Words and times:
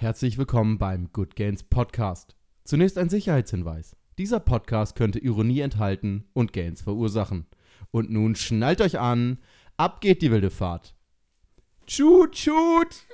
Herzlich 0.00 0.38
willkommen 0.38 0.78
beim 0.78 1.10
Good 1.12 1.34
Gains 1.34 1.64
Podcast. 1.64 2.36
Zunächst 2.62 2.96
ein 2.98 3.08
Sicherheitshinweis. 3.08 3.96
Dieser 4.16 4.38
Podcast 4.38 4.94
könnte 4.94 5.18
Ironie 5.18 5.58
enthalten 5.58 6.28
und 6.34 6.52
Gains 6.52 6.82
verursachen. 6.82 7.46
Und 7.90 8.08
nun 8.08 8.36
schnallt 8.36 8.80
euch 8.80 9.00
an, 9.00 9.38
ab 9.76 10.00
geht 10.00 10.22
die 10.22 10.30
wilde 10.30 10.50
Fahrt. 10.50 10.94
Tschut, 11.88 12.30
tschut! 12.30 13.06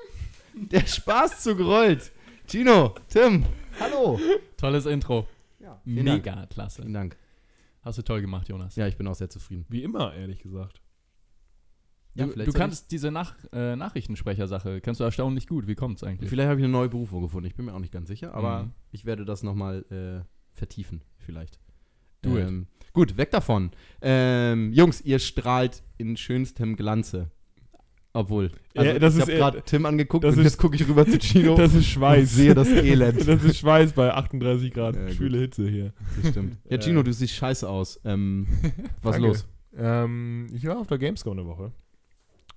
Der 0.53 0.87
Spaßzug 0.87 1.59
rollt. 1.61 2.13
Gino, 2.47 2.95
Tim, 3.09 3.47
hallo. 3.81 4.21
Tolles 4.59 4.85
Intro. 4.85 5.27
Ja, 5.61 5.81
vielen 5.85 6.05
Dank. 6.05 6.27
Mega 6.27 6.47
klasse. 6.49 6.83
Vielen 6.83 6.93
Dank. 6.93 7.17
Hast 7.81 7.97
du 7.97 8.03
toll 8.03 8.21
gemacht, 8.21 8.51
Jonas. 8.51 8.77
Ja, 8.77 8.87
ich 8.87 8.99
bin 8.99 9.07
auch 9.07 9.15
sehr 9.15 9.31
zufrieden. 9.31 9.65
Wie 9.71 9.83
immer, 9.83 10.15
ehrlich 10.15 10.43
gesagt. 10.43 10.83
Ja, 12.17 12.27
du 12.27 12.45
du 12.45 12.53
kannst 12.53 12.91
diese 12.93 13.11
Nach 13.11 13.35
äh, 13.53 13.75
Nachrichtensprecher-Sache, 13.77 14.81
kannst 14.81 15.01
du 15.01 15.05
erstaunlich 15.05 15.47
gut. 15.49 15.67
Wie 15.67 15.75
kommt's 15.75 16.05
eigentlich? 16.05 16.31
Vielleicht 16.31 16.49
habe 16.49 16.61
ich 16.61 16.65
eine 16.65 16.73
neue 16.73 16.89
Berufung 16.89 17.23
gefunden. 17.23 17.47
Ich 17.49 17.57
bin 17.57 17.65
mir 17.67 17.75
auch 17.75 17.81
nicht 17.81 17.93
ganz 17.93 18.09
sicher, 18.09 18.35
aber 18.35 18.65
Mhm. 18.65 18.73
ich 18.93 19.05
werde 19.05 19.25
das 19.25 19.43
nochmal 19.43 19.85
äh, 19.91 20.25
vertiefen, 20.57 21.03
vielleicht. 21.19 21.59
It. 22.25 22.31
ähm, 22.33 22.67
Gut, 22.93 23.17
weg 23.17 23.33
davon. 23.33 23.73
Ähm, 24.01 24.73
Jungs, 24.73 25.01
ihr 25.01 25.19
strahlt 25.19 25.83
in 25.99 26.17
schönstem 26.17 26.77
Glanze. 26.77 27.31
Obwohl. 28.17 28.53
Also, 28.77 28.93
Ja, 28.93 28.99
das 29.01 29.15
ich 29.15 29.19
ist 29.23 29.27
habe 29.27 29.37
gerade 29.37 29.63
Tim 29.63 29.85
angeguckt 29.87 30.23
das 30.23 30.35
und 30.37 30.43
ist- 30.43 30.53
jetzt 30.53 30.59
gucke 30.59 30.77
ich 30.77 30.87
rüber 30.89 31.05
zu 31.05 31.19
Gino 31.19 31.55
Das 31.57 31.71
ist 31.71 31.77
und 31.79 31.83
Schweiß. 31.85 32.33
sehe 32.33 32.55
das 32.55 32.69
Elend. 32.69 33.19
Das 33.27 33.43
ist 33.43 33.57
Schweiß 33.59 33.93
bei 33.93 34.15
38 34.15 34.73
Grad. 34.73 34.95
Ja. 34.95 35.11
Schwüle 35.11 35.39
Hitze 35.39 35.69
hier. 35.69 35.93
Das 36.23 36.31
stimmt. 36.31 36.57
Ja, 36.71 36.79
Gino, 36.81 37.01
Äh. 37.01 37.05
du 37.05 37.13
siehst 37.13 37.35
scheiße 37.35 37.69
aus. 37.69 38.01
Ähm, 38.05 38.47
was 39.03 39.15
Danke. 39.17 39.27
los? 39.29 39.49
Ähm, 39.77 40.47
ich 40.55 40.65
war 40.65 40.79
auf 40.79 40.87
der 40.87 40.99
Gamescom 40.99 41.33
eine 41.37 41.45
Woche. 41.49 41.73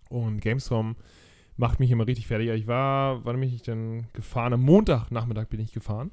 Und 0.09 0.41
Gamescom 0.41 0.95
macht 1.57 1.79
mich 1.79 1.91
immer 1.91 2.07
richtig 2.07 2.27
fertig. 2.27 2.49
Ich 2.49 2.67
war, 2.67 3.25
wann 3.25 3.39
bin 3.39 3.49
ich 3.49 3.61
denn 3.61 4.07
gefahren? 4.13 4.53
Am 4.53 4.61
Montagnachmittag 4.61 5.47
bin 5.47 5.59
ich 5.59 5.71
gefahren. 5.71 6.11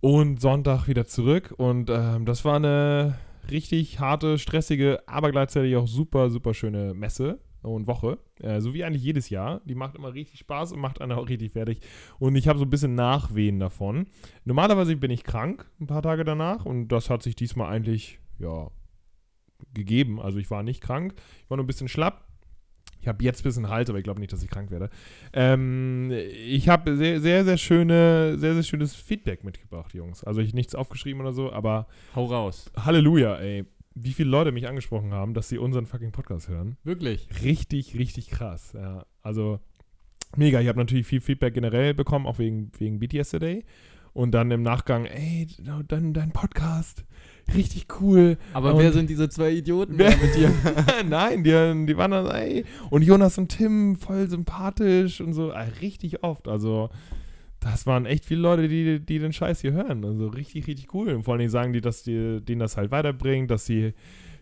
Und 0.00 0.40
Sonntag 0.40 0.86
wieder 0.86 1.06
zurück. 1.06 1.54
Und 1.56 1.90
ähm, 1.90 2.24
das 2.24 2.44
war 2.44 2.56
eine 2.56 3.18
richtig 3.50 3.98
harte, 3.98 4.38
stressige, 4.38 5.00
aber 5.06 5.30
gleichzeitig 5.30 5.76
auch 5.76 5.88
super, 5.88 6.30
super 6.30 6.54
schöne 6.54 6.94
Messe 6.94 7.40
und 7.62 7.86
Woche. 7.86 8.18
Äh, 8.40 8.60
so 8.60 8.74
wie 8.74 8.84
eigentlich 8.84 9.02
jedes 9.02 9.30
Jahr. 9.30 9.60
Die 9.64 9.74
macht 9.74 9.96
immer 9.96 10.14
richtig 10.14 10.38
Spaß 10.40 10.72
und 10.72 10.80
macht 10.80 11.00
einen 11.00 11.12
auch 11.12 11.28
richtig 11.28 11.52
fertig. 11.52 11.80
Und 12.18 12.36
ich 12.36 12.48
habe 12.48 12.58
so 12.58 12.64
ein 12.64 12.70
bisschen 12.70 12.94
Nachwehen 12.94 13.58
davon. 13.58 14.06
Normalerweise 14.44 14.96
bin 14.96 15.10
ich 15.10 15.24
krank 15.24 15.68
ein 15.80 15.86
paar 15.86 16.02
Tage 16.02 16.24
danach. 16.24 16.64
Und 16.64 16.88
das 16.88 17.10
hat 17.10 17.22
sich 17.22 17.34
diesmal 17.34 17.70
eigentlich, 17.70 18.20
ja, 18.38 18.68
gegeben. 19.74 20.20
Also 20.20 20.38
ich 20.38 20.50
war 20.50 20.62
nicht 20.62 20.80
krank. 20.80 21.14
Ich 21.42 21.50
war 21.50 21.56
nur 21.56 21.64
ein 21.64 21.68
bisschen 21.68 21.88
schlapp. 21.88 22.27
Ich 23.00 23.08
habe 23.08 23.22
jetzt 23.24 23.40
ein 23.40 23.44
bisschen 23.44 23.68
Hals, 23.68 23.88
aber 23.88 23.98
ich 23.98 24.04
glaube 24.04 24.20
nicht, 24.20 24.32
dass 24.32 24.42
ich 24.42 24.50
krank 24.50 24.70
werde. 24.70 24.90
Ähm, 25.32 26.10
ich 26.10 26.68
habe 26.68 26.96
sehr, 26.96 27.20
sehr, 27.20 27.44
sehr 27.44 27.56
schöne, 27.56 28.38
sehr, 28.38 28.54
sehr 28.54 28.62
schönes 28.62 28.94
Feedback 28.94 29.44
mitgebracht, 29.44 29.94
Jungs. 29.94 30.24
Also 30.24 30.40
ich 30.40 30.54
nichts 30.54 30.74
aufgeschrieben 30.74 31.20
oder 31.20 31.32
so, 31.32 31.52
aber 31.52 31.86
Hau 32.14 32.26
raus. 32.26 32.70
Halleluja, 32.76 33.36
ey. 33.36 33.64
Wie 33.94 34.12
viele 34.12 34.30
Leute 34.30 34.52
mich 34.52 34.68
angesprochen 34.68 35.12
haben, 35.12 35.34
dass 35.34 35.48
sie 35.48 35.58
unseren 35.58 35.86
fucking 35.86 36.12
Podcast 36.12 36.48
hören. 36.48 36.76
Wirklich. 36.84 37.28
Richtig, 37.42 37.98
richtig 37.98 38.30
krass. 38.30 38.72
Ja, 38.74 39.06
also 39.22 39.58
mega. 40.36 40.60
Ich 40.60 40.68
habe 40.68 40.78
natürlich 40.78 41.06
viel 41.06 41.20
Feedback 41.20 41.54
generell 41.54 41.94
bekommen, 41.94 42.26
auch 42.26 42.38
wegen, 42.38 42.70
wegen 42.78 42.98
Beat 42.98 43.14
Yesterday. 43.14 43.64
Und 44.18 44.32
dann 44.32 44.50
im 44.50 44.62
Nachgang, 44.64 45.04
ey, 45.06 45.46
dein, 45.86 46.12
dein 46.12 46.32
Podcast, 46.32 47.04
richtig 47.54 47.86
cool. 48.00 48.36
Aber 48.52 48.74
Und- 48.74 48.80
wer 48.82 48.92
sind 48.92 49.08
diese 49.08 49.28
zwei 49.28 49.52
Idioten 49.52 49.96
Wer- 49.96 50.16
mit 50.16 50.34
dir? 50.34 50.50
Nein, 51.08 51.44
die, 51.44 51.52
die 51.86 51.96
waren 51.96 52.10
dann, 52.10 52.26
ey, 52.26 52.64
und 52.90 53.02
Jonas 53.02 53.38
und 53.38 53.50
Tim, 53.50 53.94
voll 53.94 54.28
sympathisch 54.28 55.20
und 55.20 55.34
so, 55.34 55.52
richtig 55.80 56.24
oft. 56.24 56.48
Also, 56.48 56.90
das 57.60 57.86
waren 57.86 58.06
echt 58.06 58.24
viele 58.24 58.40
Leute, 58.40 58.66
die, 58.66 58.98
die 58.98 59.20
den 59.20 59.32
Scheiß 59.32 59.60
hier 59.60 59.70
hören. 59.72 60.04
Also, 60.04 60.26
richtig, 60.26 60.66
richtig 60.66 60.92
cool. 60.94 61.10
Und 61.10 61.22
vor 61.22 61.34
allen 61.34 61.38
Dingen 61.38 61.50
sagen 61.52 61.72
die, 61.72 61.80
dass 61.80 62.02
die, 62.02 62.40
denen 62.40 62.58
das 62.58 62.76
halt 62.76 62.90
weiterbringt, 62.90 63.52
dass 63.52 63.66
sie 63.66 63.94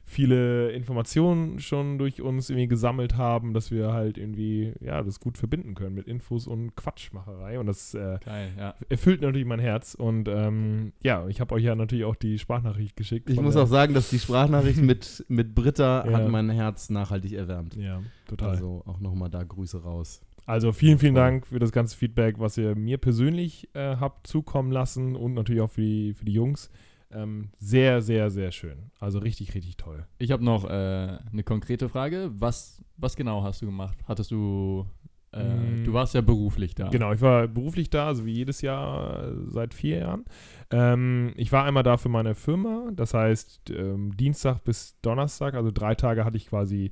viele 0.08 0.70
Informationen 0.70 1.58
schon 1.58 1.98
durch 1.98 2.22
uns 2.22 2.48
irgendwie 2.48 2.68
gesammelt 2.68 3.16
haben, 3.16 3.52
dass 3.52 3.72
wir 3.72 3.92
halt 3.92 4.18
irgendwie, 4.18 4.72
ja, 4.80 5.02
das 5.02 5.18
gut 5.18 5.36
verbinden 5.36 5.74
können 5.74 5.96
mit 5.96 6.06
Infos 6.06 6.46
und 6.46 6.76
Quatschmacherei. 6.76 7.58
Und 7.58 7.66
das 7.66 7.92
äh, 7.92 8.18
Geil, 8.24 8.52
ja. 8.56 8.74
erfüllt 8.88 9.20
natürlich 9.20 9.46
mein 9.46 9.58
Herz. 9.58 9.94
Und 9.94 10.28
ähm, 10.28 10.92
ja, 11.02 11.26
ich 11.26 11.40
habe 11.40 11.56
euch 11.56 11.64
ja 11.64 11.74
natürlich 11.74 12.04
auch 12.04 12.14
die 12.14 12.38
Sprachnachricht 12.38 12.96
geschickt. 12.96 13.28
Ich 13.28 13.40
muss 13.40 13.56
auch 13.56 13.66
sagen, 13.66 13.94
dass 13.94 14.08
die 14.08 14.20
Sprachnachricht 14.20 14.78
mit, 14.80 15.24
mit 15.28 15.56
Britta 15.56 16.06
Ja. 16.06 16.18
hat 16.18 16.28
mein 16.28 16.50
Herz 16.50 16.88
nachhaltig 16.88 17.32
erwärmt. 17.32 17.74
Ja, 17.74 18.00
total. 18.28 18.50
Also 18.50 18.84
auch 18.86 19.00
nochmal 19.00 19.28
da 19.28 19.42
Grüße 19.42 19.82
raus. 19.82 20.22
Also 20.46 20.70
vielen, 20.70 21.00
vielen. 21.00 21.16
Dank 21.16 21.48
für 21.48 21.58
das 21.58 21.72
ganze 21.72 21.96
Feedback, 21.96 22.38
was 22.38 22.56
ihr 22.56 22.76
mir 22.76 22.98
persönlich 22.98 23.68
äh, 23.74 23.96
habt 23.96 24.28
zukommen 24.28 24.70
lassen 24.70 25.16
und 25.16 25.34
natürlich 25.34 25.62
auch 25.62 25.70
für 25.70 25.80
die, 25.80 26.14
für 26.14 26.24
die 26.24 26.32
Jungs. 26.32 26.70
Ähm, 27.10 27.50
sehr, 27.58 28.02
sehr, 28.02 28.30
sehr 28.30 28.52
schön. 28.52 28.90
Also 28.98 29.18
richtig, 29.18 29.54
richtig 29.54 29.76
toll. 29.76 30.06
Ich 30.18 30.30
habe 30.32 30.44
noch 30.44 30.64
äh, 30.64 30.68
eine 30.68 31.42
konkrete 31.44 31.88
Frage. 31.88 32.30
Was, 32.34 32.82
was 32.96 33.16
genau 33.16 33.42
hast 33.42 33.62
du 33.62 33.66
gemacht? 33.66 33.98
Hattest 34.06 34.30
du. 34.30 34.86
Äh, 35.32 35.44
Mm. 35.44 35.84
Du 35.84 35.92
warst 35.92 36.14
ja 36.14 36.20
beruflich 36.20 36.74
da. 36.74 36.88
Genau, 36.88 37.12
ich 37.12 37.20
war 37.20 37.46
beruflich 37.46 37.90
da, 37.90 38.06
also 38.06 38.24
wie 38.24 38.32
jedes 38.32 38.62
Jahr 38.62 39.32
seit 39.46 39.74
vier 39.74 39.98
Jahren. 39.98 40.24
Ähm, 40.70 41.32
ich 41.36 41.52
war 41.52 41.64
einmal 41.64 41.82
da 41.82 41.96
für 41.96 42.08
meine 42.08 42.34
Firma, 42.34 42.90
das 42.94 43.12
heißt 43.12 43.70
ähm, 43.70 44.16
Dienstag 44.16 44.64
bis 44.64 44.98
Donnerstag, 45.02 45.54
also 45.54 45.70
drei 45.70 45.94
Tage 45.94 46.24
hatte 46.24 46.36
ich 46.36 46.46
quasi 46.46 46.90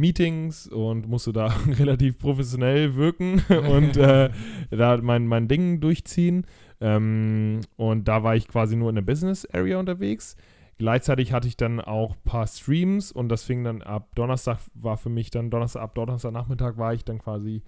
Meetings 0.00 0.66
und 0.66 1.08
musste 1.08 1.32
da 1.32 1.46
relativ 1.78 2.18
professionell 2.18 2.96
wirken 2.96 3.42
und 3.48 3.96
äh, 3.96 4.30
da 4.70 4.96
mein, 4.96 5.26
mein 5.26 5.46
Ding 5.46 5.80
durchziehen. 5.80 6.46
Ähm, 6.80 7.60
und 7.76 8.08
da 8.08 8.22
war 8.22 8.36
ich 8.36 8.48
quasi 8.48 8.76
nur 8.76 8.88
in 8.88 8.94
der 8.94 9.02
Business 9.02 9.46
Area 9.52 9.78
unterwegs. 9.78 10.36
Gleichzeitig 10.78 11.32
hatte 11.32 11.46
ich 11.46 11.58
dann 11.58 11.78
auch 11.78 12.12
ein 12.12 12.22
paar 12.24 12.46
Streams 12.46 13.12
und 13.12 13.28
das 13.28 13.44
fing 13.44 13.64
dann 13.64 13.82
ab 13.82 14.14
Donnerstag 14.14 14.60
war 14.72 14.96
für 14.96 15.10
mich 15.10 15.30
dann 15.30 15.50
Donnerstag 15.50 15.82
ab 15.82 15.94
Donnerstagnachmittag 15.94 16.78
war 16.78 16.94
ich 16.94 17.04
dann 17.04 17.18
quasi 17.18 17.62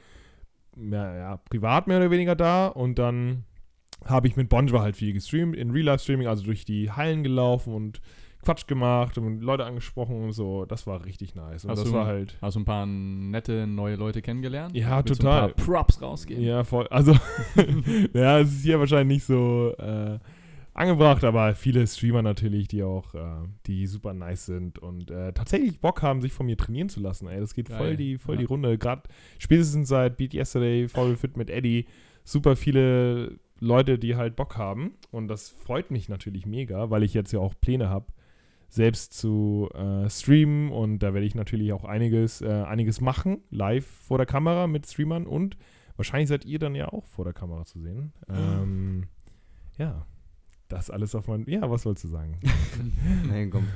ja, 0.77 1.15
ja, 1.15 1.37
privat 1.37 1.87
mehr 1.89 1.99
oder 1.99 2.11
weniger 2.11 2.35
da 2.35 2.69
und 2.69 2.99
dann 2.99 3.45
habe 4.07 4.29
ich 4.29 4.37
mit 4.37 4.49
Bonjour 4.49 4.81
halt 4.81 4.97
viel 4.97 5.13
gestreamt, 5.13 5.55
in 5.55 5.71
Real-Life-Streaming, 5.71 6.27
also 6.27 6.43
durch 6.43 6.65
die 6.65 6.91
Hallen 6.91 7.23
gelaufen 7.23 7.75
und 7.75 8.01
Quatsch 8.43 8.67
gemacht 8.67 9.17
und 9.19 9.41
Leute 9.41 9.65
angesprochen 9.65 10.23
und 10.25 10.33
so. 10.33 10.65
Das 10.65 10.87
war 10.87 11.05
richtig 11.05 11.35
nice. 11.35 11.65
Und 11.65 11.71
Hast 11.71 11.81
das 11.83 11.89
du- 11.89 11.95
war 11.95 12.07
halt. 12.07 12.37
Hast 12.43 12.57
du 12.57 12.61
ein 12.61 12.65
paar 12.65 12.87
nette 12.87 13.67
neue 13.67 13.97
Leute 13.97 14.21
kennengelernt? 14.21 14.75
Ja, 14.77 14.97
Willst 15.05 15.21
total. 15.21 15.49
Ein 15.51 15.55
paar 15.55 15.65
Props 15.65 16.03
rausgeben. 16.03 16.43
Ja, 16.43 16.65
voll. 16.65 16.87
Also, 16.89 17.13
ja, 18.15 18.41
es 18.41 18.53
ist 18.53 18.63
hier 18.65 18.79
wahrscheinlich 18.81 19.19
nicht 19.19 19.25
so 19.27 19.75
äh, 19.79 20.19
angebracht, 20.75 21.23
aber 21.25 21.55
viele 21.55 21.87
Streamer 21.87 22.23
natürlich, 22.23 22.67
die 22.69 22.83
auch, 22.83 23.15
äh, 23.15 23.21
die 23.67 23.87
super 23.87 24.13
nice 24.15 24.47
sind 24.47 24.79
und 24.79 25.11
äh, 25.11 25.33
tatsächlich 25.33 25.81
Bock 25.81 26.03
haben, 26.03 26.21
sich 26.21 26.33
von 26.33 26.47
mir 26.47 26.57
trainieren 26.57 26.89
zu 26.89 27.01
lassen. 27.01 27.29
Ey, 27.29 27.41
das 27.41 27.55
geht 27.55 27.69
Geil. 27.69 27.79
voll 27.79 27.97
die, 27.97 28.19
voll 28.19 28.35
Ja. 28.37 28.41
die 28.41 28.47
Runde. 28.47 28.79
Gerade 28.79 29.03
spätestens 29.39 29.89
seit 29.89 30.17
Beat 30.17 30.35
Yesterday, 30.35 30.89
Foul 30.89 31.17
Fit 31.17 31.37
mit 31.37 31.51
Eddie, 31.51 31.87
super 32.25 32.57
viele 32.57 33.39
Leute, 33.61 33.99
die 33.99 34.17
halt 34.17 34.35
Bock 34.35 34.57
haben. 34.57 34.95
Und 35.13 35.29
das 35.29 35.49
freut 35.51 35.91
mich 35.91 36.09
natürlich 36.09 36.47
mega, 36.47 36.91
weil 36.91 37.03
ich 37.05 37.15
jetzt 37.15 37.33
ja 37.33 37.39
auch 37.39 37.55
Pläne 37.61 37.89
habe, 37.89 38.07
selbst 38.73 39.13
zu 39.13 39.69
äh, 39.75 40.09
streamen 40.09 40.73
und 40.73 41.01
da 41.01 41.13
werde 41.13 41.27
ich 41.27 41.35
natürlich 41.35 41.75
auch 41.75 41.85
einiges, 41.85 42.41
äh, 42.41 42.49
einiges 42.49 43.03
machen, 43.03 43.43
live 43.51 43.85
vor 43.85 44.17
der 44.17 44.27
Kamera 44.27 44.67
mit 44.67 44.87
Streamern 44.87 45.27
und 45.27 45.59
wahrscheinlich 45.97 46.31
seid 46.31 46.47
ihr 46.47 46.59
dann 46.59 46.75
ja 46.75 46.89
auch 46.89 47.05
vor 47.05 47.27
der 47.27 47.35
Kamera 47.35 47.67
zu 47.67 47.81
sehen. 47.81 48.15
Ähm, 48.31 49.09
ja, 49.77 50.07
das 50.69 50.89
alles 50.89 51.15
auf 51.15 51.29
mein. 51.29 51.45
Ja, 51.47 51.71
was 51.71 51.85
wolltest 51.85 52.05
du 52.05 52.09
sagen? 52.09 52.41
Nein, 53.29 53.51
komm, 53.51 53.69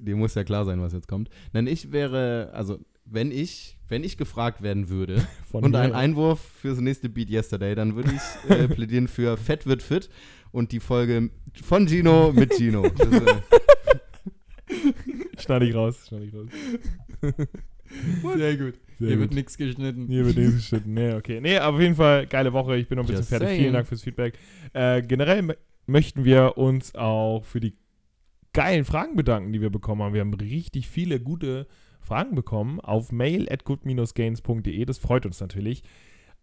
dir 0.00 0.14
muss 0.14 0.36
ja 0.36 0.44
klar 0.44 0.64
sein, 0.64 0.80
was 0.80 0.92
jetzt 0.92 1.08
kommt. 1.08 1.28
Denn 1.52 1.66
ich 1.66 1.90
wäre, 1.90 2.52
also 2.52 2.78
wenn 3.04 3.32
ich, 3.32 3.76
wenn 3.88 4.04
ich 4.04 4.16
gefragt 4.16 4.62
werden 4.62 4.88
würde 4.88 5.26
Von 5.50 5.64
und 5.64 5.74
ein 5.74 5.92
Einwurf 5.92 6.40
fürs 6.40 6.78
nächste 6.78 7.08
Beat 7.08 7.30
Yesterday, 7.30 7.74
dann 7.74 7.96
würde 7.96 8.12
ich 8.12 8.50
äh, 8.50 8.68
plädieren 8.72 9.08
für 9.08 9.36
Fett 9.36 9.66
wird 9.66 9.82
fit 9.82 10.08
und 10.52 10.70
die 10.70 10.78
Folge 10.78 11.30
von 11.64 11.88
Gino 11.88 12.32
mit 12.32 12.54
Gino. 12.54 12.88
Das, 12.96 13.08
äh, 13.08 13.40
Schneide 15.38 15.66
ich 15.66 15.74
raus, 15.74 16.06
schneide 16.08 16.24
ich 16.26 16.34
raus. 16.34 16.48
Sehr 18.36 18.56
gut. 18.56 18.74
Sehr 18.98 19.08
Hier 19.08 19.16
gut. 19.16 19.20
wird 19.20 19.34
nichts 19.34 19.56
geschnitten. 19.56 20.06
Hier 20.08 20.24
wird 20.26 20.36
nichts 20.36 20.54
geschnitten. 20.56 20.94
Nee, 20.94 21.12
okay. 21.14 21.40
Nee, 21.40 21.58
aber 21.58 21.76
auf 21.76 21.82
jeden 21.82 21.94
Fall 21.94 22.26
geile 22.26 22.52
Woche. 22.52 22.76
Ich 22.76 22.88
bin 22.88 22.96
noch 22.96 23.04
ein 23.04 23.06
bisschen 23.06 23.20
Just 23.20 23.28
fertig. 23.30 23.48
saying. 23.48 23.60
Vielen 23.60 23.72
Dank 23.74 23.86
fürs 23.86 24.02
Feedback. 24.02 24.38
Äh, 24.72 25.02
generell 25.02 25.40
mö- 25.40 25.56
möchten 25.86 26.24
wir 26.24 26.56
uns 26.58 26.94
auch 26.94 27.44
für 27.44 27.60
die 27.60 27.76
geilen 28.52 28.84
Fragen 28.84 29.14
bedanken, 29.16 29.52
die 29.52 29.60
wir 29.60 29.70
bekommen 29.70 30.02
haben. 30.02 30.14
Wir 30.14 30.22
haben 30.22 30.34
richtig 30.34 30.88
viele 30.88 31.20
gute 31.20 31.66
Fragen 32.00 32.34
bekommen 32.34 32.80
auf 32.80 33.12
mail 33.12 33.48
at 33.50 33.64
good-gains.de. 33.64 34.84
Das 34.84 34.98
freut 34.98 35.26
uns 35.26 35.40
natürlich. 35.40 35.82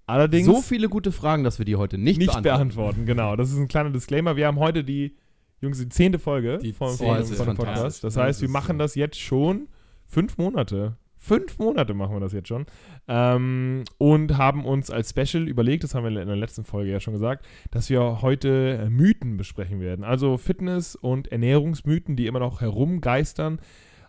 Allerdings 0.06 0.46
so 0.46 0.62
viele 0.62 0.90
gute 0.90 1.12
Fragen, 1.12 1.44
dass 1.44 1.58
wir 1.60 1.66
die 1.66 1.76
heute 1.78 1.98
nicht, 1.98 2.18
nicht, 2.19 2.28
beantworten. 2.28 2.46
beantworten. 2.69 3.06
Genau, 3.06 3.36
das 3.36 3.52
ist 3.52 3.58
ein 3.58 3.68
kleiner 3.69 3.90
Disclaimer. 3.90 4.36
Wir 4.36 4.48
haben 4.48 4.60
heute 4.60 4.84
die, 4.84 5.16
Jungs, 5.63 5.80
die 5.80 5.89
zehnte 5.89 6.19
Folge 6.19 6.60
Die 6.60 6.74
von, 6.74 6.89
zehnte 6.89 7.33
von. 7.36 7.56
Podcast. 7.56 8.04
Das 8.04 8.18
heißt, 8.18 8.42
wir 8.42 8.50
machen 8.50 8.77
das 8.77 8.95
jetzt 8.95 9.19
schon 9.19 9.68
fünf 10.06 10.38
Monate 10.38 10.98
Fünf 11.24 11.57
Monate 11.57 11.94
machen 11.94 12.18
wir 12.18 12.19
das 12.19 12.33
jetzt 12.33 12.50
schon. 12.50 12.65
Ähm, 13.07 13.86
und 13.98 14.38
haben 14.38 14.65
uns 14.65 14.92
als 14.92 15.12
Special 15.12 15.48
überlegt, 15.48 15.86
das 15.86 15.95
haben 15.95 16.04
wir 16.04 16.21
in 16.21 16.27
der 16.27 16.36
letzten 16.36 16.65
Folge 16.65 16.92
ja 16.92 17.00
schon 17.00 17.13
gesagt, 17.13 17.45
dass 17.71 17.89
wir 17.89 18.21
heute 18.21 18.77
äh, 18.77 18.89
Mythen 18.89 19.38
besprechen 19.38 19.80
werden. 19.80 20.04
Also 20.04 20.36
Fitness- 20.36 20.98
und 20.98 21.30
Ernährungsmythen, 21.31 22.18
die 22.18 22.27
immer 22.27 22.39
noch 22.39 22.59
herumgeistern, 22.59 23.62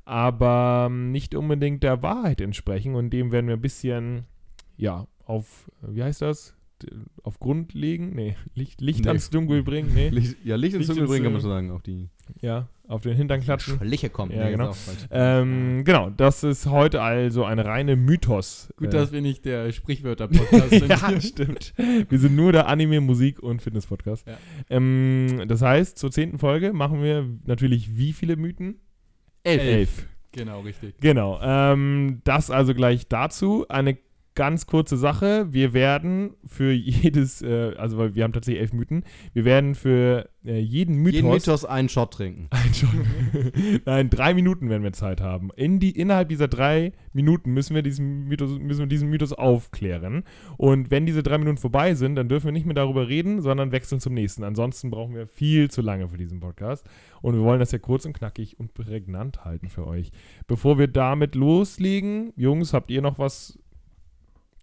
aber 0.04 0.88
ähm, 0.90 1.12
nicht 1.12 1.36
unbedingt 1.36 1.84
der 1.84 2.02
Wahrheit 2.02 2.40
entsprechen. 2.40 2.96
Und 2.96 3.10
dem 3.10 3.30
werden 3.30 3.46
wir 3.46 3.54
ein 3.54 3.62
bisschen, 3.62 4.24
ja, 4.76 5.06
auf, 5.24 5.70
wie 5.82 6.02
heißt 6.02 6.20
das? 6.20 6.56
Auf 7.22 7.38
Grund 7.40 7.72
legen? 7.72 8.14
Nee, 8.14 8.36
Licht, 8.54 8.80
Licht 8.80 9.00
Nee. 9.04 9.08
ans 9.08 9.30
Dunkel 9.30 9.62
bringen? 9.62 9.92
Nee. 9.94 10.08
Licht, 10.10 10.36
ja, 10.44 10.56
Licht 10.56 10.74
ins 10.76 10.86
Dunkel 10.88 11.06
bringen, 11.06 11.24
kann 11.24 11.32
man 11.32 11.40
Dunkel. 11.42 11.58
schon 11.58 11.68
sagen. 11.68 11.70
Auf 11.70 11.82
die 11.82 12.08
Ja, 12.40 12.68
auf 12.88 13.02
den 13.02 13.16
Hintern 13.16 13.40
klatschen. 13.40 13.78
Schliche 13.78 14.10
kommt. 14.10 14.32
Ja, 14.34 14.44
Nee, 14.44 14.50
genau. 14.52 14.74
Ähm, 15.10 15.84
genau, 15.84 16.10
das 16.10 16.42
ist 16.44 16.66
heute 16.66 17.00
also 17.00 17.44
eine 17.44 17.64
reine 17.64 17.96
Mythos. 17.96 18.72
Gut, 18.76 18.88
äh, 18.88 18.90
dass 18.90 19.12
wir 19.12 19.22
nicht 19.22 19.44
der 19.46 19.72
Sprichwörter-Podcast 19.72 20.70
sind. 20.70 20.88
ja, 20.88 21.20
stimmt. 21.20 21.72
Wir 22.08 22.18
sind 22.18 22.36
nur 22.36 22.52
der 22.52 22.66
Anime, 22.68 23.00
Musik 23.00 23.40
und 23.40 23.62
Fitness-Podcast. 23.62 24.26
Ja. 24.26 24.36
Ähm, 24.68 25.44
das 25.48 25.62
heißt, 25.62 25.96
zur 25.98 26.10
zehnten 26.10 26.38
Folge 26.38 26.72
machen 26.72 27.02
wir 27.02 27.26
natürlich 27.46 27.96
wie 27.96 28.12
viele 28.12 28.36
Mythen? 28.36 28.80
Elf. 29.44 30.06
Genau, 30.32 30.60
richtig. 30.60 30.96
Genau. 31.00 31.38
Ähm, 31.42 32.20
das 32.24 32.50
also 32.50 32.74
gleich 32.74 33.06
dazu. 33.08 33.66
Eine 33.68 33.96
ganz 34.34 34.66
kurze 34.66 34.96
Sache. 34.96 35.46
Wir 35.52 35.72
werden 35.72 36.34
für 36.44 36.72
jedes, 36.72 37.42
äh, 37.42 37.74
also 37.76 37.98
weil 37.98 38.14
wir 38.14 38.24
haben 38.24 38.32
tatsächlich 38.32 38.60
elf 38.60 38.72
Mythen, 38.72 39.04
wir 39.32 39.44
werden 39.44 39.74
für 39.74 40.28
äh, 40.44 40.58
jeden 40.58 40.96
Mythos. 40.96 41.14
Jeden 41.14 41.30
Mythos 41.30 41.64
einen 41.64 41.88
Shot 41.88 42.12
trinken. 42.12 42.48
Nein, 42.52 42.74
schon. 42.74 43.80
Nein, 43.84 44.10
drei 44.10 44.34
Minuten 44.34 44.68
werden 44.68 44.82
wir 44.82 44.92
Zeit 44.92 45.20
haben. 45.20 45.50
In 45.56 45.80
die, 45.80 45.90
innerhalb 45.90 46.28
dieser 46.28 46.48
drei 46.48 46.92
Minuten 47.12 47.52
müssen 47.52 47.74
wir, 47.74 47.82
diesen 47.82 48.24
Mythos, 48.24 48.58
müssen 48.58 48.80
wir 48.80 48.86
diesen 48.86 49.08
Mythos 49.08 49.32
aufklären. 49.32 50.24
Und 50.56 50.90
wenn 50.90 51.06
diese 51.06 51.22
drei 51.22 51.38
Minuten 51.38 51.58
vorbei 51.58 51.94
sind, 51.94 52.16
dann 52.16 52.28
dürfen 52.28 52.46
wir 52.46 52.52
nicht 52.52 52.66
mehr 52.66 52.74
darüber 52.74 53.08
reden, 53.08 53.40
sondern 53.40 53.72
wechseln 53.72 54.00
zum 54.00 54.14
nächsten. 54.14 54.44
Ansonsten 54.44 54.90
brauchen 54.90 55.14
wir 55.14 55.26
viel 55.26 55.70
zu 55.70 55.80
lange 55.80 56.08
für 56.08 56.18
diesen 56.18 56.40
Podcast. 56.40 56.86
Und 57.22 57.34
wir 57.34 57.42
wollen 57.42 57.60
das 57.60 57.72
ja 57.72 57.78
kurz 57.78 58.04
und 58.04 58.12
knackig 58.12 58.58
und 58.58 58.74
prägnant 58.74 59.44
halten 59.44 59.70
für 59.70 59.86
euch. 59.86 60.12
Bevor 60.46 60.78
wir 60.78 60.88
damit 60.88 61.34
loslegen, 61.34 62.32
Jungs, 62.36 62.74
habt 62.74 62.90
ihr 62.90 63.00
noch 63.00 63.18
was 63.18 63.58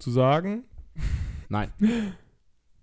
zu 0.01 0.11
sagen? 0.11 0.63
Nein, 1.49 1.69
wir 1.79 1.89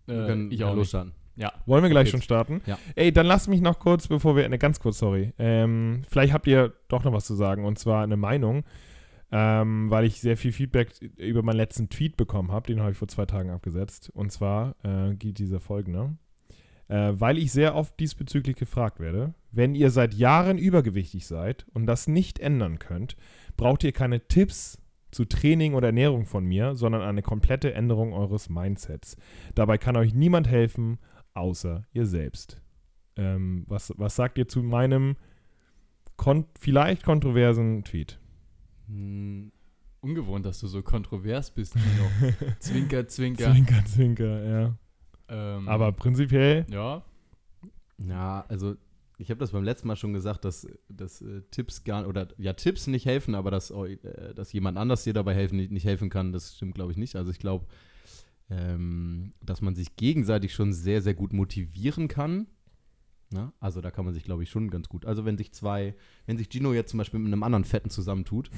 Äh, 0.06 0.26
können 0.26 0.50
ich 0.50 0.62
auch 0.65 0.69
nicht. 0.70 0.76
losstarten. 0.79 1.12
Ja. 1.37 1.53
Wollen 1.67 1.82
wir 1.85 1.91
gleich 1.91 2.05
Geht's. 2.06 2.12
schon 2.12 2.23
starten? 2.23 2.61
Ja. 2.67 2.79
Ey, 2.97 3.12
dann 3.12 3.26
lasst 3.26 3.49
mich 3.49 3.61
noch 3.61 3.79
kurz, 3.79 4.09
bevor 4.09 4.35
wir, 4.37 4.49
ne, 4.49 4.59
ganz 4.59 4.81
kurz, 4.81 4.99
sorry. 4.99 5.32
Ähm, 5.38 6.03
vielleicht 6.09 6.32
habt 6.32 6.47
ihr 6.49 6.73
doch 6.88 7.05
noch 7.05 7.12
was 7.12 7.26
zu 7.26 7.35
sagen 7.35 7.65
und 7.65 7.79
zwar 7.79 8.03
eine 8.03 8.17
Meinung, 8.17 8.65
ähm, 9.31 9.88
weil 9.91 10.05
ich 10.05 10.20
sehr 10.20 10.37
viel 10.37 10.53
Feedback 10.53 10.91
über 11.17 11.43
meinen 11.43 11.59
letzten 11.59 11.91
Tweet 11.91 12.17
bekommen 12.17 12.50
habe. 12.50 12.67
Den 12.67 12.81
habe 12.81 12.91
ich 12.93 12.99
vor 12.99 13.09
zwei 13.09 13.26
Tagen 13.26 13.50
abgesetzt. 13.50 14.11
Und 14.14 14.32
zwar 14.32 14.75
äh, 14.82 15.14
geht 15.14 15.38
dieser 15.38 15.61
folgende. 15.61 16.17
Äh, 16.88 17.12
weil 17.12 17.37
ich 17.38 17.53
sehr 17.53 17.75
oft 17.76 18.00
diesbezüglich 18.00 18.56
gefragt 18.56 18.99
werde, 18.99 19.35
wenn 19.53 19.75
ihr 19.75 19.91
seit 19.91 20.14
Jahren 20.14 20.56
übergewichtig 20.59 21.26
seid 21.26 21.67
und 21.75 21.85
das 21.87 22.09
nicht 22.09 22.38
ändern 22.38 22.79
könnt, 22.79 23.17
braucht 23.59 23.85
ihr 23.85 23.93
keine 23.93 24.26
Tipps 24.26 24.79
zu 25.10 25.25
Training 25.25 25.75
oder 25.75 25.88
Ernährung 25.88 26.26
von 26.26 26.44
mir, 26.44 26.76
sondern 26.76 27.02
eine 27.02 27.22
komplette 27.22 27.72
Änderung 27.72 28.12
eures 28.12 28.49
Mindsets. 28.49 29.16
Dabei 29.55 29.78
kann 29.78 29.96
euch 29.96 30.14
niemand 30.14 30.49
helfen, 30.49 30.99
außer 31.34 31.84
ihr 31.93 32.06
selbst. 32.06 32.60
Ähm, 33.16 33.64
was, 33.66 33.93
was 33.96 34.16
sagt 34.16 34.38
ihr 34.38 34.49
zu 34.49 34.62
meinem 34.62 35.16
kon 36.16 36.46
vielleicht 36.58 37.05
kontroversen 37.05 37.84
Tweet? 37.84 38.19
Hm, 38.87 39.52
Ungewohnt, 40.00 40.46
dass 40.46 40.60
du 40.60 40.69
so 40.69 40.82
kontrovers 40.82 41.50
bist. 41.50 41.75
Nino. 41.75 42.32
zwinker, 42.61 43.08
zwinker. 43.08 43.52
Zwinker, 43.52 43.84
zwinker, 43.84 44.44
ja. 44.44 44.75
Ähm, 45.28 45.69
Aber 45.69 45.93
prinzipiell, 45.93 46.64
Ja, 46.70 47.02
Ja, 47.99 48.44
also 48.49 48.76
ich 49.19 49.31
habe 49.31 49.41
das 49.41 49.50
beim 49.50 49.65
letzten 49.65 49.88
Mal 49.88 49.97
schon 49.97 50.12
gesagt, 50.12 50.44
dass, 50.44 50.67
dass 50.88 51.20
äh, 51.20 51.43
Tipps 51.50 51.82
gar 51.82 52.06
oder 52.06 52.29
ja 52.38 52.53
Tipps 52.53 52.87
nicht 52.87 53.05
helfen, 53.05 53.35
aber 53.35 53.50
dass, 53.50 53.70
äh, 53.70 54.35
dass 54.35 54.53
jemand 54.53 54.79
anders 54.79 55.05
dir 55.05 55.12
dabei 55.12 55.35
helfen, 55.35 55.56
nicht, 55.56 55.73
nicht 55.73 55.85
helfen 55.85 56.09
kann, 56.09 56.32
das 56.32 56.56
stimmt 56.56 56.76
glaube 56.76 56.93
ich 56.93 56.99
nicht. 56.99 57.17
Also 57.17 57.31
ich 57.32 57.41
glaube, 57.41 57.67
ähm, 58.49 59.32
dass 59.44 59.61
man 59.61 59.75
sich 59.75 59.97
gegenseitig 59.97 60.55
schon 60.55 60.73
sehr, 60.73 61.03
sehr 61.03 61.15
gut 61.15 61.32
motivieren 61.32 62.09
kann. 62.09 62.47
Na? 63.31 63.53
Also 63.61 63.82
da 63.82 63.91
kann 63.91 64.06
man 64.06 64.15
sich, 64.15 64.25
glaube 64.25 64.43
ich, 64.43 64.49
schon 64.49 64.70
ganz 64.70 64.88
gut. 64.88 65.05
Also 65.05 65.26
wenn 65.26 65.37
sich 65.37 65.53
zwei, 65.53 65.94
wenn 66.25 66.38
sich 66.38 66.49
Gino 66.49 66.73
jetzt 66.73 66.91
zum 66.93 66.99
Beispiel 66.99 67.21
mit 67.21 67.31
einem 67.31 67.43
anderen 67.43 67.64
Fetten 67.64 67.91
zusammentut, 67.91 68.50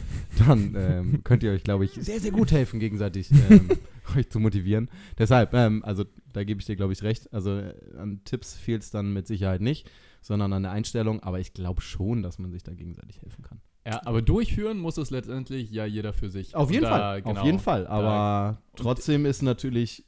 dann 0.46 0.76
ähm, 0.76 1.20
könnt 1.24 1.42
ihr 1.42 1.50
euch, 1.50 1.64
glaube 1.64 1.86
ich, 1.86 1.92
sehr, 1.92 2.20
sehr 2.20 2.30
gut 2.30 2.52
helfen, 2.52 2.78
gegenseitig 2.78 3.32
ähm, 3.50 3.68
euch 4.16 4.28
zu 4.30 4.38
motivieren. 4.38 4.88
Deshalb, 5.18 5.54
ähm, 5.54 5.82
also 5.84 6.04
da 6.32 6.44
gebe 6.44 6.60
ich 6.60 6.66
dir, 6.66 6.76
glaube 6.76 6.92
ich, 6.92 7.02
recht. 7.02 7.32
Also 7.32 7.58
äh, 7.58 7.74
an 7.98 8.20
Tipps 8.24 8.54
fehlt 8.56 8.82
es 8.82 8.92
dann 8.92 9.12
mit 9.12 9.26
Sicherheit 9.26 9.60
nicht, 9.60 9.90
sondern 10.20 10.52
an 10.52 10.62
der 10.62 10.72
Einstellung. 10.72 11.22
Aber 11.22 11.40
ich 11.40 11.52
glaube 11.54 11.80
schon, 11.80 12.22
dass 12.22 12.38
man 12.38 12.50
sich 12.50 12.62
da 12.62 12.72
gegenseitig 12.74 13.20
helfen 13.22 13.42
kann. 13.42 13.60
ja, 13.86 14.00
aber 14.04 14.20
durchführen 14.22 14.78
muss 14.78 14.96
es 14.98 15.10
letztendlich 15.10 15.70
ja 15.70 15.84
jeder 15.86 16.12
für 16.12 16.28
sich. 16.30 16.54
Auf 16.54 16.70
jeden 16.70 16.84
da, 16.84 16.90
Fall, 16.90 17.22
Genau, 17.22 17.40
auf 17.40 17.46
jeden 17.46 17.58
Fall. 17.58 17.86
Aber 17.86 18.58
trotzdem 18.76 19.24
ist 19.26 19.42
natürlich, 19.42 20.04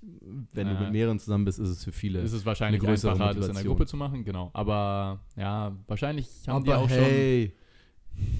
wenn 0.52 0.68
du 0.68 0.74
Äh, 0.74 0.80
mit 0.80 0.92
mehreren 0.92 1.18
zusammen 1.18 1.44
bist, 1.46 1.58
ist 1.58 1.68
es 1.70 1.82
für 1.84 1.92
viele. 1.92 2.20
ist 2.20 2.32
es 2.32 2.44
wahrscheinlich 2.44 2.80
eine 2.80 2.88
größere 2.90 3.12
einfacher, 3.12 3.28
das 3.28 3.36
in 3.36 3.40
der 3.40 3.48
Motivation. 3.48 3.76
Gruppe 3.76 3.86
zu 3.86 3.96
machen. 3.96 4.24
Genau. 4.24 4.50
Aber 4.52 5.20
ja, 5.36 5.76
wahrscheinlich 5.86 6.28
haben 6.46 6.64
die 6.64 6.72
Aber 6.72 6.82
auch 6.82 6.88
hey, 6.90 7.54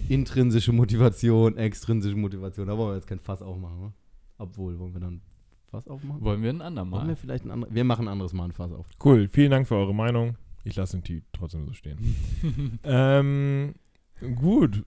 intrinsische 0.09 0.73
Motivation, 0.73 1.57
extrinsische 1.57 2.17
Motivation. 2.17 2.67
Da 2.67 2.77
wollen 2.77 2.91
wir 2.91 2.95
jetzt 2.97 3.07
kein 3.07 3.21
Fass 3.21 3.43
aufmachen, 3.43 3.81
ne? 3.81 3.93
Obwohl, 4.39 4.79
wollen 4.79 4.93
wir 4.93 5.01
dann 5.01 5.23
Fass 5.71 5.89
aufmachen? 5.89 6.19
schon. 6.19 6.25
Wollen 6.27 6.43
wir 6.43 6.51
ein 6.51 6.61
andermal? 6.61 7.01
Wollen 7.01 7.09
wir 7.09 7.17
vielleicht 7.17 7.45
ein 7.47 7.51
anderes? 7.51 7.75
Wir 7.75 7.85
machen 7.85 8.07
ein 8.07 8.13
anderes 8.13 8.33
Mal 8.35 8.45
ein 8.45 8.53
Fass 8.53 8.73
auf. 8.73 8.87
cool. 9.05 9.29
Vielen 9.29 9.51
Dank 9.51 9.67
für 9.67 9.77
eure 9.77 9.95
Meinung. 9.95 10.37
Ich 10.65 10.77
lasse 10.77 10.97
den 10.97 11.05
Tweet 11.05 11.25
trotzdem 11.33 11.67
so 11.67 11.73
stehen. 11.73 11.99
ähm, 12.85 13.75
gut. 14.37 14.85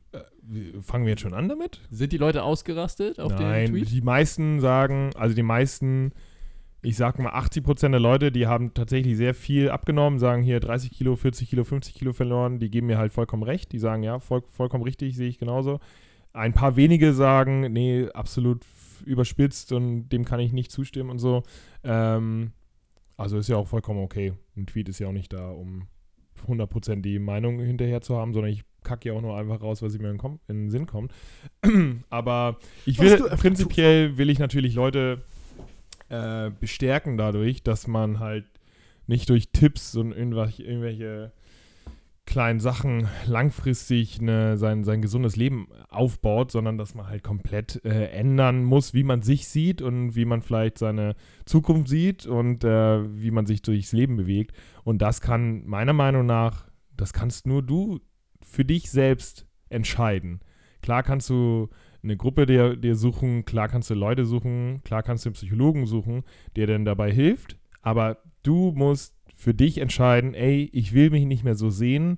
Fangen 0.82 1.06
wir 1.06 1.12
jetzt 1.12 1.22
schon 1.22 1.34
an 1.34 1.50
damit? 1.50 1.82
Sind 1.90 2.12
die 2.14 2.18
Leute 2.18 2.44
ausgerastet 2.44 3.20
auf 3.20 3.34
Nein, 3.34 3.66
den 3.66 3.74
Tweet? 3.74 3.92
die 3.92 4.02
meisten 4.02 4.60
sagen, 4.60 5.10
also 5.16 5.36
die 5.36 5.44
meisten, 5.44 6.14
ich 6.82 6.96
sag 6.96 7.20
mal 7.20 7.34
80% 7.34 7.90
der 7.90 8.00
Leute, 8.00 8.32
die 8.32 8.48
haben 8.48 8.74
tatsächlich 8.74 9.18
sehr 9.18 9.34
viel 9.34 9.70
abgenommen, 9.70 10.20
sagen 10.20 10.44
hier 10.44 10.60
30 10.60 10.92
Kilo, 10.92 11.16
40 11.16 11.50
Kilo, 11.50 11.64
50 11.64 11.96
Kilo 11.96 12.14
verloren, 12.14 12.60
die 12.60 12.70
geben 12.70 12.88
mir 12.88 12.98
halt 12.98 13.12
vollkommen 13.12 13.44
recht, 13.44 13.72
die 13.72 13.80
sagen 13.80 14.04
ja, 14.04 14.20
voll, 14.20 14.44
vollkommen 14.48 14.84
richtig, 14.84 15.16
sehe 15.16 15.28
ich 15.28 15.38
genauso. 15.38 15.80
Ein 16.32 16.54
paar 16.54 16.76
wenige 16.76 17.14
sagen, 17.14 17.72
nee, 17.72 18.10
absolut 18.14 18.66
überspitzt 19.06 19.72
und 19.72 20.10
dem 20.10 20.26
kann 20.26 20.40
ich 20.40 20.54
nicht 20.54 20.72
zustimmen 20.72 21.10
und 21.10 21.20
so. 21.20 21.44
Ähm, 21.84 22.52
also 23.18 23.38
ist 23.38 23.50
ja 23.50 23.58
auch 23.58 23.68
vollkommen 23.68 24.02
okay. 24.02 24.34
Ein 24.56 24.68
Tweet 24.68 24.90
ist 24.90 25.00
ja 25.00 25.08
auch 25.08 25.14
nicht 25.14 25.34
da, 25.34 25.50
um 25.50 25.88
100% 26.48 27.02
die 27.02 27.20
Meinung 27.20 27.60
hinterher 27.60 28.02
zu 28.02 28.16
haben, 28.16 28.34
sondern 28.34 28.52
ich 28.52 28.64
kacke 28.84 29.10
ja 29.10 29.16
auch 29.16 29.22
nur 29.22 29.38
einfach 29.38 29.62
raus, 29.62 29.82
was 29.82 29.98
mir 29.98 30.10
in, 30.10 30.20
in 30.48 30.66
den 30.66 30.70
Sinn 30.70 30.86
kommt. 30.86 31.12
Aber 32.10 32.58
ich 32.86 33.00
will, 33.00 33.18
du 33.18 33.30
prinzipiell 33.30 34.18
will 34.18 34.30
ich 34.30 34.40
natürlich 34.40 34.76
Leute 34.76 35.24
äh, 36.10 36.52
bestärken 36.60 37.18
dadurch, 37.18 37.64
dass 37.64 37.88
man 37.88 38.20
halt 38.20 38.46
nicht 39.08 39.30
durch 39.30 39.50
Tipps 39.50 39.96
und 39.96 40.12
irgendwelche, 40.12 40.64
irgendwelche 40.64 41.32
kleinen 42.26 42.60
Sachen 42.60 43.08
langfristig 43.28 44.20
eine, 44.20 44.58
sein, 44.58 44.84
sein 44.84 45.02
gesundes 45.02 45.36
Leben 45.36 45.68
aufbaut, 45.90 46.52
sondern 46.52 46.78
dass 46.78 46.96
man 46.96 47.08
halt 47.08 47.24
komplett 47.24 47.84
äh, 47.86 48.10
ändern 48.10 48.64
muss, 48.64 48.94
wie 48.94 49.04
man 49.04 49.22
sich 49.22 49.48
sieht 49.48 49.82
und 49.82 50.16
wie 50.16 50.26
man 50.26 50.42
vielleicht 50.42 50.78
seine 50.78 51.16
Zukunft 51.46 51.88
sieht 51.88 52.26
und 52.26 52.64
äh, 52.64 53.22
wie 53.22 53.32
man 53.32 53.46
sich 53.46 53.62
durchs 53.62 53.92
Leben 53.92 54.18
bewegt. 54.18 54.56
Und 54.84 55.02
das 55.02 55.22
kann 55.22 55.66
meiner 55.66 55.94
Meinung 55.94 56.26
nach, 56.26 56.68
das 56.98 57.14
kannst 57.14 57.46
nur 57.46 57.62
du 57.62 58.00
für 58.42 58.66
dich 58.66 58.90
selbst 58.90 59.46
entscheiden. 59.70 60.40
Klar 60.82 61.04
kannst 61.04 61.30
du 61.30 61.70
eine 62.04 62.18
Gruppe 62.18 62.46
dir, 62.46 62.76
dir 62.76 62.96
suchen, 62.96 63.46
klar 63.46 63.68
kannst 63.68 63.90
du 63.90 63.94
Leute 63.96 64.26
suchen, 64.26 64.82
klar 64.84 65.04
kannst 65.04 65.26
du 65.26 65.30
einen 65.30 65.34
Psychologen 65.34 65.86
suchen, 65.88 66.24
der 66.56 66.68
dann 66.68 66.86
dabei 66.86 67.12
hilft, 67.12 67.58
aber 67.82 68.18
du 68.44 68.72
musst 68.76 69.15
für 69.46 69.54
dich 69.54 69.78
entscheiden, 69.78 70.34
ey, 70.34 70.72
ich 70.74 70.94
will 70.94 71.12
mich 71.12 71.26
nicht 71.26 71.44
mehr 71.44 71.54
so 71.54 71.70
sehen, 71.70 72.18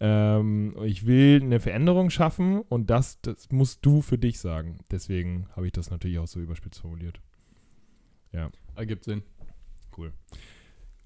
ähm, 0.00 0.76
ich 0.84 1.06
will 1.06 1.40
eine 1.42 1.60
Veränderung 1.60 2.10
schaffen 2.10 2.60
und 2.60 2.90
das, 2.90 3.22
das 3.22 3.50
musst 3.50 3.86
du 3.86 4.02
für 4.02 4.18
dich 4.18 4.38
sagen. 4.38 4.76
Deswegen 4.90 5.46
habe 5.56 5.64
ich 5.64 5.72
das 5.72 5.90
natürlich 5.90 6.18
auch 6.18 6.26
so 6.26 6.40
überspitzt 6.40 6.82
formuliert. 6.82 7.22
Ergibt 8.76 9.04
Sinn. 9.04 9.22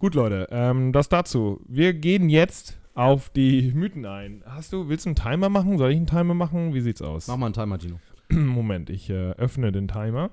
Gut, 0.00 0.16
Leute, 0.16 0.48
ähm, 0.50 0.92
das 0.92 1.08
dazu. 1.08 1.64
Wir 1.68 1.94
gehen 1.94 2.28
jetzt 2.28 2.76
auf 2.94 3.30
die 3.30 3.70
Mythen 3.72 4.04
ein. 4.04 4.42
Hast 4.44 4.72
du, 4.72 4.88
willst 4.88 5.06
du 5.06 5.10
einen 5.10 5.14
Timer 5.14 5.48
machen? 5.48 5.78
Soll 5.78 5.92
ich 5.92 5.96
einen 5.96 6.08
Timer 6.08 6.34
machen? 6.34 6.74
Wie 6.74 6.80
sieht's 6.80 7.02
aus? 7.02 7.28
Mach 7.28 7.36
mal 7.36 7.46
einen 7.46 7.54
Timer, 7.54 7.78
Gino. 7.78 8.00
Moment, 8.32 8.90
ich 8.90 9.08
äh, 9.10 9.30
öffne 9.34 9.70
den 9.70 9.86
Timer. 9.86 10.32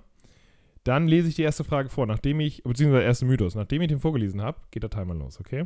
Dann 0.84 1.08
lese 1.08 1.28
ich 1.30 1.36
die 1.36 1.42
erste 1.44 1.64
Frage 1.64 1.90
vor, 1.90 2.06
nachdem 2.08 2.40
ich, 2.40 2.64
beziehungsweise 2.64 3.00
der 3.02 3.08
erste 3.08 3.26
Mythos, 3.26 3.56
nachdem 3.56 3.82
ich 3.82 3.88
den 3.90 4.00
vorgelesen 4.00 4.42
habe, 4.42 4.60
geht 4.72 4.84
der 4.84 4.90
Timer 4.90 5.14
los, 5.14 5.40
okay? 5.40 5.66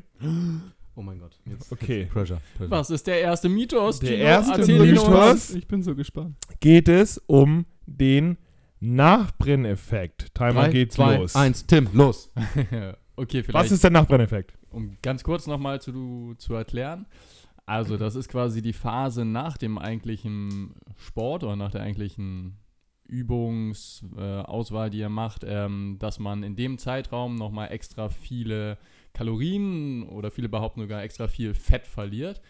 Oh 0.96 1.01
mein 1.01 1.20
Gott. 1.20 1.39
Jetzt, 1.46 1.72
Okay. 1.72 2.01
Jetzt 2.01 2.12
Pressure. 2.13 2.41
Pressure. 2.58 2.72
Was 2.72 2.89
ist 2.89 3.08
der 3.08 3.22
erste 3.22 3.50
Mythos? 3.50 4.00
Der 4.00 4.10
Gino? 4.10 4.24
erste 4.24 4.65
Mythos-. 4.72 5.53
Ich 5.55 5.67
bin 5.67 5.82
so 5.82 5.96
gespannt. 5.96 6.36
Geht 6.60 6.88
es 6.89 7.17
um 7.27 7.65
den 7.86 8.38
Nachbrenneffekt. 8.79 10.34
Timer 10.36 10.53
Drei, 10.63 10.70
geht 10.70 10.91
zwei, 10.93 11.17
los. 11.17 11.36
eins, 11.36 11.65
Tim, 11.65 11.88
los. 11.93 12.32
okay, 13.15 13.43
vielleicht. 13.43 13.53
Was 13.53 13.72
ist 13.72 13.84
der 13.84 13.91
Nachbrenneffekt? 13.91 14.53
um 14.72 14.98
ganz 15.03 15.24
kurz 15.24 15.46
nochmal 15.46 15.79
zu, 15.82 16.34
zu 16.39 16.55
erklären. 16.55 17.05
Also, 17.67 17.96
das 17.96 18.15
ist 18.15 18.27
quasi 18.27 18.62
die 18.63 18.74
Phase 18.74 19.24
nach 19.24 19.55
dem 19.58 19.77
eigentlichen 19.77 20.74
Sport 20.98 21.43
oder 21.43 21.55
nach 21.55 21.70
der 21.72 21.82
eigentlichen 21.84 22.58
Übungsauswahl, 23.13 24.88
äh, 24.88 24.89
die 24.89 25.00
ihr 25.00 25.10
macht, 25.10 25.43
ähm, 25.46 25.98
dass 26.00 26.20
man 26.20 26.43
in 26.43 26.55
dem 26.55 26.77
Zeitraum 26.77 27.36
nochmal 27.36 27.72
extra 27.72 28.10
viele 28.10 28.77
Kalorien 29.13 30.03
oder 30.03 30.32
viele 30.32 30.50
behaupten 30.50 30.82
sogar 30.82 31.03
extra 31.03 31.27
viel 31.27 31.53
Fett 31.53 31.86
verliert 31.86 32.41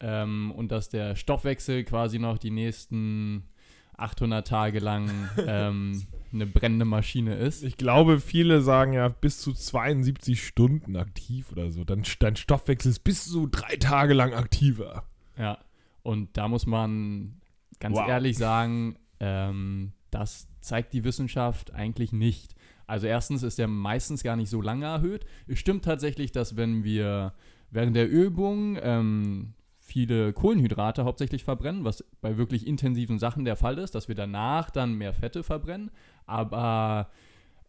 ähm, 0.00 0.52
und 0.52 0.70
dass 0.70 0.88
der 0.88 1.16
Stoffwechsel 1.16 1.84
quasi 1.84 2.18
noch 2.18 2.38
die 2.38 2.50
nächsten 2.50 3.48
800 3.96 4.46
Tage 4.46 4.78
lang 4.78 5.10
ähm, 5.46 6.02
eine 6.32 6.46
brennende 6.46 6.84
Maschine 6.84 7.34
ist. 7.34 7.62
Ich 7.62 7.76
glaube, 7.76 8.20
viele 8.20 8.62
sagen 8.62 8.92
ja 8.94 9.08
bis 9.08 9.40
zu 9.40 9.52
72 9.52 10.44
Stunden 10.44 10.96
aktiv 10.96 11.50
oder 11.52 11.70
so. 11.70 11.84
Dann 11.84 12.04
dein 12.20 12.36
Stoffwechsel 12.36 12.90
ist 12.90 13.00
bis 13.00 13.24
zu 13.26 13.46
drei 13.46 13.76
Tage 13.76 14.14
lang 14.14 14.32
aktiver. 14.32 15.04
Ja, 15.36 15.58
und 16.02 16.36
da 16.36 16.48
muss 16.48 16.66
man 16.66 17.40
ganz 17.80 17.96
Wow. 17.96 18.08
ehrlich 18.08 18.38
sagen, 18.38 18.96
ähm, 19.20 19.92
das 20.12 20.46
zeigt 20.60 20.92
die 20.92 21.02
Wissenschaft 21.02 21.74
eigentlich 21.74 22.12
nicht. 22.12 22.54
Also 22.86 23.06
erstens 23.06 23.42
ist 23.42 23.58
der 23.58 23.68
meistens 23.68 24.22
gar 24.22 24.36
nicht 24.36 24.50
so 24.50 24.60
lange 24.60 24.84
erhöht. 24.84 25.24
Es 25.48 25.58
stimmt 25.58 25.84
tatsächlich, 25.84 26.30
dass 26.30 26.56
wenn 26.56 26.84
wir 26.84 27.32
während 27.70 27.96
der 27.96 28.08
Übung 28.08 28.78
ähm, 28.80 29.54
viele 29.80 30.32
Kohlenhydrate 30.32 31.04
hauptsächlich 31.04 31.42
verbrennen, 31.42 31.84
was 31.84 32.04
bei 32.20 32.36
wirklich 32.36 32.66
intensiven 32.66 33.18
Sachen 33.18 33.44
der 33.44 33.56
Fall 33.56 33.78
ist, 33.78 33.94
dass 33.94 34.08
wir 34.08 34.14
danach 34.14 34.70
dann 34.70 34.94
mehr 34.94 35.14
Fette 35.14 35.42
verbrennen. 35.42 35.90
Aber 36.26 37.10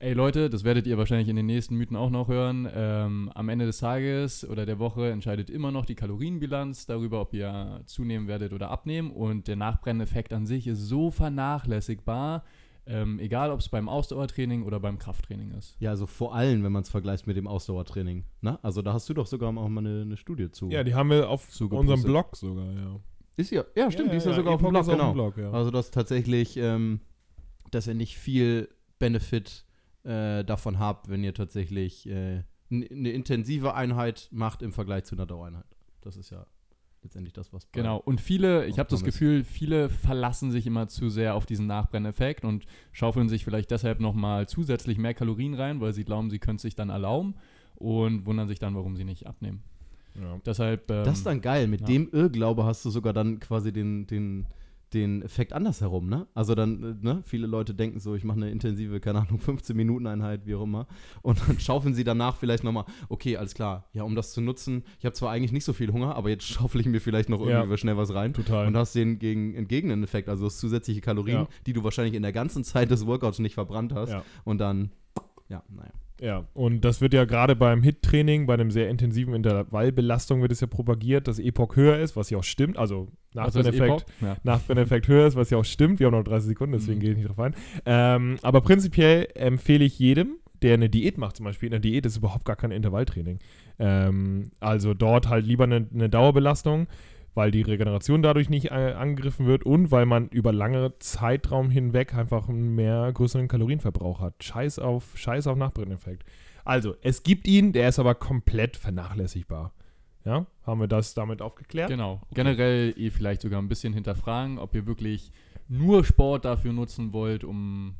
ey 0.04 0.14
Leute, 0.14 0.50
das 0.50 0.66
werdet 0.66 0.86
ihr 0.86 0.98
wahrscheinlich 0.98 1.30
in 1.30 1.38
den 1.38 1.46
nächsten 1.46 1.76
Mythen 1.76 1.96
auch 1.96 2.10
noch 2.10 2.28
hören. 2.28 2.68
Ähm, 2.74 3.32
am 3.34 3.48
Ende 3.48 3.66
des 3.66 3.78
Tages 3.78 4.48
oder 4.48 4.66
der 4.66 4.78
Woche 4.78 5.10
entscheidet 5.10 5.50
immer 5.50 5.72
noch 5.72 5.86
die 5.86 5.96
Kalorienbilanz 5.96 6.86
darüber, 6.86 7.22
ob 7.22 7.34
ihr 7.34 7.82
zunehmen 7.86 8.28
werdet 8.28 8.52
oder 8.52 8.70
abnehmen. 8.70 9.12
Und 9.12 9.48
der 9.48 9.56
Nachbrenneffekt 9.56 10.34
an 10.34 10.46
sich 10.46 10.68
ist 10.68 10.80
so 10.80 11.10
vernachlässigbar, 11.10 12.44
ähm, 12.86 13.18
egal 13.20 13.50
ob 13.52 13.62
es 13.62 13.70
beim 13.70 13.88
Ausdauertraining 13.88 14.64
oder 14.64 14.82
beim 14.82 15.00
Krafttraining 15.00 15.52
ist. 15.52 15.78
Ja, 15.80 15.92
also 15.92 16.06
vor 16.06 16.36
allem, 16.36 16.66
wenn 16.66 16.74
man 16.74 16.82
es 16.82 16.90
vergleicht 16.90 17.26
mit 17.26 17.38
dem 17.38 17.48
Ausdauertraining. 17.48 18.26
Na? 18.42 18.60
Also 18.62 18.82
da 18.82 18.92
hast 18.92 19.08
du 19.08 19.14
doch 19.14 19.26
sogar 19.26 19.50
auch 19.50 19.70
mal 19.70 19.80
eine, 19.80 20.02
eine 20.02 20.18
Studie 20.18 20.52
zu. 20.52 20.70
Ja, 20.70 20.84
die 20.84 20.94
haben 20.94 21.12
wir 21.12 21.30
auf 21.30 21.48
unserem 21.62 22.04
Blog 22.04 22.36
sogar, 22.36 22.70
ja. 22.74 23.00
ist 23.38 23.52
ja, 23.52 23.64
ja 23.74 23.90
stimmt, 23.90 24.12
die 24.12 24.18
ist 24.18 24.26
ja, 24.26 24.34
sogar 24.34 24.56
auf 24.56 24.62
dem 24.62 24.72
Blog, 24.72 24.86
genau. 24.86 25.14
Blog, 25.14 25.38
ja. 25.38 25.52
Also 25.52 25.72
dass 25.72 25.92
tatsächlich, 25.92 26.58
ähm, 26.58 27.00
dass 27.72 27.88
ihr 27.88 27.94
nicht 27.94 28.18
viel 28.18 28.68
Benefit 29.00 29.66
äh, 30.04 30.44
davon 30.44 30.80
habt, 30.80 31.10
wenn 31.10 31.24
ihr 31.24 31.34
tatsächlich 31.34 32.08
äh, 32.10 32.44
eine 32.72 33.12
intensive 33.12 33.74
Einheit 33.76 34.30
macht 34.32 34.62
im 34.62 34.74
Vergleich 34.74 35.04
zu 35.06 35.16
einer 35.16 35.26
Dauereinheit. 35.26 35.66
Das 36.02 36.18
ist 36.18 36.30
ja 36.32 36.46
letztendlich 37.04 37.34
das, 37.34 37.52
was 37.54 37.66
bei- 37.66 37.80
Genau. 37.82 37.98
Und 37.98 38.20
viele, 38.22 38.66
ich 38.66 38.80
habe 38.80 38.90
das. 38.90 39.04
Gefühl, 39.04 39.44
viele 39.44 39.90
verlassen 39.90 40.52
sich 40.52 40.66
immer 40.66 40.88
zu 40.88 41.10
sehr 41.10 41.36
auf 41.36 41.46
diesen 41.46 41.68
Nachbrenneffekt 41.68 42.46
und 42.46 42.66
schaufeln 42.92 43.30
sich 43.30 43.44
vielleicht 43.46 43.72
deshalb 43.72 44.00
nochmal 44.00 44.48
zusätzlich 44.48 44.98
mehr 44.98 45.14
Kalorien 45.14 45.54
rein, 45.54 45.82
weil 45.82 45.94
sie 45.94 46.04
glauben, 46.06 46.30
sie 46.30 46.40
können 46.40 46.56
es 46.56 46.62
sich 46.62 46.76
dann 46.76 46.90
erlauben 46.90 47.36
und 47.76 48.26
wundern 48.26 48.48
sich 48.48 48.60
dann, 48.60 48.76
warum 48.76 48.96
sie 48.96 49.04
nicht 49.04 49.28
abnehmen. 49.28 49.64
ja. 50.16 50.40
Deshalb. 50.46 50.90
Ähm, 50.90 51.04
Das 51.04 51.18
ist 51.20 51.26
dann 51.26 51.42
geil. 51.42 51.68
Mit 51.68 51.82
ja. 51.82 51.88
dem 51.88 52.10
Irrglaube 52.12 52.64
hast 52.66 52.84
du 52.86 52.90
sogar 52.90 53.14
dann 53.14 53.40
quasi 53.40 53.72
den, 53.74 54.08
den, 54.08 54.46
den 54.94 55.22
Effekt 55.22 55.54
andersherum, 55.54 56.08
ne? 56.08 56.28
Also 56.34 56.56
dann, 56.56 56.84
äh, 56.84 57.06
ne? 57.06 57.22
Viele 57.26 57.48
Leute 57.48 57.74
denken 57.74 58.00
so, 58.00 58.16
ich 58.16 58.24
mache 58.24 58.38
eine 58.38 58.52
intensive, 58.52 59.00
keine 59.00 59.20
Ahnung, 59.22 59.40
15-Minuten-Einheit, 59.40 60.46
wie 60.46 60.56
auch 60.56 60.64
immer. 60.64 60.88
Und 61.22 61.40
dann 61.48 61.60
schaufeln 61.60 61.94
sie 61.94 62.04
danach 62.04 62.36
vielleicht 62.36 62.64
nochmal, 62.64 62.86
okay, 63.10 63.38
alles 63.38 63.54
klar, 63.56 63.90
ja, 63.94 64.04
um 64.04 64.16
das 64.16 64.34
zu 64.34 64.42
nutzen, 64.42 64.84
ich 65.00 65.06
habe 65.06 65.14
zwar 65.14 65.32
eigentlich 65.32 65.52
nicht 65.52 65.66
so 65.66 65.74
viel 65.74 65.92
Hunger, 65.92 66.16
aber 66.16 66.30
jetzt 66.30 66.44
schaufel 66.48 66.82
ich 66.82 66.88
mir 66.88 67.00
vielleicht 67.02 67.30
noch 67.30 67.40
Ja. 67.48 67.60
irgendwie 67.62 67.78
schnell 67.78 67.98
was 67.98 68.14
rein. 68.14 68.34
Total. 68.34 68.68
Und 68.68 68.78
hast 68.78 68.94
den 68.96 69.20
gegen, 69.20 69.56
entgegenen 69.56 70.04
Effekt, 70.04 70.30
also 70.30 70.48
zusätzliche 70.50 71.02
Kalorien, 71.02 71.42
Ja. 71.42 71.48
die 71.66 71.74
du 71.74 71.84
wahrscheinlich 71.84 72.14
in 72.14 72.22
der 72.24 72.34
ganzen 72.34 72.64
Zeit 72.64 72.92
des 72.92 73.06
Workouts 73.06 73.40
nicht 73.40 73.54
verbrannt 73.56 73.94
hast. 73.94 74.10
Ja. 74.12 74.24
Und 74.44 74.60
dann, 74.60 74.92
ja, 75.50 75.64
naja. 75.70 75.92
Ja, 76.24 76.46
und 76.54 76.86
das 76.86 77.02
wird 77.02 77.14
ja 77.14 77.26
gerade 77.26 77.54
beim 77.54 77.84
HIT-Training, 77.84 78.46
bei 78.46 78.54
einem 78.54 78.72
sehr 78.72 78.90
intensiven 78.90 79.34
Intervallbelastung 79.34 80.42
wird 80.42 80.54
es 80.54 80.62
ja 80.62 80.68
propagiert, 80.68 81.28
dass 81.28 81.38
Epoch 81.38 81.76
höher 81.76 82.00
ist, 82.00 82.16
was 82.16 82.30
ja 82.30 82.38
auch 82.38 82.46
stimmt. 82.46 82.78
Also 82.78 83.10
Nachbrenneffekt, 83.34 83.84
Epoch? 83.84 84.04
Ja. 84.22 84.38
Nachbrenneffekt 84.44 85.10
höher 85.10 85.28
ist, 85.28 85.36
was 85.36 85.50
ja 85.50 85.58
auch 85.58 85.66
stimmt. 85.66 86.00
Wir 86.00 86.08
haben 86.08 86.14
noch 86.14 86.24
30 86.24 86.48
Sekunden, 86.48 86.74
deswegen 86.76 87.00
Mhm. 87.00 87.02
gehe 87.02 87.12
ich 87.12 87.18
nicht 87.18 87.28
drauf 87.28 87.40
ein. 87.40 87.56
Ähm, 87.86 88.38
aber 88.42 88.62
prinzipiell 88.62 89.28
empfehle 89.36 89.84
ich 89.84 90.00
jedem, 90.00 90.38
der 90.62 90.76
eine 90.76 90.90
Diät 90.90 91.18
macht, 91.18 91.36
zum 91.36 91.44
Beispiel. 91.44 91.68
In 91.68 91.72
der 91.72 91.82
Diät 91.82 92.06
ist 92.06 92.16
überhaupt 92.16 92.46
gar 92.46 92.56
kein 92.56 92.72
Intervalltraining. 92.72 93.40
Ähm, 93.80 94.52
also 94.62 94.94
dort 94.94 95.28
halt 95.28 95.46
lieber 95.46 95.66
eine, 95.66 95.86
eine 95.94 96.08
Dauerbelastung, 96.08 96.88
weil 97.34 97.52
die 97.52 97.62
Regeneration 97.62 98.22
dadurch 98.22 98.50
nicht 98.50 98.72
äh, 98.72 98.94
angegriffen 98.98 99.46
wird 99.46 99.66
und 99.66 99.92
weil 99.92 100.06
man 100.06 100.30
über 100.30 100.54
lange 100.54 100.94
Zeitraum 101.00 101.70
hinweg 101.70 102.14
einfach 102.14 102.50
einen 102.50 102.76
mehr 102.76 103.12
größeren 103.12 103.48
Kalorienverbrauch 103.48 104.20
hat. 104.20 104.44
Scheiß 104.44 104.80
auf, 104.80 105.18
Scheiß 105.18 105.48
auf 105.48 105.58
Nachbrenneffekt. 105.58 106.26
Also, 106.66 106.96
es 107.02 107.24
gibt 107.24 107.48
ihn, 107.48 107.74
der 107.74 107.90
ist 107.90 108.00
aber 108.00 108.16
komplett 108.16 108.78
vernachlässigbar. 108.78 109.74
Ja, 110.26 110.46
haben 110.66 110.80
wir 110.80 110.88
das 110.88 111.14
damit 111.14 111.42
aufgeklärt? 111.42 111.90
Genau. 111.90 112.22
Generell 112.34 112.94
eh 112.98 113.10
vielleicht 113.10 113.42
sogar 113.42 113.62
ein 113.62 113.68
bisschen 113.68 113.94
hinterfragen, 113.94 114.58
ob 114.58 114.74
ihr 114.74 114.86
wirklich 114.86 115.32
nur 115.68 116.06
Sport 116.06 116.46
dafür 116.46 116.72
nutzen 116.72 117.12
wollt, 117.12 117.44
um 117.44 117.96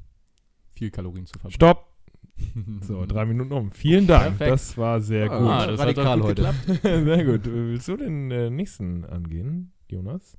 viel 0.72 0.90
Kalorien 0.90 1.26
zu 1.26 1.34
verbrennen. 1.34 1.56
Stopp! 1.56 1.93
So, 2.82 3.06
drei 3.06 3.26
Minuten 3.26 3.52
um. 3.54 3.72
Vielen 3.72 4.06
Dank. 4.08 4.38
Perfekt. 4.38 4.52
Das 4.52 4.78
war 4.78 5.02
sehr 5.02 5.32
Ah, 5.32 5.38
gut. 5.40 5.48
Ah, 5.48 5.68
das 5.68 5.80
hat 5.80 5.88
radikal 5.88 6.20
doch 6.20 6.28
gut 6.28 6.40
heute. 6.40 6.54
geklappt. 6.66 6.82
sehr 7.06 7.26
gut. 7.26 7.42
Willst 7.46 7.88
du 7.88 7.98
den 7.98 8.32
äh, 8.32 8.50
nächsten 8.50 9.06
angehen, 9.06 9.72
Jonas? 9.90 10.38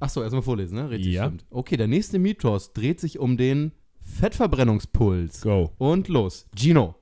Achso, 0.00 0.22
erstmal 0.22 0.42
vorlesen, 0.42 0.76
ne? 0.76 0.90
Richtig, 0.90 1.12
Ja. 1.14 1.26
stimmt. 1.26 1.44
Okay, 1.50 1.76
der 1.76 1.88
nächste 1.88 2.18
Mythos 2.18 2.72
dreht 2.72 3.00
sich 3.00 3.18
um 3.18 3.36
den 3.36 3.72
Fettverbrennungspuls. 4.00 5.42
Go. 5.42 5.70
Und 5.78 6.08
los. 6.08 6.46
Gino. 6.56 6.96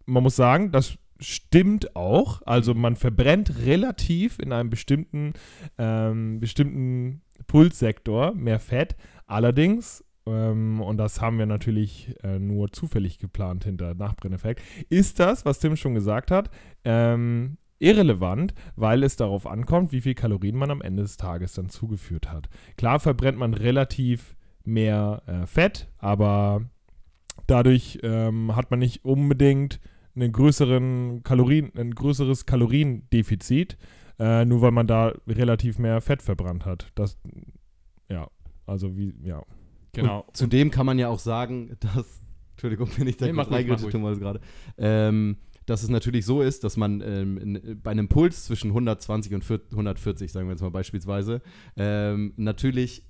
man 0.10 0.24
muss 0.24 0.36
sagen, 0.36 0.72
das 0.72 0.98
stimmt 1.20 1.96
auch. 1.96 2.42
Also 2.46 2.74
man 2.74 2.96
verbrennt 2.96 3.66
relativ 3.66 4.40
in 4.40 4.54
einem 4.54 4.70
bestimmten, 4.70 5.34
ähm, 5.78 6.40
bestimmten 6.40 7.22
Pulssektor 7.48 8.34
mehr 8.34 8.60
Fett. 8.60 8.96
Allerdings, 9.28 10.04
ähm, 10.26 10.82
und 10.82 10.98
das 10.98 11.22
haben 11.22 11.38
wir 11.38 11.46
natürlich 11.46 12.16
äh, 12.24 12.40
nur 12.40 12.72
zufällig 12.72 13.20
geplant 13.20 13.66
hinter 13.66 13.94
Nachbrenneffekt, 13.96 14.62
ist 14.90 15.20
das, 15.20 15.46
was 15.46 15.60
Tim 15.60 15.76
schon 15.76 15.94
gesagt 15.94 16.32
hat, 16.32 16.50
ähm, 16.84 17.58
irrelevant, 17.80 18.54
weil 18.76 19.04
es 19.04 19.16
darauf 19.16 19.48
ankommt, 19.48 19.92
wie 19.92 20.02
viel 20.02 20.16
Kalorien 20.16 20.56
man 20.56 20.72
am 20.72 20.82
Ende 20.82 21.04
des 21.04 21.18
Tages 21.18 21.54
dann 21.54 21.70
zugeführt 21.70 22.32
hat. 22.32 22.50
Klar 22.78 23.00
verbrennt 23.00 23.38
man 23.38 23.54
relativ 23.54 24.36
mehr 24.66 25.24
äh, 25.26 25.46
Fett, 25.46 25.88
aber 25.98 26.62
dadurch 27.48 28.00
ähm, 28.04 28.56
hat 28.56 28.70
man 28.70 28.80
nicht 28.80 29.06
unbedingt 29.06 29.80
einen 30.22 30.32
größeren 30.32 31.24
Kalorien, 31.24 31.72
ein 31.76 31.96
größeres 31.96 32.46
Kaloriendefizit, 32.46 33.78
äh, 34.20 34.46
nur 34.46 34.62
weil 34.62 34.72
man 34.72 34.88
da 34.88 35.14
relativ 35.28 35.80
mehr 35.80 36.02
Fett 36.02 36.22
verbrannt 36.22 36.66
hat. 36.66 36.92
Das, 36.96 37.18
ja, 38.10 38.30
also 38.66 38.98
wie, 38.98 39.14
ja. 39.24 39.44
Genau. 39.94 40.22
Und 40.22 40.38
zudem 40.38 40.72
kann 40.72 40.86
man 40.86 41.00
ja 41.00 41.08
auch 41.08 41.20
sagen, 41.20 41.78
dass, 41.80 42.22
Entschuldigung, 42.52 42.90
wenn 42.98 43.08
ich 43.08 43.18
da 43.18 43.26
Nee, 43.28 43.66
kurz. 43.66 43.88
Thomas 43.88 44.20
gerade, 44.20 44.42
ähm, 44.78 45.38
dass 45.66 45.84
es 45.84 45.90
natürlich 45.90 46.26
so 46.26 46.42
ist, 46.42 46.64
dass 46.64 46.78
man 46.78 47.02
ähm, 47.02 47.38
in, 47.38 47.80
bei 47.82 47.92
einem 47.92 48.10
Puls 48.10 48.46
zwischen 48.46 48.70
120 48.70 49.36
und 49.36 49.46
4 49.46 49.62
140, 49.72 50.32
sagen 50.32 50.48
wir 50.48 50.54
jetzt 50.54 50.62
mal 50.62 50.72
beispielsweise, 50.72 51.42
ähm, 51.78 52.34
natürlich 52.38 53.08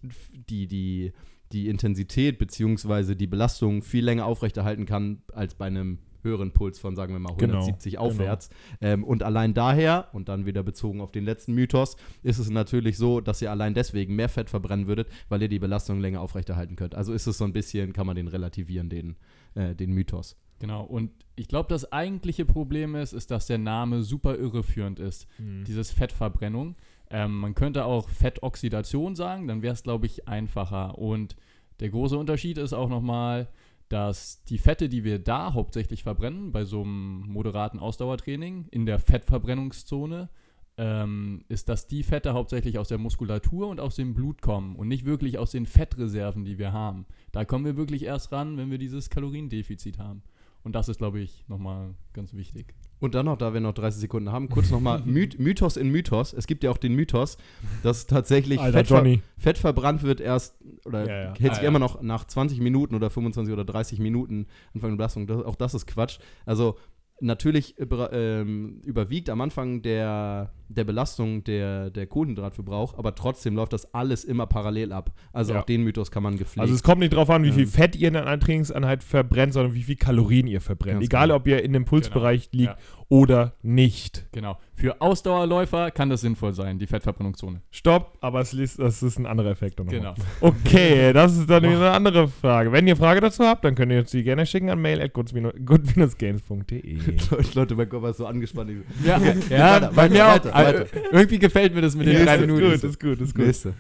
die, 0.50 0.68
die, 0.68 1.14
die 1.54 1.70
Intensität 1.70 2.38
bzw. 2.38 3.16
die 3.16 3.28
Belastung 3.28 3.82
viel 3.82 4.04
länger 4.04 4.26
aufrechterhalten 4.26 4.86
kann 4.86 5.22
als 5.34 5.56
bei 5.56 5.68
einem 5.68 6.00
höheren 6.24 6.52
Puls 6.52 6.80
von, 6.80 6.96
sagen 6.96 7.14
wir 7.14 7.20
mal, 7.20 7.36
Genau, 7.38 7.54
170 7.60 7.94
genau. 7.94 8.06
aufwärts. 8.06 8.50
Ähm, 8.82 9.04
und 9.04 9.24
allein 9.24 9.54
daher, 9.54 10.08
und 10.14 10.30
dann 10.30 10.46
wieder 10.46 10.64
bezogen 10.64 11.02
auf 11.02 11.12
den 11.12 11.26
letzten 11.26 11.54
Mythos, 11.54 11.96
ist 12.24 12.40
es 12.40 12.50
natürlich 12.50 12.98
so, 12.98 13.22
dass 13.22 13.42
ihr 13.42 13.52
allein 13.52 13.74
deswegen 13.74 14.16
mehr 14.16 14.30
Fett 14.30 14.50
verbrennen 14.50 14.88
würdet, 14.88 15.08
weil 15.30 15.42
ihr 15.42 15.50
die 15.50 15.60
Belastung 15.60 16.00
länger 16.00 16.22
aufrechterhalten 16.22 16.76
könnt. 16.76 16.96
Also 16.96 17.14
ist 17.14 17.28
es 17.28 17.38
so 17.38 17.46
ein 17.46 17.54
bisschen, 17.54 17.94
kann 17.94 18.08
man 18.08 18.16
den 18.16 18.28
relativieren, 18.28 18.90
den, 18.90 19.16
äh, 19.56 19.76
den 19.76 19.92
Mythos. 19.94 20.36
Genau, 20.60 20.84
und 20.84 21.12
ich 21.36 21.48
glaube, 21.48 21.70
das 21.70 21.92
eigentliche 21.92 22.46
Problem 22.46 22.96
ist, 22.96 23.14
ist, 23.14 23.32
dass 23.32 23.48
der 23.48 23.58
Name 23.58 24.04
super 24.04 24.38
irreführend 24.38 25.00
ist. 25.00 25.28
Hm. 25.38 25.64
Dieses 25.66 25.92
Fettverbrennung. 25.92 26.76
Ähm, 27.10 27.40
man 27.40 27.56
könnte 27.56 27.86
auch 27.86 28.10
Fettoxidation 28.10 29.16
sagen, 29.16 29.48
dann 29.48 29.62
wäre 29.62 29.74
es, 29.74 29.84
glaube 29.84 30.06
ich, 30.06 30.28
einfacher. 30.28 30.98
Und 30.98 31.36
der 31.80 31.90
große 31.90 32.18
Unterschied 32.18 32.58
ist 32.58 32.74
auch 32.74 32.90
nochmal, 32.90 33.48
dass 33.90 34.44
die 34.44 34.60
Fette, 34.60 34.88
die 34.88 35.04
wir 35.04 35.20
da 35.20 35.54
hauptsächlich 35.54 36.04
verbrennen, 36.04 36.52
bei 36.52 36.64
so 36.64 36.84
einem 36.84 37.22
moderaten 37.28 37.80
Ausdauertraining 37.80 38.68
in 38.72 38.86
der 38.86 39.00
Fettverbrennungszone, 39.00 40.30
ähm, 40.78 41.44
ist, 41.50 41.68
dass 41.68 41.88
die 41.88 42.04
Fette 42.04 42.34
hauptsächlich 42.34 42.80
aus 42.80 42.88
der 42.88 43.00
Muskulatur 43.00 43.68
und 43.68 43.82
aus 43.82 43.96
dem 43.96 44.14
Blut 44.14 44.42
kommen 44.42 44.78
und 44.78 44.88
nicht 44.88 45.06
wirklich 45.06 45.38
aus 45.38 45.52
den 45.52 45.66
Fettreserven, 45.66 46.46
die 46.46 46.58
wir 46.58 46.72
haben. 46.72 47.06
Da 47.34 47.44
kommen 47.44 47.66
wir 47.66 47.76
wirklich 47.76 48.04
erst 48.04 48.32
ran, 48.32 48.58
wenn 48.58 48.72
wir 48.72 48.78
dieses 48.78 49.10
Kaloriendefizit 49.10 50.00
haben. 50.00 50.24
Und 50.70 50.74
das 50.74 50.88
ist, 50.88 51.00
glaube 51.00 51.20
ich, 51.20 51.44
nochmal 51.48 51.96
ganz 52.14 52.36
wichtig. 52.36 52.76
Und 53.00 53.16
dann 53.16 53.26
noch, 53.26 53.40
da 53.40 53.56
wir 53.56 53.60
noch 53.60 53.74
30 53.74 54.02
Sekunden 54.02 54.32
haben, 54.32 54.50
kurz 54.50 54.70
nochmal 54.70 55.02
Myth 55.04 55.40
Mythos 55.40 55.78
in 55.78 55.90
Mythos. 55.90 56.32
Es 56.32 56.46
gibt 56.46 56.64
ja 56.64 56.70
auch 56.70 56.78
den 56.78 56.94
Mythos, 56.94 57.40
dass 57.82 58.06
tatsächlich 58.06 58.60
Alter, 58.60 58.78
Fett, 58.86 58.88
ver. 58.88 59.18
Fett 59.40 59.58
verbrannt 59.58 60.04
wird 60.04 60.22
erst, 60.22 60.60
oder 60.86 61.08
Ja, 61.08 61.22
ja. 61.24 61.34
hält 61.40 61.54
Ah, 61.54 61.56
sich 61.56 61.64
ja. 61.64 61.70
immer 61.70 61.80
noch 61.80 62.04
nach 62.04 62.24
20 62.24 62.60
Minuten 62.60 62.94
oder 62.94 63.10
25 63.10 63.52
oder 63.52 63.66
30 63.66 63.98
Minuten 63.98 64.46
Anfang 64.76 64.92
der 64.92 64.98
Belastung. 64.98 65.26
Das, 65.26 65.44
auch 65.44 65.56
das 65.56 65.74
ist 65.74 65.88
Quatsch. 65.88 66.20
Also 66.46 66.78
natürlich 67.22 67.78
über, 67.78 68.12
ähm, 68.14 68.82
überwiegt 68.86 69.30
am 69.30 69.42
Anfang 69.42 69.82
der, 69.82 70.52
der 70.70 70.84
Belastung 70.84 71.44
der, 71.44 71.90
der 71.90 72.08
Kohlenhydratverbrauch, 72.08 72.98
aber 72.98 73.16
trotzdem 73.16 73.56
läuft 73.56 73.74
das 73.74 73.94
alles 73.94 74.24
immer 74.24 74.46
parallel 74.48 74.92
ab. 74.94 75.12
Also 75.34 75.54
Ja. 75.54 75.60
auch 75.62 75.66
den 75.66 75.84
Mythos 75.84 76.12
kann 76.12 76.24
man 76.24 76.38
gepflegt. 76.38 76.62
Also 76.62 76.74
es 76.74 76.84
kommt 76.84 77.00
nicht 77.00 77.14
drauf 77.14 77.30
an, 77.30 77.44
wie 77.44 77.52
viel 77.52 77.64
Ähm. 77.64 77.70
Fett 77.70 77.96
ihr 77.96 78.08
in 78.10 78.16
einer 78.16 78.40
Trainingseinheit 78.40 79.04
verbrennt, 79.04 79.54
sondern 79.54 79.74
wie 79.74 79.84
viel 79.84 79.96
Kalorien 79.96 80.48
ihr 80.48 80.62
verbrennt. 80.62 80.96
Ganz 81.00 81.06
Egal, 81.06 81.28
genau. 81.28 81.36
ob 81.38 81.48
ihr 81.48 81.64
in 81.64 81.74
dem 81.74 81.86
Pulsbereich 81.86 82.50
liegt 82.52 82.70
Ja. 82.72 82.78
Oder 83.10 83.54
nicht. 83.64 84.26
Genau. 84.32 84.58
Für 84.76 85.02
Ausdauerläufer 85.02 85.90
kann 85.92 86.10
das 86.10 86.22
sinnvoll 86.22 86.54
sein, 86.54 86.80
die 86.80 86.88
Fettverbrennungszone. 86.88 87.60
Stopp, 87.72 88.18
aber 88.22 88.40
es 88.40 88.54
ist, 88.54 88.80
das 88.80 89.04
ist 89.04 89.20
ein 89.20 89.26
anderer 89.26 89.50
Effekt. 89.50 89.76
Genau. 89.78 90.14
Okay, 90.42 91.12
das 91.12 91.36
ist 91.36 91.50
dann 91.50 91.64
wieder 91.64 91.76
eine 91.78 91.92
andere 91.92 92.28
Frage. 92.30 92.72
Wenn 92.72 92.88
ihr 92.88 92.96
Frage 92.96 93.20
dazu 93.20 93.44
habt, 93.44 93.66
dann 93.66 93.76
könnt 93.76 93.92
ihr 93.92 94.00
uns 94.00 94.12
die 94.12 94.24
gerne 94.24 94.46
schicken 94.46 94.70
an 94.70 94.80
mail.good-games.de. 94.80 97.00
Leute, 97.56 97.76
mein 97.76 97.90
Kopf 97.90 98.06
ist 98.06 98.18
so 98.18 98.26
angespannt. 98.28 98.72
Ja, 99.04 99.20
Weiter, 99.22 99.40
bei 99.50 99.58
weiter, 99.96 100.14
mir 100.14 100.28
auch. 100.28 100.34
weiter, 100.36 100.54
weiter. 100.54 100.86
Irgendwie 101.12 101.40
gefällt 101.40 101.74
mir 101.76 101.82
das 101.82 101.96
mit 101.96 102.08
den 102.08 102.14
Ja, 102.14 102.24
drei 102.26 102.36
ist 102.36 102.42
Minuten. 102.42 102.66
Ist 102.72 102.82
gut, 102.82 102.90
ist 102.92 103.00
gut, 103.00 103.22
ist 103.22 103.36
gut. 103.36 103.46
Nächste. 103.46 103.74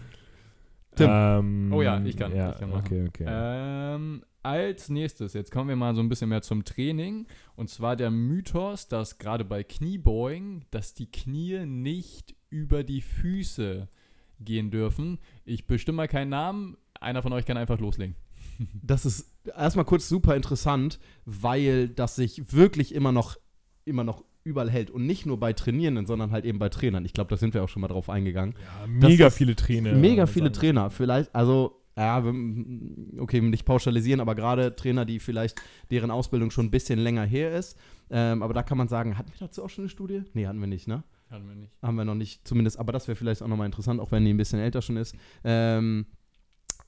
Tim. 0.99 1.09
Ähm, 1.09 1.73
Oh 1.73 1.81
ja, 1.81 2.01
ich 2.03 2.17
kann, 2.17 2.35
Ja, 2.35 2.51
ich 2.51 2.59
kann 2.59 2.71
okay, 2.73 3.07
okay. 3.07 3.25
Ähm, 3.27 4.23
als 4.43 4.89
nächstes, 4.89 5.33
jetzt 5.33 5.51
kommen 5.51 5.69
wir 5.69 5.75
mal 5.75 5.95
so 5.95 6.01
ein 6.01 6.09
bisschen 6.09 6.29
mehr 6.29 6.41
zum 6.41 6.63
Training. 6.63 7.27
Und 7.55 7.69
zwar 7.69 7.95
der 7.95 8.09
Mythos, 8.11 8.87
dass 8.87 9.17
gerade 9.17 9.45
bei 9.45 9.63
Kniebeugen, 9.63 10.65
dass 10.71 10.93
die 10.93 11.11
Knie 11.11 11.65
nicht 11.65 12.35
über 12.49 12.83
die 12.83 13.01
Füße 13.01 13.87
gehen 14.39 14.71
dürfen. 14.71 15.19
Ich 15.45 15.67
bestimme 15.67 15.97
mal 15.97 16.07
keinen 16.07 16.29
Namen. 16.29 16.77
Einer 16.99 17.21
von 17.21 17.33
euch 17.33 17.45
kann 17.45 17.57
einfach 17.57 17.79
loslegen. 17.79 18.15
Das 18.83 19.05
ist 19.05 19.31
erstmal 19.55 19.85
kurz 19.85 20.09
super 20.09 20.35
interessant, 20.35 20.99
weil 21.23 21.87
das 21.87 22.17
sich 22.17 22.51
wirklich 22.51 22.93
immer 22.93 23.13
noch, 23.13 23.37
immer 23.85 24.03
noch 24.03 24.25
überall 24.49 24.69
hält. 24.69 24.91
Und 24.91 25.05
nicht 25.05 25.25
nur 25.25 25.39
bei 25.39 25.53
Trainierenden, 25.53 26.05
sondern 26.05 26.31
halt 26.31 26.45
eben 26.45 26.59
bei 26.59 26.69
Trainern. 26.69 27.05
Ich 27.05 27.13
glaube, 27.13 27.29
da 27.29 27.37
sind 27.37 27.53
wir 27.53 27.63
auch 27.63 27.69
schon 27.69 27.81
mal 27.81 27.87
drauf 27.87 28.09
eingegangen. 28.09 28.55
ja, 28.59 28.87
mega 28.87 29.29
viele 29.29 29.55
Trainer. 29.55 29.93
Mega 29.93 30.25
viele 30.25 30.51
Trainer. 30.51 30.89
Vielleicht, 30.89 31.33
also, 31.33 31.81
ja, 31.97 32.23
okay, 33.17 33.41
nicht 33.41 33.65
pauschalisieren, 33.65 34.21
aber 34.21 34.35
gerade 34.35 34.75
Trainer, 34.75 35.05
die 35.05 35.19
vielleicht 35.19 35.61
deren 35.91 36.11
Ausbildung 36.11 36.51
schon 36.51 36.67
ein 36.67 36.71
bisschen 36.71 36.99
länger 36.99 37.25
her 37.25 37.51
ist. 37.51 37.77
Ähm, 38.09 38.41
aber 38.41 38.53
da 38.53 38.63
kann 38.63 38.77
man 38.77 38.87
sagen, 38.87 39.17
hatten 39.17 39.31
wir 39.31 39.47
dazu 39.47 39.63
auch 39.63 39.69
schon 39.69 39.83
eine 39.83 39.89
Studie? 39.89 40.23
Nee, 40.33 40.47
hatten 40.47 40.59
wir 40.59 40.67
nicht, 40.67 40.87
ne? 40.87 41.03
Hatten 41.29 41.47
wir 41.47 41.55
nicht. 41.55 41.71
haben 41.83 41.95
wir 41.95 42.05
noch 42.05 42.15
nicht, 42.15 42.47
zumindest, 42.47 42.79
aber 42.79 42.91
das 42.91 43.07
wäre 43.07 43.15
vielleicht 43.15 43.43
auch 43.43 43.47
nochmal 43.47 43.67
interessant, 43.67 43.99
auch 43.99 44.11
wenn 44.11 44.25
die 44.25 44.33
ein 44.33 44.37
bisschen 44.37 44.59
älter 44.59 44.81
schon 44.81 44.97
ist, 44.97 45.15
ähm, 45.43 46.07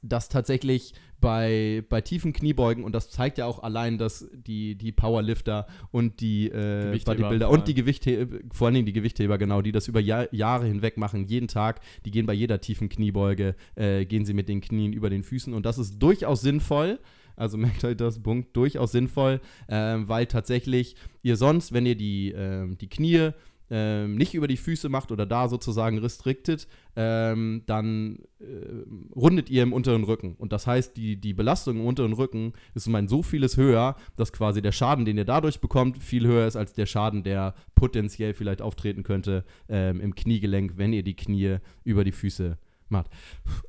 dass 0.02 0.30
tatsächlich 0.30 0.94
bei, 1.20 1.84
bei 1.88 2.02
tiefen 2.02 2.34
Kniebeugen, 2.34 2.84
und 2.84 2.94
das 2.94 3.10
zeigt 3.10 3.38
ja 3.38 3.46
auch 3.46 3.62
allein, 3.62 4.00
dass 4.00 4.28
die, 4.34 4.76
die 4.76 4.92
Powerlifter 4.92 5.68
und 5.92 6.20
die 6.20 6.48
äh, 6.48 7.00
Bodybuilder 7.06 7.48
vor 7.48 7.54
und 7.54 7.68
die 7.68 7.76
Gewichtheber, 7.76 8.40
vor 8.52 8.68
allen 8.68 8.74
Dingen 8.74 8.88
die 8.88 8.94
Gewichtheber, 8.94 9.38
genau, 9.38 9.62
die 9.62 9.72
das 9.72 9.88
über 9.88 10.00
Jahr, 10.00 10.34
Jahre 10.34 10.66
hinweg 10.66 10.98
machen, 10.98 11.26
jeden 11.28 11.48
Tag, 11.48 11.82
die 12.06 12.12
gehen 12.12 12.26
bei 12.26 12.34
jeder 12.34 12.60
tiefen 12.60 12.90
Kniebeuge, 12.90 13.56
äh, 13.76 14.06
gehen 14.06 14.26
sie 14.26 14.34
mit 14.34 14.50
den 14.50 14.62
Knien 14.62 14.94
über 14.94 15.12
den 15.12 15.24
Füßen 15.24 15.54
und 15.54 15.66
das 15.66 15.78
ist 15.78 16.00
durchaus 16.00 16.42
sinnvoll. 16.42 17.00
Also 17.36 17.58
merkt 17.60 17.86
euch 17.86 17.98
das 17.98 18.22
Punkt 18.22 18.56
durchaus 18.58 18.92
sinnvoll, 18.92 19.40
ähm, 19.70 20.10
weil 20.10 20.26
tatsächlich 20.26 20.96
ihr 21.22 21.38
sonst, 21.38 21.72
wenn 21.72 21.86
ihr 21.86 21.96
die, 21.96 22.32
ähm, 22.36 22.78
die 22.78 22.90
Knie 22.90 23.32
ähm, 23.74 24.16
nicht 24.16 24.34
über 24.34 24.48
die 24.48 24.58
Füße 24.58 24.90
macht 24.90 25.12
oder 25.12 25.26
da 25.26 25.48
sozusagen 25.48 25.98
restricted, 26.00 26.68
ähm, 26.98 27.64
dann 27.66 28.20
äh, 28.40 28.84
rundet 29.16 29.50
ihr 29.50 29.64
im 29.64 29.72
unteren 29.72 30.04
Rücken. 30.04 30.36
Und 30.38 30.52
das 30.52 30.68
heißt, 30.68 30.98
die, 30.98 31.16
die 31.16 31.34
Belastung 31.34 31.78
im 31.78 31.86
unteren 31.86 32.12
Rücken 32.12 32.52
ist 32.76 32.88
um 32.88 32.96
ein 32.96 33.08
so 33.08 33.24
vieles 33.24 33.56
höher, 33.56 33.96
dass 34.18 34.34
quasi 34.34 34.62
der 34.62 34.74
Schaden, 34.74 35.06
den 35.06 35.18
ihr 35.18 35.26
dadurch 35.26 35.62
bekommt, 35.62 36.04
viel 36.04 36.28
höher 36.28 36.46
ist 36.46 36.58
als 36.58 36.74
der 36.74 36.86
Schaden, 36.86 37.24
der 37.24 37.56
potenziell 37.74 38.34
vielleicht 38.34 38.62
auftreten 38.62 39.04
könnte 39.04 39.46
ähm, 39.70 40.02
im 40.02 40.16
Kniegelenk, 40.16 40.74
wenn 40.76 40.92
ihr 40.92 41.04
die 41.04 41.16
Knie 41.16 41.58
über 41.86 42.04
die 42.04 42.12
Füße 42.12 42.58
macht. 42.90 43.10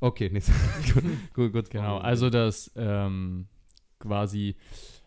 Okay, 0.00 0.28
nächstes. 0.32 0.54
gut, 0.92 1.04
gut, 1.32 1.52
gut. 1.52 1.70
Genau, 1.70 1.98
also 1.98 2.28
das 2.28 2.72
ähm, 2.74 3.46
quasi, 4.00 4.56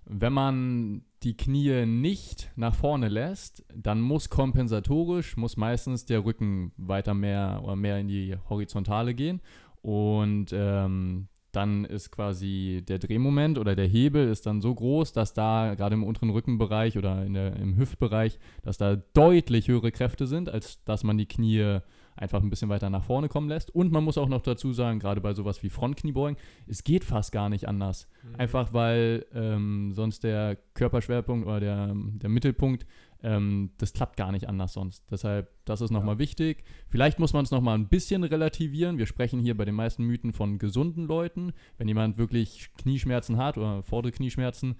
wenn 0.06 0.34
man 0.34 1.04
die 1.24 1.36
Knie 1.36 1.86
nicht 1.86 2.52
nach 2.56 2.76
vorne 2.76 3.10
lässt, 3.10 3.66
dann 3.74 4.02
muss 4.02 4.30
kompensatorisch, 4.30 5.38
muss 5.38 5.58
meistens 5.58 6.06
der 6.06 6.24
Rücken 6.24 6.72
weiter 6.78 7.14
mehr 7.14 7.62
oder 7.64 7.76
mehr 7.76 8.00
in 8.00 8.08
die 8.08 8.38
Horizontale 8.50 9.16
gehen. 9.16 9.42
Und 9.82 10.52
ähm, 10.54 11.28
dann 11.52 11.86
ist 11.86 12.12
quasi 12.12 12.84
der 12.88 13.00
Drehmoment 13.00 13.58
oder 13.58 13.76
der 13.76 13.88
Hebel 13.88 14.28
ist 14.30 14.46
dann 14.46 14.62
so 14.62 14.76
groß, 14.76 15.14
dass 15.14 15.34
da 15.34 15.74
gerade 15.76 15.96
im 15.96 16.04
unteren 16.04 16.30
Rückenbereich 16.30 16.98
oder 16.98 17.26
der, 17.26 17.56
im 17.56 17.78
Hüftbereich, 17.78 18.40
dass 18.62 18.78
da 18.78 18.96
deutlich 18.96 19.68
höhere 19.68 19.92
Kräfte 19.92 20.28
sind, 20.28 20.50
als 20.50 20.84
dass 20.84 21.04
man 21.04 21.18
die 21.18 21.28
Knie 21.28 21.80
einfach 22.16 22.42
ein 22.42 22.50
bisschen 22.50 22.70
weiter 22.70 22.90
nach 22.90 23.04
vorne 23.04 23.28
kommen 23.28 23.50
lässt. 23.50 23.74
Und 23.74 23.92
man 23.92 24.04
muss 24.04 24.18
auch 24.18 24.30
noch 24.30 24.42
dazu 24.42 24.74
sagen, 24.74 25.00
gerade 25.00 25.22
bei 25.22 25.34
sowas 25.34 25.62
wie 25.64 25.70
Frontkniebeugen, 25.70 26.38
es 26.68 26.84
geht 26.84 27.04
fast 27.04 27.32
gar 27.32 27.50
nicht 27.50 27.68
anders. 27.68 28.08
Einfach 28.38 28.74
weil 28.74 29.26
ähm, 29.34 29.94
sonst 29.94 30.24
der 30.24 30.58
Körperschwerpunkt 30.74 31.46
oder 31.46 31.60
der, 31.60 31.94
der 31.94 32.30
Mittelpunkt, 32.30 32.86
ähm, 33.24 33.72
das 33.78 33.94
klappt 33.94 34.18
gar 34.18 34.32
nicht 34.32 34.48
anders 34.48 34.74
sonst. 34.74 35.04
Deshalb, 35.10 35.50
das 35.66 35.82
ist 35.82 35.92
nochmal 35.92 36.20
wichtig. 36.20 36.64
Vielleicht 36.90 37.20
muss 37.20 37.34
man 37.34 37.44
es 37.44 37.52
nochmal 37.52 37.78
ein 37.78 37.88
bisschen 37.88 38.24
relativieren. 38.24 38.98
Wir 38.98 39.08
sprechen 39.08 39.40
hier 39.40 39.58
bei 39.58 39.66
den 39.66 39.76
meisten 39.76 40.04
Mythen 40.04 40.32
von 40.32 40.60
gesunden 40.60 41.06
Leuten. 41.06 41.54
Wenn 41.78 41.88
jemand 41.88 42.18
wirklich 42.18 42.70
Knieschmerzen 42.78 43.38
hat 43.38 43.58
oder 43.58 43.84
vordere 43.84 44.12
Knieschmerzen, 44.12 44.76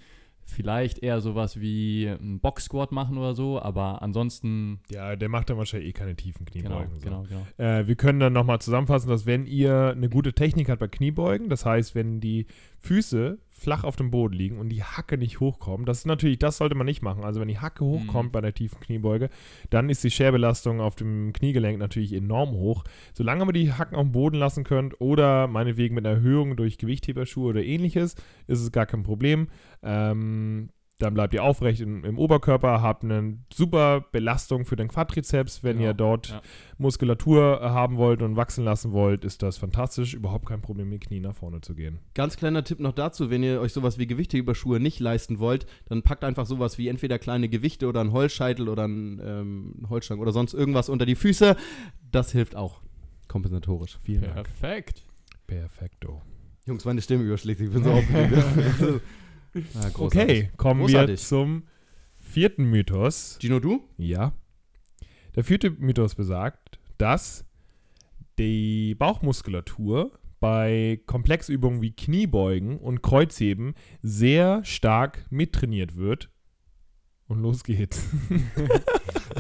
vielleicht 0.46 1.00
eher 1.00 1.20
sowas 1.22 1.60
wie 1.60 2.06
ein 2.08 2.40
Box-Squat 2.40 2.92
machen 2.92 3.18
oder 3.18 3.34
so, 3.34 3.60
aber 3.62 4.02
ansonsten, 4.02 4.80
Ja, 4.92 5.16
der 5.16 5.28
macht 5.28 5.50
dann 5.50 5.58
wahrscheinlich 5.58 5.90
eh 5.90 5.94
keine 5.94 6.16
tiefen 6.16 6.46
genau, 6.46 6.78
Kniebeugen. 6.82 7.00
so. 7.00 7.06
genau, 7.06 7.24
genau. 7.24 7.46
Äh, 7.58 7.88
wir 7.88 7.96
können 7.96 8.20
dann 8.20 8.34
nochmal 8.34 8.60
zusammenfassen, 8.62 9.10
dass 9.10 9.26
wenn 9.26 9.46
ihr 9.46 9.92
eine 9.96 10.10
gute 10.10 10.34
Technik 10.34 10.70
habt 10.70 10.80
bei 10.80 10.88
Kniebeugen, 10.88 11.50
das 11.50 11.66
heißt, 11.66 11.96
wenn 11.96 12.20
die 12.20 12.46
Füße 12.86 13.38
flach 13.48 13.84
auf 13.84 13.96
dem 13.96 14.12
Boden 14.12 14.34
liegen 14.36 14.60
und 14.60 14.70
die 14.70 14.84
Hacke 14.84 15.18
nicht 15.18 15.40
hochkommt, 15.40 15.88
das 15.88 16.00
ist 16.00 16.06
natürlich, 16.06 16.38
das 16.40 16.58
sollte 16.58 16.76
man 16.76 16.86
nicht 16.86 17.02
machen. 17.02 17.24
Also 17.24 17.40
wenn 17.40 17.48
die 17.48 17.58
Hacke 17.58 17.84
hochkommt 17.86 18.30
Mhm. 18.30 18.32
bei 18.32 18.42
der 18.42 18.54
tiefen 18.54 18.80
Kniebeuge, 18.80 19.30
dann 19.70 19.90
ist 19.90 20.04
die 20.04 20.12
Scherbelastung 20.12 20.82
auf 20.82 20.96
dem 20.96 21.32
Kniegelenk 21.34 21.80
natürlich 21.80 22.14
enorm 22.14 22.52
hoch. 22.52 22.84
Solange 23.14 23.46
ihr 23.46 23.54
die 23.54 23.74
Hacken 23.74 23.96
auf 23.96 24.04
dem 24.04 24.12
Boden 24.12 24.36
lassen 24.38 24.66
könnt 24.66 25.00
oder 25.02 25.48
meinetwegen 25.48 25.96
mit 25.96 26.06
einer 26.06 26.18
Erhöhung 26.18 26.56
durch 26.58 26.78
Gewichtheberschuhe 26.78 27.50
oder 27.50 27.64
ähnliches, 27.64 28.16
ist 28.48 28.60
es 28.62 28.72
gar 28.72 28.86
kein 28.86 29.04
Problem. 29.04 29.48
Ähm, 29.82 30.70
dann 31.00 31.14
bleibt 31.14 31.34
ihr 31.34 31.44
aufrecht 31.44 31.82
im, 31.82 32.06
im 32.06 32.18
Oberkörper, 32.18 32.82
habt 32.82 33.04
eine 33.04 33.38
super 33.54 34.06
Belastung 34.14 34.64
für 34.66 34.78
den 34.78 34.88
Quadrizeps. 34.88 35.62
Wenn 35.62 35.78
Genau, 35.78 35.90
ihr 35.90 35.94
dort 35.94 36.30
ja. 36.30 36.42
Muskulatur 36.78 37.60
äh, 37.62 37.66
haben 37.66 37.98
wollt 37.98 38.22
und 38.22 38.38
wachsen 38.38 38.64
lassen 38.64 38.94
wollt, 38.94 39.26
ist 39.26 39.44
das 39.44 39.58
fantastisch. 39.58 40.14
Überhaupt 40.14 40.46
kein 40.46 40.62
Problem, 40.62 40.88
mit 40.90 41.02
Knie 41.02 41.20
nach 41.20 41.36
vorne 41.36 41.60
zu 41.60 41.76
gehen. 41.76 42.00
Ganz 42.14 42.38
kleiner 42.38 42.64
Tipp 42.64 42.80
noch 42.80 42.94
dazu, 42.94 43.30
wenn 43.30 43.44
ihr 43.44 43.60
euch 43.60 43.74
sowas 43.74 43.98
wie 43.98 44.08
Gewichtheberschuhe 44.08 44.80
nicht 44.80 45.02
leisten 45.02 45.40
wollt, 45.40 45.66
dann 45.88 46.02
packt 46.02 46.24
einfach 46.24 46.46
sowas 46.46 46.78
wie 46.78 46.88
entweder 46.88 47.20
kleine 47.20 47.50
Gewichte 47.50 47.88
oder 47.88 48.00
ein 48.00 48.14
Holzscheitel 48.14 48.70
oder 48.70 48.88
ein 48.88 49.20
ähm, 49.22 49.86
Holzstange 49.90 50.22
oder 50.22 50.32
sonst 50.32 50.54
irgendwas 50.54 50.88
unter 50.88 51.06
die 51.06 51.16
Füße. 51.16 51.58
Das 52.12 52.32
hilft 52.32 52.56
auch 52.56 52.80
kompensatorisch. 53.28 54.00
Vielen 54.04 54.22
Dank. 54.22 54.36
Perfekt. 54.36 55.04
Perfekto. 55.46 56.22
Jungs, 56.66 56.86
meine 56.86 57.02
Stimme 57.02 57.24
überschlägt 57.24 57.60
sich. 57.60 57.68
Ich 57.68 57.74
bin 57.74 57.84
so 57.84 57.92
aufgeregt. 57.92 59.02
großartig. 59.94 60.22
Okay, 60.22 60.52
kommen 60.58 60.82
Großartig. 60.82 61.10
wir 61.10 61.18
zum 61.18 61.64
vierten 62.18 62.66
Mythos. 62.66 63.38
Gino, 63.42 63.60
du? 63.60 63.84
Ja. 63.98 64.34
Der 65.36 65.44
vierte 65.44 65.70
Mythos 65.72 66.16
besagt, 66.16 66.80
dass 66.98 67.46
die 68.40 68.96
Bauchmuskulatur 68.96 70.12
bei 70.40 71.02
Komplexübungen 71.06 71.82
wie 71.82 71.92
Kniebeugen 71.96 72.78
und 72.78 73.02
Kreuzheben 73.02 73.74
sehr 74.02 74.64
stark 74.66 75.26
mittrainiert 75.30 75.96
wird. 75.96 76.30
Und 77.28 77.42
los 77.42 77.64
geht's. 77.64 78.04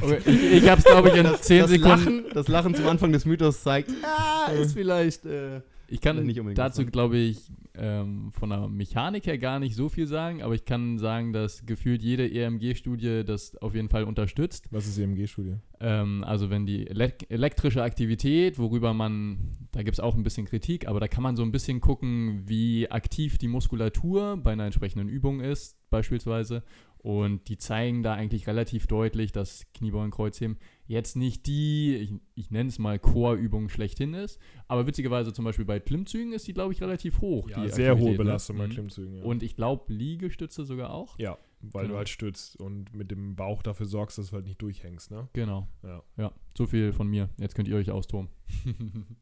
Okay, 0.01 0.17
ich 0.25 0.63
ich 0.63 0.69
habe 0.69 0.79
es, 0.79 0.83
glaube 0.85 1.09
ich, 1.09 1.15
in 1.15 1.23
Das, 1.23 1.41
10 1.43 1.59
das, 1.61 1.69
Sekunden. 1.69 1.89
Lachen, 2.17 2.25
das 2.33 2.47
Lachen 2.49 2.75
zum 2.75 2.87
Anfang 2.87 3.13
des 3.13 3.23
Mythos 3.25 3.63
zeigt, 3.63 3.89
ah, 4.03 4.51
ist 4.51 4.73
vielleicht. 4.73 5.25
Äh, 5.25 5.61
Ich 5.87 6.01
kann 6.01 6.17
Nicht 6.25 6.39
unbedingt 6.39 6.57
dazu, 6.57 6.85
glaube 6.85 7.17
ich, 7.17 7.49
ähm, 7.77 8.31
von 8.31 8.49
der 8.49 8.67
Mechanik 8.67 9.27
her 9.27 9.37
gar 9.37 9.59
nicht 9.59 9.75
so 9.75 9.89
viel 9.89 10.07
sagen, 10.07 10.41
aber 10.41 10.53
ich 10.55 10.65
kann 10.65 10.97
sagen, 10.97 11.33
dass 11.33 11.65
gefühlt 11.65 12.01
jede 12.01 12.29
EMG-Studie 12.29 13.23
das 13.25 13.55
auf 13.57 13.75
jeden 13.75 13.89
Fall 13.89 14.03
unterstützt. 14.03 14.67
Was 14.71 14.87
ist 14.87 14.97
EMG-Studie? 14.97 15.57
Ähm, 15.79 16.23
also 16.23 16.49
wenn 16.49 16.65
die 16.65 16.87
elek 16.87 17.25
elektrische 17.29 17.83
Aktivität, 17.83 18.57
worüber 18.57 18.93
man, 18.93 19.51
da 19.71 19.83
gibt 19.83 19.95
es 19.95 19.99
auch 19.99 20.15
ein 20.15 20.23
bisschen 20.23 20.45
Kritik, 20.45 20.87
aber 20.87 20.99
da 20.99 21.07
kann 21.07 21.23
man 21.23 21.35
so 21.35 21.43
ein 21.43 21.51
bisschen 21.51 21.81
gucken, 21.81 22.43
wie 22.45 22.89
aktiv 22.89 23.37
die 23.37 23.47
Muskulatur 23.47 24.37
bei 24.37 24.53
einer 24.53 24.65
entsprechenden 24.65 25.09
Übung 25.09 25.41
ist, 25.41 25.77
beispielsweise. 25.89 26.63
Und 27.05 27.49
die 27.49 27.57
zeigen 27.59 28.01
da 28.01 28.15
eigentlich 28.15 28.47
relativ 28.47 28.87
deutlich, 28.87 29.31
dass 29.31 29.71
Kniebeugen, 29.75 30.09
Kreuzheben 30.09 30.57
jetzt 30.87 31.15
nicht 31.15 31.45
die, 31.45 31.95
ich, 31.97 32.13
ich 32.33 32.49
nenne 32.49 32.67
es 32.69 32.79
mal 32.79 32.97
Core-Übung 32.97 33.69
schlechthin 33.69 34.15
ist. 34.15 34.39
Aber 34.67 34.87
witzigerweise 34.87 35.31
zum 35.31 35.45
Beispiel 35.45 35.65
bei 35.65 35.79
Klimmzügen 35.79 36.33
ist 36.33 36.47
die, 36.47 36.53
glaube 36.53 36.73
ich, 36.73 36.81
relativ 36.81 37.21
hoch. 37.21 37.47
Ja, 37.47 37.61
die 37.63 37.69
sehr 37.69 37.99
hohe 37.99 38.13
ne? 38.13 38.17
Belastung 38.17 38.57
bei 38.57 38.65
Mhm. 38.65 38.71
Klimmzügen. 38.71 39.17
Ja. 39.19 39.23
Und 39.23 39.43
ich 39.43 39.55
glaube, 39.55 39.93
Liegestütze 39.93 40.65
sogar 40.65 40.89
auch. 40.95 41.19
ja, 41.19 41.37
weil 41.61 41.83
Genau. 41.83 41.93
du 41.93 41.97
halt 41.99 42.09
stützt 42.09 42.59
und 42.59 42.91
mit 42.95 43.11
dem 43.11 43.35
Bauch 43.35 43.61
dafür 43.61 43.85
sorgst, 43.85 44.17
dass 44.17 44.29
du 44.31 44.33
halt 44.37 44.45
nicht 44.45 44.59
durchhängst, 44.63 45.11
ne? 45.11 45.29
Genau. 45.33 45.67
Ja. 45.83 46.01
Ja, 46.17 46.31
so 46.57 46.65
viel 46.65 46.91
von 46.91 47.07
mir. 47.07 47.29
Jetzt 47.37 47.53
könnt 47.53 47.67
ihr 47.67 47.75
euch 47.75 47.91
austoben. 47.91 48.29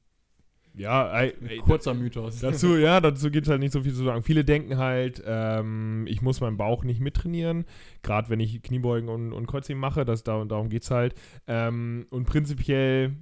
Ja, 0.75 1.19
ey, 1.19 1.33
ey, 1.47 1.57
Kurzer 1.59 1.93
Mythos. 1.93 2.39
Dazu, 2.39 2.77
ja, 2.77 2.99
dazu 2.99 3.29
gibt 3.29 3.45
es 3.45 3.51
halt 3.51 3.59
nicht 3.59 3.73
so 3.73 3.81
viel 3.81 3.93
zu 3.93 4.03
sagen. 4.03 4.23
Viele 4.23 4.43
denken 4.43 4.77
halt, 4.77 5.21
ähm, 5.25 6.05
ich 6.07 6.21
muss 6.21 6.41
meinen 6.41 6.57
Bauch 6.57 6.83
nicht 6.83 6.99
mittrainieren, 6.99 7.65
gerade 8.01 8.29
wenn 8.29 8.39
ich 8.39 8.61
Kniebeugen 8.63 9.07
und, 9.07 9.33
und 9.33 9.45
Kreuzheben 9.45 9.79
mache, 9.79 10.03
das, 10.03 10.23
da, 10.23 10.43
darum 10.45 10.69
geht 10.69 10.83
es 10.83 10.89
halt. 10.89 11.13
Ähm, 11.47 12.07
und 12.09 12.25
prinzipiell, 12.25 13.15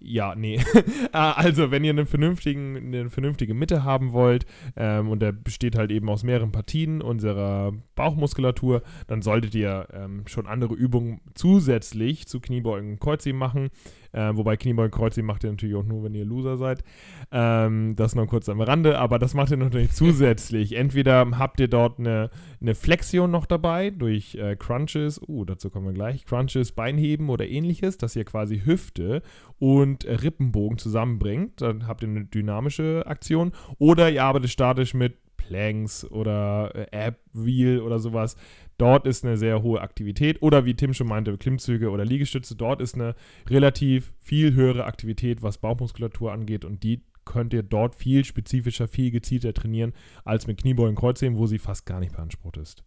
ja, 0.00 0.34
nee. 0.34 0.60
Ah, 1.12 1.32
also, 1.32 1.70
wenn 1.70 1.84
ihr 1.84 1.90
einen 1.90 2.06
vernünftigen, 2.06 2.76
eine 2.76 3.10
vernünftige 3.10 3.54
Mitte 3.54 3.84
haben 3.84 4.12
wollt, 4.12 4.44
ähm, 4.76 5.08
und 5.08 5.20
der 5.20 5.32
besteht 5.32 5.76
halt 5.76 5.90
eben 5.90 6.08
aus 6.08 6.24
mehreren 6.24 6.52
Partien 6.52 7.00
unserer 7.00 7.72
Bauchmuskulatur, 7.94 8.82
dann 9.06 9.22
solltet 9.22 9.54
ihr 9.54 9.88
ähm, 9.92 10.24
schon 10.26 10.46
andere 10.46 10.74
Übungen 10.74 11.20
zusätzlich 11.34 12.26
zu 12.26 12.40
Kniebeugen 12.40 12.92
und 12.92 13.00
Kreuzheben 13.00 13.38
machen. 13.38 13.70
Äh, 14.16 14.34
wobei 14.34 14.56
Kniebeugen 14.56 14.90
Kreuzheben 14.90 15.26
macht 15.26 15.44
ihr 15.44 15.50
natürlich 15.50 15.74
auch 15.74 15.84
nur, 15.84 16.02
wenn 16.02 16.14
ihr 16.14 16.24
Loser 16.24 16.56
seid. 16.56 16.82
Ähm, 17.30 17.94
das 17.96 18.14
noch 18.14 18.26
kurz 18.26 18.48
am 18.48 18.62
Rande, 18.62 18.98
aber 18.98 19.18
das 19.18 19.34
macht 19.34 19.50
ihr 19.50 19.58
natürlich 19.58 19.92
zusätzlich. 19.92 20.72
Entweder 20.76 21.26
habt 21.38 21.60
ihr 21.60 21.68
dort 21.68 21.98
eine, 21.98 22.30
eine 22.60 22.74
Flexion 22.74 23.30
noch 23.30 23.44
dabei 23.44 23.90
durch 23.90 24.34
äh, 24.36 24.56
Crunches, 24.56 25.20
uh, 25.28 25.44
dazu 25.44 25.68
kommen 25.68 25.86
wir 25.86 25.92
gleich, 25.92 26.24
Crunches, 26.24 26.72
Beinheben 26.72 27.28
oder 27.28 27.46
ähnliches, 27.46 27.98
dass 27.98 28.16
ihr 28.16 28.24
quasi 28.24 28.62
Hüfte 28.64 29.20
und 29.58 30.04
äh, 30.04 30.14
Rippenbogen 30.14 30.78
zusammenbringt. 30.78 31.60
Dann 31.60 31.86
habt 31.86 32.02
ihr 32.02 32.08
eine 32.08 32.24
dynamische 32.24 33.04
Aktion. 33.06 33.52
Oder 33.78 34.10
ihr 34.10 34.24
arbeitet 34.24 34.50
statisch 34.50 34.94
mit 34.94 35.18
Planks 35.46 36.04
oder 36.10 36.72
äh, 36.74 37.06
Ab 37.06 37.16
Wheel 37.32 37.80
oder 37.80 37.98
sowas. 37.98 38.36
Dort 38.78 39.06
ist 39.06 39.24
eine 39.24 39.36
sehr 39.36 39.62
hohe 39.62 39.80
Aktivität. 39.80 40.42
Oder 40.42 40.64
wie 40.64 40.74
Tim 40.74 40.94
schon 40.94 41.08
meinte, 41.08 41.36
Klimmzüge 41.36 41.90
oder 41.90 42.04
Liegestütze. 42.04 42.56
Dort 42.56 42.80
ist 42.80 42.94
eine 42.94 43.14
relativ 43.48 44.12
viel 44.20 44.54
höhere 44.54 44.84
Aktivität, 44.84 45.42
was 45.42 45.58
Bauchmuskulatur 45.58 46.32
angeht. 46.32 46.64
Und 46.64 46.82
die 46.82 47.02
könnt 47.24 47.52
ihr 47.52 47.62
dort 47.62 47.94
viel 47.94 48.24
spezifischer, 48.24 48.88
viel 48.88 49.10
gezielter 49.10 49.52
trainieren, 49.52 49.92
als 50.24 50.46
mit 50.46 50.58
Kniebeugen 50.58 50.96
Kreuzheben, 50.96 51.36
wo 51.36 51.46
sie 51.46 51.58
fast 51.58 51.84
gar 51.84 52.00
nicht 52.00 52.14
beansprucht 52.14 52.56
ist. 52.56 52.85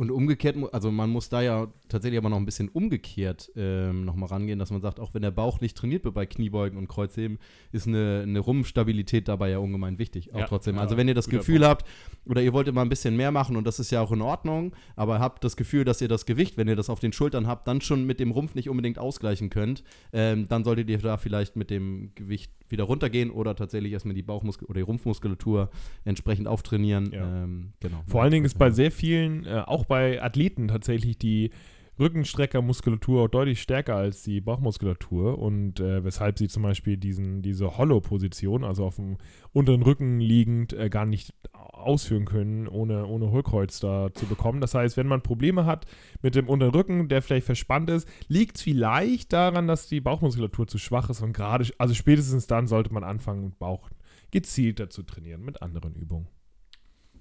Und 0.00 0.10
umgekehrt, 0.10 0.56
also 0.72 0.90
man 0.90 1.10
muss 1.10 1.28
da 1.28 1.42
ja 1.42 1.68
tatsächlich 1.90 2.16
aber 2.16 2.30
noch 2.30 2.38
ein 2.38 2.46
bisschen 2.46 2.70
umgekehrt 2.70 3.52
ähm, 3.54 4.06
nochmal 4.06 4.30
rangehen, 4.30 4.58
dass 4.58 4.70
man 4.70 4.80
sagt, 4.80 4.98
auch 4.98 5.12
wenn 5.12 5.20
der 5.20 5.30
Bauch 5.30 5.60
nicht 5.60 5.76
trainiert 5.76 6.04
wird 6.04 6.14
bei 6.14 6.24
Kniebeugen 6.24 6.78
und 6.78 6.88
Kreuzheben, 6.88 7.38
ist 7.70 7.86
eine, 7.86 8.22
eine 8.22 8.38
Rumpfstabilität 8.38 9.28
dabei 9.28 9.50
ja 9.50 9.58
ungemein 9.58 9.98
wichtig. 9.98 10.32
Auch 10.32 10.38
Ja, 10.38 10.46
trotzdem. 10.46 10.76
ja, 10.76 10.80
also 10.80 10.96
wenn 10.96 11.06
ihr 11.06 11.12
das 11.12 11.28
Gefühl 11.28 11.58
Punkt. 11.60 11.68
habt, 11.68 11.88
oder 12.24 12.40
ihr 12.40 12.54
wollt 12.54 12.66
immer 12.68 12.80
ein 12.80 12.88
bisschen 12.88 13.14
mehr 13.14 13.30
machen 13.30 13.56
und 13.56 13.66
das 13.66 13.78
ist 13.78 13.90
ja 13.90 14.00
auch 14.00 14.10
in 14.10 14.22
Ordnung, 14.22 14.74
aber 14.96 15.18
habt 15.18 15.44
das 15.44 15.54
Gefühl, 15.54 15.84
dass 15.84 16.00
ihr 16.00 16.08
das 16.08 16.24
Gewicht, 16.24 16.56
wenn 16.56 16.66
ihr 16.66 16.76
das 16.76 16.88
auf 16.88 17.00
den 17.00 17.12
Schultern 17.12 17.46
habt, 17.46 17.68
dann 17.68 17.82
schon 17.82 18.06
mit 18.06 18.20
dem 18.20 18.30
Rumpf 18.30 18.54
nicht 18.54 18.70
unbedingt 18.70 18.98
ausgleichen 18.98 19.50
könnt, 19.50 19.84
ähm, 20.14 20.48
dann 20.48 20.64
solltet 20.64 20.88
ihr 20.88 20.96
da 20.96 21.18
vielleicht 21.18 21.56
mit 21.56 21.68
dem 21.68 22.12
Gewicht 22.14 22.50
wieder 22.70 22.84
runtergehen 22.84 23.30
oder 23.30 23.54
tatsächlich 23.54 23.92
erstmal 23.92 24.14
die 24.14 24.22
Bauchmuskel 24.22 24.66
oder 24.66 24.78
die 24.78 24.84
Rumpfmuskulatur 24.84 25.68
entsprechend 26.04 26.48
auftrainieren. 26.48 27.12
Ja. 27.12 27.42
Ähm, 27.42 27.72
genau. 27.80 28.02
Vor 28.06 28.22
allen 28.22 28.30
Dingen 28.30 28.46
ist 28.46 28.58
bei 28.58 28.70
sehr 28.70 28.90
vielen, 28.90 29.44
äh, 29.44 29.62
auch 29.66 29.89
bei 29.90 30.22
Athleten 30.22 30.68
tatsächlich 30.68 31.18
die 31.18 31.50
Rückenstreckermuskulatur 31.98 33.24
auch 33.24 33.28
deutlich 33.28 33.60
stärker 33.60 33.96
als 33.96 34.22
die 34.22 34.40
Bauchmuskulatur 34.40 35.38
und 35.38 35.80
äh, 35.80 36.02
weshalb 36.04 36.38
sie 36.38 36.48
zum 36.48 36.62
Beispiel 36.62 36.96
diesen, 36.96 37.42
diese 37.42 37.76
Hollow-Position, 37.76 38.64
also 38.64 38.86
auf 38.86 38.96
dem 38.96 39.18
unteren 39.52 39.82
Rücken 39.82 40.20
liegend, 40.20 40.72
äh, 40.72 40.88
gar 40.88 41.04
nicht 41.04 41.34
ausführen 41.52 42.24
können, 42.24 42.68
ohne, 42.68 43.04
ohne 43.06 43.32
Hohlkreuz 43.32 43.80
da 43.80 44.14
zu 44.14 44.26
bekommen. 44.26 44.60
Das 44.60 44.74
heißt, 44.74 44.96
wenn 44.96 45.08
man 45.08 45.22
Probleme 45.22 45.66
hat 45.66 45.86
mit 46.22 46.36
dem 46.36 46.48
unteren 46.48 46.72
Rücken, 46.72 47.08
der 47.08 47.20
vielleicht 47.20 47.46
verspannt 47.46 47.90
ist, 47.90 48.08
liegt 48.28 48.56
es 48.56 48.62
vielleicht 48.62 49.32
daran, 49.32 49.66
dass 49.66 49.88
die 49.88 50.00
Bauchmuskulatur 50.00 50.68
zu 50.68 50.78
schwach 50.78 51.10
ist 51.10 51.20
und 51.20 51.32
gerade, 51.32 51.66
also 51.78 51.94
spätestens 51.94 52.46
dann 52.46 52.68
sollte 52.68 52.94
man 52.94 53.02
anfangen, 53.02 53.54
Bauch 53.58 53.90
gezielter 54.30 54.88
zu 54.88 55.02
trainieren 55.02 55.42
mit 55.42 55.60
anderen 55.60 55.94
Übungen. 55.96 56.28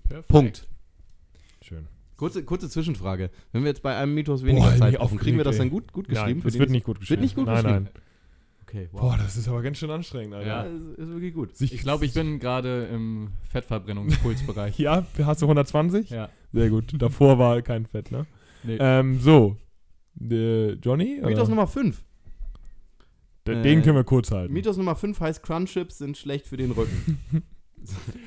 Perfekt. 0.07 0.27
Punkt. 0.29 0.67
Schön. 1.61 1.87
Kurze, 2.19 2.43
kurze 2.43 2.69
Zwischenfrage. 2.69 3.29
Wenn 3.53 3.61
wir 3.63 3.69
jetzt 3.69 3.81
bei 3.81 3.95
einem 3.95 4.13
Mythos 4.13 4.43
weniger 4.43 4.67
Boah, 4.71 4.75
Zeit 4.75 4.97
brauchen, 4.97 5.17
kriegen 5.17 5.37
wir 5.37 5.45
das 5.45 5.55
dann 5.57 5.69
gut, 5.69 5.93
gut 5.93 6.09
geschrieben? 6.09 6.39
Nein, 6.39 6.43
das 6.43 6.59
wird 6.59 6.69
nicht 6.69 6.85
gut 6.85 6.99
geschrieben. 6.99 7.21
nicht 7.21 7.33
gut 7.35 7.45
nein, 7.45 7.55
geschrieben? 7.63 7.83
nein. 7.85 8.03
Okay, 8.63 8.89
wow. 8.91 9.01
Boah, 9.01 9.17
das 9.17 9.37
ist 9.37 9.47
aber 9.47 9.61
ganz 9.61 9.77
schön 9.77 9.89
anstrengend, 9.89 10.33
Alter. 10.35 10.47
Ja. 10.47 10.61
Ist, 10.63 10.97
ist 10.99 11.09
wirklich 11.09 11.33
gut. 11.33 11.55
Sich- 11.55 11.73
Ich 11.73 11.79
glaube, 11.81 12.05
ich 12.05 12.13
bin 12.13 12.39
gerade 12.39 12.87
im 12.93 13.29
Fettverbrennungspulsbereich. 13.49 14.77
Ja, 14.79 15.05
hast 15.23 15.41
du 15.41 15.45
120? 15.45 16.09
ja. 16.09 16.27
Sehr 16.51 16.69
gut. 16.69 16.91
Davor 17.01 17.39
war 17.39 17.61
kein 17.61 17.85
Fett, 17.85 18.11
ne? 18.11 18.25
Nee. 18.63 18.75
Ähm, 18.81 19.19
so. 19.21 19.55
Äh, 20.21 20.73
Johnny? 20.73 21.19
Mythos 21.23 21.39
oder? 21.43 21.49
Nummer 21.51 21.67
5. 21.67 22.03
D- 23.47 23.53
äh, 23.53 23.61
Den 23.61 23.81
können 23.81 23.95
wir 23.95 24.03
kurz 24.03 24.29
halten. 24.31 24.51
Mythos 24.53 24.75
Nummer 24.75 24.95
5 24.97 25.19
heißt 25.21 25.41
Crunchips 25.41 25.97
sind 25.99 26.17
schlecht 26.17 26.47
für 26.47 26.57
den 26.57 26.71
Rücken. 26.71 27.17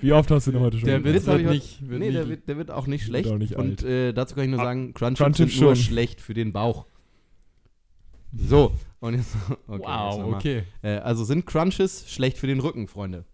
Wie 0.01 0.13
oft 0.13 0.31
hast 0.31 0.47
du 0.47 0.53
denn 0.53 0.61
heute 0.61 0.79
schon 0.79 0.87
der? 0.89 1.05
Witz 1.05 1.27
wird 1.27 1.41
ich 1.41 1.47
nicht, 1.47 1.89
wird 1.89 2.01
nee, 2.01 2.07
nicht 2.07 2.17
der 2.19 2.29
wird, 2.29 2.49
der 2.49 2.57
wird 2.57 2.71
auch 2.71 2.87
nicht 2.87 3.05
schlecht. 3.05 3.29
auch 3.31 3.39
nicht. 3.39 3.55
Und 3.55 3.83
äh, 3.83 4.13
dazu 4.13 4.35
kann 4.35 4.45
ich 4.45 4.51
nur 4.51 4.61
Ah, 4.61 4.65
sagen, 4.65 4.95
Crunchips, 4.95 5.37
sind 5.37 5.61
nur 5.61 5.75
schon. 5.77 5.85
schlecht 5.85 6.21
für 6.21 6.35
den 6.35 6.53
Bauch. 6.53 6.87
So, 8.35 8.73
und 9.01 9.15
jetzt. 9.15 9.35
Okay, 9.67 9.83
jetzt 9.83 9.87
wow, 9.89 10.19
nochmal. 10.19 10.35
okay. 10.39 10.63
Äh, 10.83 10.97
also 10.99 11.25
sind 11.25 11.47
Crunches 11.47 12.11
schlecht 12.11 12.39
für 12.39 12.47
den 12.47 12.61
Rücken, 12.61 12.89
Freunde? 12.89 13.25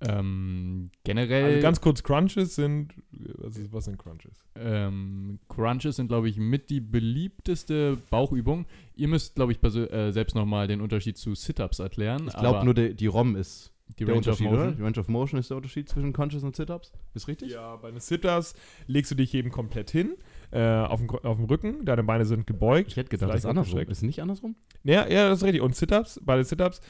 Ähm, 0.00 0.90
generell, 1.02 1.44
Also 1.54 1.60
ganz 1.62 1.80
kurz, 1.80 2.04
Crunches 2.04 2.54
sind. 2.54 2.94
Was, 3.10 3.56
ist, 3.56 3.72
was 3.72 3.86
sind 3.86 3.98
Crunches? 3.98 4.44
ähm, 4.54 5.40
Crunches 5.48 5.96
sind, 5.96 6.06
glaube 6.06 6.28
ich, 6.28 6.36
mit 6.36 6.70
die 6.70 6.80
beliebteste 6.80 7.98
Bauchübung. 8.08 8.66
Ihr 8.94 9.08
müsst, 9.08 9.34
glaube 9.34 9.50
ich, 9.52 9.60
äh, 9.62 10.12
selbst 10.12 10.36
nochmal 10.36 10.68
den 10.68 10.80
Unterschied 10.80 11.16
zu 11.16 11.34
Sit-Ups 11.34 11.80
erklären. 11.80 12.28
Ich 12.28 12.36
glaube 12.36 12.64
nur, 12.64 12.74
die, 12.74 12.94
die 12.94 13.06
ROM 13.08 13.34
ist 13.34 13.72
die 13.98 14.04
der 14.04 14.14
Range 14.14 14.28
of? 14.28 14.40
Motion. 14.40 14.76
Die 14.76 14.82
Range 14.82 14.98
of 14.98 15.08
Motion 15.08 15.40
ist 15.40 15.50
der 15.50 15.56
Unterschied 15.56 15.88
zwischen 15.88 16.12
Crunches 16.12 16.42
und 16.42 16.54
Sit-Ups. 16.54 16.92
Ist 17.14 17.28
richtig? 17.28 17.52
Ja, 17.52 17.76
bei 17.76 17.90
den 17.90 18.00
Sit-Ups 18.00 18.54
legst 18.86 19.10
du 19.10 19.14
dich 19.14 19.34
eben 19.34 19.50
komplett 19.50 19.90
hin, 19.90 20.16
äh, 20.50 20.62
auf, 20.62 21.00
dem, 21.00 21.10
auf 21.10 21.36
dem 21.36 21.46
Rücken, 21.46 21.84
deine 21.84 22.04
Beine 22.04 22.24
sind 22.24 22.46
gebeugt. 22.46 22.92
Ich 22.92 22.96
hätte 22.96 23.10
gedacht, 23.10 23.30
das 23.30 23.40
ist 23.40 23.46
andersrum. 23.46 23.80
Ist 23.80 24.02
nicht 24.02 24.20
andersrum? 24.20 24.56
Ja, 24.84 25.08
ja, 25.08 25.28
das 25.28 25.38
ist 25.38 25.44
richtig. 25.44 25.62
Und 25.62 25.74
Sit-Ups, 25.74 26.20
bei 26.24 26.36
den 26.36 26.44
Sit-Ups 26.44 26.80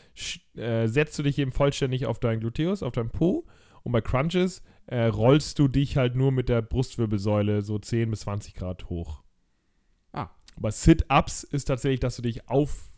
äh, 0.57 0.87
setzt 0.87 1.19
du 1.19 1.23
dich 1.23 1.39
eben 1.39 1.53
vollständig 1.53 2.07
auf 2.07 2.19
deinen 2.19 2.41
Gluteus, 2.41 2.83
auf 2.83 2.93
deinen 2.93 3.11
Po. 3.11 3.47
Und 3.83 3.93
bei 3.93 4.01
Crunches 4.01 4.63
äh, 4.87 5.05
rollst 5.05 5.59
du 5.59 5.69
dich 5.69 5.97
halt 5.97 6.17
nur 6.17 6.33
mit 6.33 6.49
der 6.49 6.63
Brustwirbelsäule 6.63 7.63
so 7.63 7.79
10 7.79 8.11
bis 8.11 8.21
20 8.21 8.55
Grad 8.55 8.89
hoch. 8.89 9.23
Ah. 10.13 10.31
Aber 10.57 10.73
Sit-Ups 10.73 11.45
ist 11.45 11.67
tatsächlich, 11.67 12.01
dass 12.01 12.17
du 12.17 12.23
dich 12.23 12.49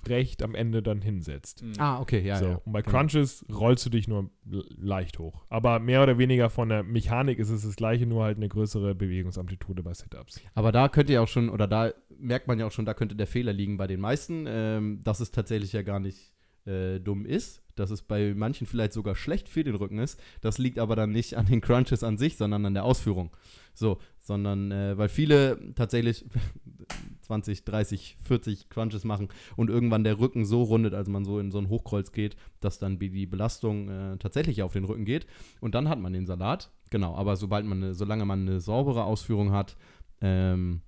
aufrecht 0.00 0.42
am 0.42 0.54
Ende 0.54 0.82
dann 0.82 1.00
hinsetzt. 1.02 1.62
Mhm. 1.62 1.72
Ah, 1.78 2.00
okay, 2.00 2.20
ja, 2.24 2.36
so. 2.36 2.44
ja. 2.46 2.54
Und 2.64 2.72
bei 2.72 2.82
Genau. 2.82 2.98
Crunches 2.98 3.44
rollst 3.52 3.84
du 3.86 3.90
dich 3.90 4.08
nur 4.08 4.30
leicht 4.76 5.18
hoch. 5.18 5.44
Aber 5.48 5.78
mehr 5.78 6.02
oder 6.02 6.18
weniger 6.18 6.50
von 6.50 6.68
der 6.68 6.82
Mechanik 6.82 7.38
ist 7.38 7.50
es 7.50 7.62
das 7.62 7.76
gleiche, 7.76 8.06
nur 8.06 8.24
halt 8.24 8.36
eine 8.36 8.48
größere 8.48 8.94
Bewegungsamplitude 8.94 9.82
bei 9.82 9.94
Sit-Ups. 9.94 10.40
Aber 10.54 10.72
da 10.72 10.88
könnte 10.88 11.12
ja 11.12 11.20
auch 11.20 11.28
schon, 11.28 11.48
oder 11.48 11.66
da 11.66 11.92
merkt 12.18 12.48
man 12.48 12.58
ja 12.58 12.66
auch 12.66 12.72
schon, 12.72 12.84
da 12.84 12.94
könnte 12.94 13.14
der 13.16 13.26
Fehler 13.26 13.52
liegen 13.52 13.76
bei 13.76 13.86
den 13.86 14.00
meisten, 14.00 14.44
ähm, 14.48 15.00
dass 15.04 15.20
es 15.20 15.30
tatsächlich 15.30 15.72
ja 15.72 15.82
gar 15.82 16.00
nicht 16.00 16.32
äh, 16.66 16.98
dumm 16.98 17.24
ist, 17.24 17.62
dass 17.74 17.90
es 17.90 18.02
bei 18.02 18.34
manchen 18.34 18.66
vielleicht 18.66 18.92
sogar 18.92 19.14
schlecht 19.14 19.48
für 19.48 19.64
den 19.64 19.74
Rücken 19.74 19.98
ist. 19.98 20.20
Das 20.42 20.58
liegt 20.58 20.78
aber 20.78 20.96
dann 20.96 21.10
nicht 21.10 21.34
an 21.36 21.46
den 21.46 21.60
Crunches 21.60 22.04
an 22.04 22.18
sich, 22.18 22.36
sondern 22.36 22.66
an 22.66 22.74
der 22.74 22.84
Ausführung. 22.84 23.30
So, 23.72 23.98
sondern 24.18 24.70
äh, 24.72 24.98
weil 24.98 25.08
viele 25.08 25.74
tatsächlich 25.74 26.24
20, 27.30 27.64
30, 27.64 28.16
40 28.24 28.70
Crunches 28.70 29.04
machen 29.04 29.28
und 29.54 29.70
irgendwann 29.70 30.02
der 30.02 30.18
Rücken 30.18 30.44
so 30.44 30.64
rundet, 30.64 30.94
als 30.94 31.08
man 31.08 31.24
so 31.24 31.38
in 31.38 31.52
so 31.52 31.58
ein 31.58 31.68
Hochkreuz 31.68 32.10
geht, 32.10 32.34
dass 32.58 32.80
dann 32.80 32.98
die 32.98 33.26
Belastung 33.26 33.88
äh, 33.88 34.16
tatsächlich 34.16 34.64
auf 34.64 34.72
den 34.72 34.84
Rücken 34.84 35.04
geht. 35.04 35.28
Und 35.60 35.76
dann 35.76 35.88
hat 35.88 36.00
man 36.00 36.12
den 36.12 36.26
Salat. 36.26 36.70
Genau, 36.90 37.14
aber 37.14 37.36
sobald 37.36 37.64
man 37.66 37.94
solange 37.94 38.24
man 38.24 38.48
eine 38.48 38.60
saubere 38.60 39.04
Ausführung 39.04 39.52
hat, 39.52 39.76
ähm, 40.20 40.80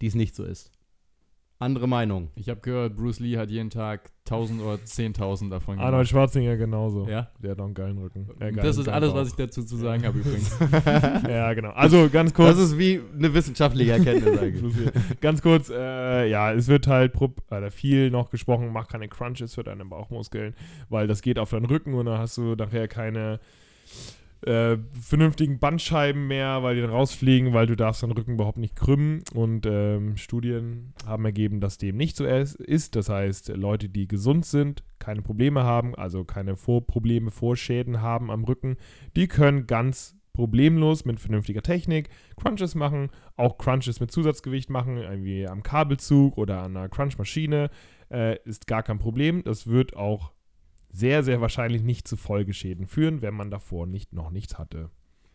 die 0.00 0.08
es 0.08 0.16
nicht 0.16 0.34
so 0.34 0.42
ist. 0.42 0.72
Andere 1.62 1.86
Meinung. 1.86 2.30
Ich 2.36 2.48
habe 2.48 2.60
gehört, 2.60 2.96
Bruce 2.96 3.20
Lee 3.20 3.36
hat 3.36 3.50
jeden 3.50 3.68
Tag 3.68 4.10
1000 4.26 4.62
oder 4.62 4.76
10.000 4.76 5.50
davon 5.50 5.78
Arnold 5.78 6.08
Schwarzenegger 6.08 6.56
genauso. 6.56 7.06
Ja? 7.06 7.28
Der 7.38 7.50
hat 7.50 7.60
auch 7.60 7.66
einen 7.66 7.74
geilen 7.74 7.98
Rücken. 7.98 8.26
Äh, 8.40 8.52
geilen- 8.52 8.56
Das 8.56 8.78
ist 8.78 8.88
alles, 8.88 9.10
Bauch. 9.10 9.16
was 9.18 9.28
ich 9.28 9.34
dazu 9.34 9.62
zu 9.62 9.76
sagen 9.76 10.06
habe 10.06 10.18
übrigens. 10.20 10.58
Ja, 11.28 11.52
genau. 11.52 11.70
Also 11.72 12.08
ganz 12.10 12.32
kurz. 12.32 12.56
Das 12.56 12.58
ist 12.58 12.78
wie 12.78 13.00
eine 13.14 13.34
wissenschaftliche 13.34 13.92
Erkenntnis 13.92 14.38
eigentlich. 14.40 14.74
Ganz 15.20 15.42
kurz, 15.42 15.68
äh, 15.68 16.26
ja, 16.30 16.50
es 16.52 16.66
wird 16.68 16.86
halt 16.86 17.12
oder 17.20 17.70
viel 17.70 18.10
noch 18.10 18.30
gesprochen, 18.30 18.70
mach 18.72 18.88
keine 18.88 19.08
Crunches 19.08 19.54
für 19.54 19.62
deine 19.62 19.84
Bauchmuskeln, 19.84 20.54
weil 20.88 21.06
das 21.08 21.20
geht 21.20 21.38
auf 21.38 21.50
deinen 21.50 21.66
Rücken 21.66 21.92
und 21.92 22.06
dann 22.06 22.18
hast 22.18 22.38
du 22.38 22.54
nachher 22.54 22.88
keine 22.88 23.38
äh, 24.42 24.78
vernünftigen 25.00 25.58
Bandscheiben 25.58 26.26
mehr, 26.26 26.62
weil 26.62 26.76
die 26.76 26.80
dann 26.80 26.90
rausfliegen, 26.90 27.52
weil 27.52 27.66
du 27.66 27.76
darfst 27.76 28.02
deinen 28.02 28.12
Rücken 28.12 28.34
überhaupt 28.34 28.58
nicht 28.58 28.76
krümmen 28.76 29.22
und 29.34 29.66
ähm, 29.66 30.16
Studien 30.16 30.94
haben 31.06 31.24
ergeben, 31.24 31.60
dass 31.60 31.78
dem 31.78 31.96
nicht 31.96 32.16
so 32.16 32.24
ist. 32.24 32.96
Das 32.96 33.08
heißt, 33.08 33.48
Leute, 33.48 33.88
die 33.88 34.08
gesund 34.08 34.46
sind, 34.46 34.82
keine 34.98 35.22
Probleme 35.22 35.64
haben, 35.64 35.94
also 35.94 36.24
keine 36.24 36.56
Vorprobleme, 36.56 37.30
Vorschäden 37.30 38.00
haben 38.00 38.30
am 38.30 38.44
Rücken, 38.44 38.76
die 39.16 39.28
können 39.28 39.66
ganz 39.66 40.16
problemlos 40.32 41.04
mit 41.04 41.20
vernünftiger 41.20 41.62
Technik 41.62 42.08
Crunches 42.36 42.74
machen, 42.74 43.10
auch 43.36 43.58
Crunches 43.58 44.00
mit 44.00 44.10
Zusatzgewicht 44.10 44.70
machen, 44.70 44.96
irgendwie 44.96 45.46
am 45.46 45.62
Kabelzug 45.62 46.38
oder 46.38 46.62
an 46.62 46.76
einer 46.76 46.88
Crunchmaschine, 46.88 47.68
äh, 48.10 48.38
ist 48.44 48.66
gar 48.66 48.82
kein 48.82 48.98
Problem. 48.98 49.44
Das 49.44 49.66
wird 49.66 49.96
auch 49.96 50.32
sehr, 50.92 51.22
sehr 51.22 51.40
wahrscheinlich 51.40 51.82
nicht 51.82 52.08
zu 52.08 52.16
Folgeschäden 52.16 52.86
führen, 52.86 53.22
wenn 53.22 53.34
man 53.34 53.50
davor 53.50 53.86
nicht, 53.86 54.12
noch 54.12 54.30
nichts 54.30 54.58
hatte. 54.58 54.90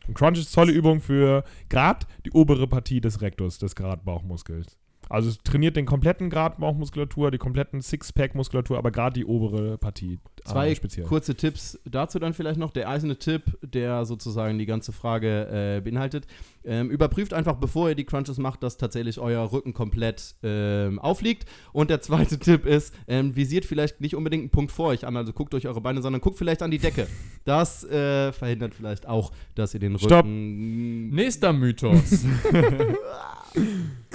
Und 0.08 0.14
Crunch 0.14 0.38
ist 0.40 0.54
tolle 0.54 0.72
Übung 0.72 1.02
für 1.02 1.44
gerade 1.70 2.06
die 2.26 2.32
obere 2.32 2.68
Partie 2.68 3.02
des 3.02 3.22
Rektors, 3.22 3.58
des 3.58 3.76
Gradbauchmuskels. 3.76 4.78
Also 5.10 5.30
es 5.30 5.38
trainiert 5.44 5.76
den 5.76 5.86
kompletten 5.86 6.30
Gradbauchmuskulatur, 6.30 7.32
die 7.32 7.38
kompletten 7.38 7.82
Sixpack-Muskulatur, 7.82 8.78
aber 8.78 8.92
gerade 8.92 9.14
die 9.14 9.26
obere 9.26 9.78
Partie. 9.78 10.20
Zwei 10.44 10.72
äh, 10.72 10.76
speziell. 10.76 11.06
kurze 11.06 11.36
Tipps 11.36 11.80
dazu 11.86 12.20
dann 12.20 12.34
vielleicht 12.34 12.60
noch. 12.60 12.72
Der 12.72 12.90
eiserne 12.90 13.18
Tipp, 13.18 13.58
der 13.62 14.06
sozusagen 14.06 14.58
die 14.58 14.66
ganze 14.66 14.92
Frage 14.92 15.78
äh, 15.78 15.82
beinhaltet. 15.82 16.28
Ähm, 16.64 16.90
überprüft 16.90 17.34
einfach, 17.34 17.56
bevor 17.56 17.90
ihr 17.90 17.96
die 17.96 18.06
Crunches 18.06 18.38
macht, 18.38 18.64
dass 18.64 18.78
tatsächlich 18.78 19.20
euer 19.20 19.52
Rücken 19.52 19.74
komplett 19.74 20.36
ähm, 20.42 21.00
aufliegt. 21.00 21.48
Und 21.74 21.90
der 21.90 22.02
zweite 22.02 22.40
Tipp 22.40 22.66
ist, 22.66 22.94
ähm, 23.08 23.36
visiert 23.36 23.66
vielleicht 23.66 24.02
nicht 24.02 24.16
unbedingt 24.16 24.42
einen 24.42 24.50
Punkt 24.50 24.72
vor 24.72 24.88
euch 24.88 25.06
an, 25.06 25.16
also 25.16 25.34
guckt 25.34 25.54
euch 25.54 25.68
eure 25.68 25.82
Beine, 25.82 26.02
sondern 26.02 26.22
guckt 26.22 26.38
vielleicht 26.38 26.62
an 26.62 26.72
die 26.72 26.80
Decke. 26.80 27.08
Das 27.44 27.84
äh, 27.84 28.32
verhindert 28.32 28.74
vielleicht 28.74 29.08
auch, 29.08 29.32
dass 29.54 29.74
ihr 29.74 29.80
den 29.80 30.00
Stopp. 30.00 30.26
Rücken... 30.26 31.10
Nächster 31.10 31.54
Mythos. 31.54 32.26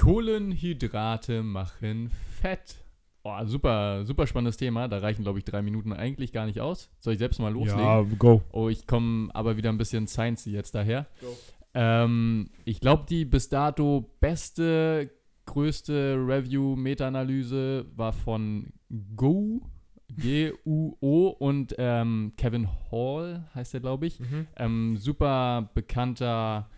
Kohlenhydrate 0.00 1.42
machen 1.42 2.10
Fett. 2.40 2.82
Oh, 3.22 3.36
super, 3.44 4.06
super 4.06 4.26
spannendes 4.26 4.56
Thema. 4.56 4.88
Da 4.88 4.96
reichen, 4.98 5.24
glaube 5.24 5.38
ich, 5.38 5.44
drei 5.44 5.60
Minuten 5.60 5.92
eigentlich 5.92 6.32
gar 6.32 6.46
nicht 6.46 6.62
aus. 6.62 6.90
Soll 7.00 7.12
ich 7.12 7.18
selbst 7.18 7.38
mal 7.38 7.52
loslegen? 7.52 7.84
Ja, 7.84 8.02
go. 8.18 8.40
Oh, 8.50 8.70
ich 8.70 8.86
komme 8.86 9.28
aber 9.34 9.58
wieder 9.58 9.68
ein 9.68 9.76
bisschen 9.76 10.06
Science 10.06 10.46
jetzt 10.46 10.74
daher. 10.74 11.06
Ähm, 11.74 12.48
ich 12.64 12.80
glaube, 12.80 13.04
die 13.10 13.26
bis 13.26 13.50
dato 13.50 14.10
beste, 14.20 15.10
größte 15.44 16.14
Review-Meta-Analyse 16.16 17.84
war 17.94 18.14
von 18.14 18.72
Go, 19.14 19.60
G-U-O 20.16 21.28
und 21.38 21.74
ähm, 21.76 22.32
Kevin 22.38 22.68
Hall 22.90 23.44
heißt 23.54 23.74
er, 23.74 23.80
glaube 23.80 24.06
ich. 24.06 24.18
Ähm, 24.56 24.96
super 24.96 25.70
bekannter 25.74 26.70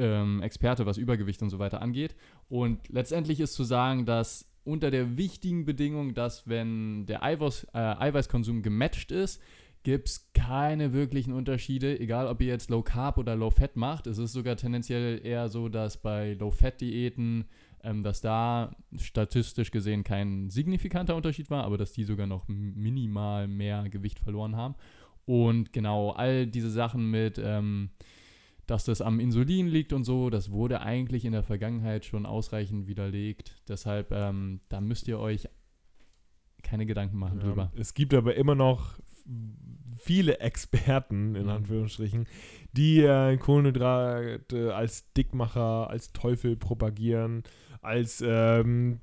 ähm, 0.00 0.42
Experte, 0.42 0.86
was 0.86 0.96
Übergewicht 0.96 1.42
und 1.42 1.50
so 1.50 1.58
weiter 1.58 1.82
angeht. 1.82 2.16
Und 2.50 2.88
letztendlich 2.88 3.38
ist 3.40 3.54
zu 3.54 3.62
sagen, 3.62 4.04
dass 4.04 4.44
unter 4.64 4.90
der 4.90 5.16
wichtigen 5.16 5.64
Bedingung, 5.64 6.14
dass 6.14 6.48
wenn 6.48 7.06
der 7.06 7.22
Eiweiß, 7.22 7.68
äh, 7.72 7.78
Eiweißkonsum 7.78 8.62
gematcht 8.62 9.12
ist, 9.12 9.40
gibt 9.84 10.08
es 10.08 10.30
keine 10.34 10.92
wirklichen 10.92 11.32
Unterschiede, 11.32 11.98
egal 11.98 12.26
ob 12.26 12.42
ihr 12.42 12.48
jetzt 12.48 12.68
Low 12.68 12.82
Carb 12.82 13.16
oder 13.18 13.36
Low 13.36 13.50
Fat 13.50 13.76
macht. 13.76 14.06
Es 14.06 14.18
ist 14.18 14.32
sogar 14.32 14.56
tendenziell 14.56 15.24
eher 15.24 15.48
so, 15.48 15.68
dass 15.68 15.96
bei 15.96 16.34
Low 16.34 16.50
Fat 16.50 16.80
Diäten, 16.80 17.46
ähm, 17.82 18.02
dass 18.02 18.20
da 18.20 18.76
statistisch 18.96 19.70
gesehen 19.70 20.02
kein 20.02 20.50
signifikanter 20.50 21.14
Unterschied 21.14 21.50
war, 21.50 21.64
aber 21.64 21.78
dass 21.78 21.92
die 21.92 22.04
sogar 22.04 22.26
noch 22.26 22.46
minimal 22.48 23.46
mehr 23.46 23.88
Gewicht 23.88 24.18
verloren 24.18 24.56
haben. 24.56 24.74
Und 25.24 25.72
genau, 25.72 26.10
all 26.10 26.48
diese 26.48 26.70
Sachen 26.70 27.10
mit, 27.10 27.40
ähm, 27.42 27.90
dass 28.70 28.84
das 28.84 29.02
am 29.02 29.18
Insulin 29.18 29.66
liegt 29.66 29.92
und 29.92 30.04
so, 30.04 30.30
das 30.30 30.52
wurde 30.52 30.80
eigentlich 30.80 31.24
in 31.24 31.32
der 31.32 31.42
Vergangenheit 31.42 32.04
schon 32.04 32.24
ausreichend 32.24 32.86
widerlegt. 32.86 33.62
Deshalb, 33.68 34.12
ähm, 34.12 34.60
da 34.68 34.80
müsst 34.80 35.08
ihr 35.08 35.18
euch 35.18 35.48
keine 36.62 36.86
Gedanken 36.86 37.18
machen 37.18 37.40
drüber. 37.40 37.72
Es 37.74 37.94
gibt 37.94 38.14
aber 38.14 38.36
immer 38.36 38.54
noch 38.54 38.98
viele 39.98 40.38
Experten, 40.38 41.34
in 41.34 41.44
Mhm. 41.44 41.48
Anführungsstrichen, 41.50 42.26
die 42.72 43.00
äh, 43.00 43.36
Kohlenhydrate 43.38 44.74
als 44.74 45.12
Dickmacher, 45.14 45.90
als 45.90 46.12
Teufel 46.12 46.56
propagieren, 46.56 47.42
als 47.82 48.22
ähm, 48.26 49.00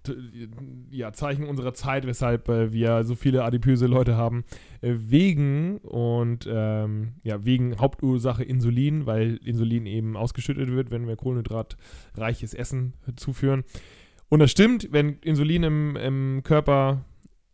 ja, 0.92 1.12
Zeichen 1.12 1.46
unserer 1.46 1.74
Zeit, 1.74 2.06
weshalb 2.06 2.48
äh, 2.50 2.72
wir 2.72 3.04
so 3.04 3.16
viele 3.16 3.44
adipöse 3.44 3.88
Leute 3.88 4.16
haben, 4.18 4.44
äh, 4.82 4.94
wegen 4.98 5.80
und 5.80 6.48
ähm, 6.52 7.14
ja, 7.24 7.44
wegen 7.44 7.80
Hauptursache 7.80 8.44
Insulin, 8.44 9.06
weil 9.06 9.40
Insulin 9.44 9.86
eben 9.86 10.16
ausgeschüttet 10.16 10.72
wird, 10.72 10.92
wenn 10.92 11.08
wir 11.08 11.16
kohlenhydratreiches 11.16 12.54
Essen 12.54 12.94
zuführen. 13.16 13.64
Und 14.30 14.40
das 14.40 14.52
stimmt, 14.52 14.90
wenn 14.92 15.18
Insulin 15.20 15.64
im, 15.64 15.96
im 15.96 16.42
Körper 16.44 17.06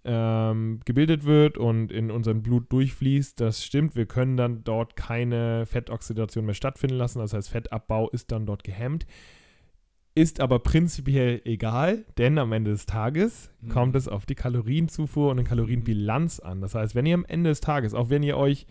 ähm, 0.06 0.82
gebildet 0.86 1.26
wird 1.26 1.58
und 1.58 1.92
in 1.92 2.12
unserem 2.12 2.42
Blut 2.42 2.72
durchfließt, 2.72 3.40
das 3.40 3.64
stimmt. 3.64 3.96
Wir 3.96 4.06
können 4.06 4.36
dann 4.36 4.64
dort 4.64 4.96
keine 4.96 5.66
Fettoxidation 5.66 6.46
mehr 6.46 6.56
stattfinden 6.56 6.98
lassen. 6.98 7.20
Das 7.20 7.34
heißt, 7.34 7.50
Fettabbau 7.50 8.10
ist 8.10 8.32
dann 8.32 8.46
dort 8.46 8.64
gehemmt. 8.64 9.06
Ist 10.16 10.40
aber 10.40 10.60
prinzipiell 10.60 11.42
egal, 11.44 12.06
denn 12.20 12.38
am 12.38 12.52
Ende 12.52 12.72
des 12.72 12.86
Tages 12.86 13.52
Mhm. 13.62 13.70
kommt 13.70 13.96
es 13.96 14.08
auf 14.08 14.26
die 14.26 14.36
Kalorienzufuhr 14.36 15.32
und 15.32 15.38
die 15.38 15.44
Kalorienbilanz 15.44 16.40
an. 16.40 16.62
Das 16.62 16.76
heißt, 16.76 16.94
wenn 16.94 17.06
ihr 17.06 17.16
am 17.16 17.26
Ende 17.26 17.50
des 17.50 17.62
Tages, 17.62 17.94
auch 17.94 18.10
wenn 18.10 18.22
ihr 18.22 18.38
euch 18.38 18.68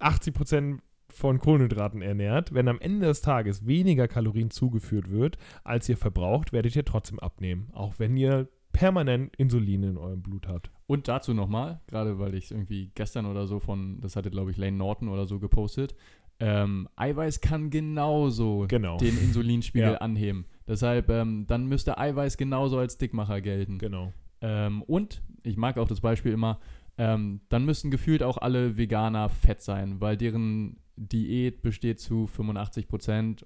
80% 0.00 0.80
von 1.08 1.38
Kohlenhydraten 1.38 2.02
ernährt, 2.02 2.52
wenn 2.52 2.68
am 2.68 2.80
Ende 2.80 3.06
des 3.06 3.20
Tages 3.22 3.66
weniger 3.66 4.08
Kalorien 4.08 4.50
zugeführt 4.50 5.10
wird, 5.10 5.38
als 5.64 5.88
ihr 5.88 5.96
verbraucht, 5.96 6.52
werdet 6.52 6.74
ihr 6.76 6.84
trotzdem 6.84 7.18
abnehmen. 7.20 7.68
Auch 7.72 7.94
wenn 7.98 8.16
ihr 8.16 8.48
permanent 8.72 9.34
Insulin 9.36 9.82
in 9.84 9.96
eurem 9.96 10.22
Blut 10.22 10.48
habt. 10.48 10.70
Und 10.86 11.08
dazu 11.08 11.32
nochmal, 11.32 11.80
gerade 11.86 12.18
weil 12.18 12.34
ich 12.34 12.46
es 12.46 12.50
irgendwie 12.50 12.90
gestern 12.94 13.24
oder 13.24 13.46
so 13.46 13.58
von, 13.58 14.00
das 14.00 14.16
hatte 14.16 14.30
glaube 14.30 14.50
ich 14.50 14.58
Lane 14.58 14.76
Norton 14.76 15.08
oder 15.08 15.26
so 15.26 15.38
gepostet, 15.38 15.94
ähm, 16.40 16.88
Eiweiß 16.96 17.40
kann 17.40 17.70
genauso 17.70 18.66
Genau. 18.68 18.98
den 18.98 19.16
Insulinspiegel 19.18 19.88
Ja. 19.92 19.98
anheben. 19.98 20.44
Deshalb, 20.68 21.08
ähm, 21.10 21.46
dann 21.46 21.66
müsste 21.66 21.96
Eiweiß 21.98 22.36
genauso 22.36 22.78
als 22.78 22.98
Dickmacher 22.98 23.40
gelten. 23.40 23.78
Genau. 23.78 24.12
Ähm, 24.40 24.82
und, 24.82 25.22
ich 25.42 25.56
mag 25.56 25.78
auch 25.78 25.88
das 25.88 26.00
Beispiel 26.00 26.32
immer, 26.32 26.58
ähm, 26.98 27.40
dann 27.48 27.64
müssten 27.64 27.90
gefühlt 27.90 28.22
auch 28.22 28.38
alle 28.38 28.76
Veganer 28.76 29.28
fett 29.28 29.62
sein, 29.62 30.00
weil 30.00 30.16
deren 30.16 30.76
Diät 30.96 31.62
besteht 31.62 32.00
zu 32.00 32.26
85% 32.26 33.44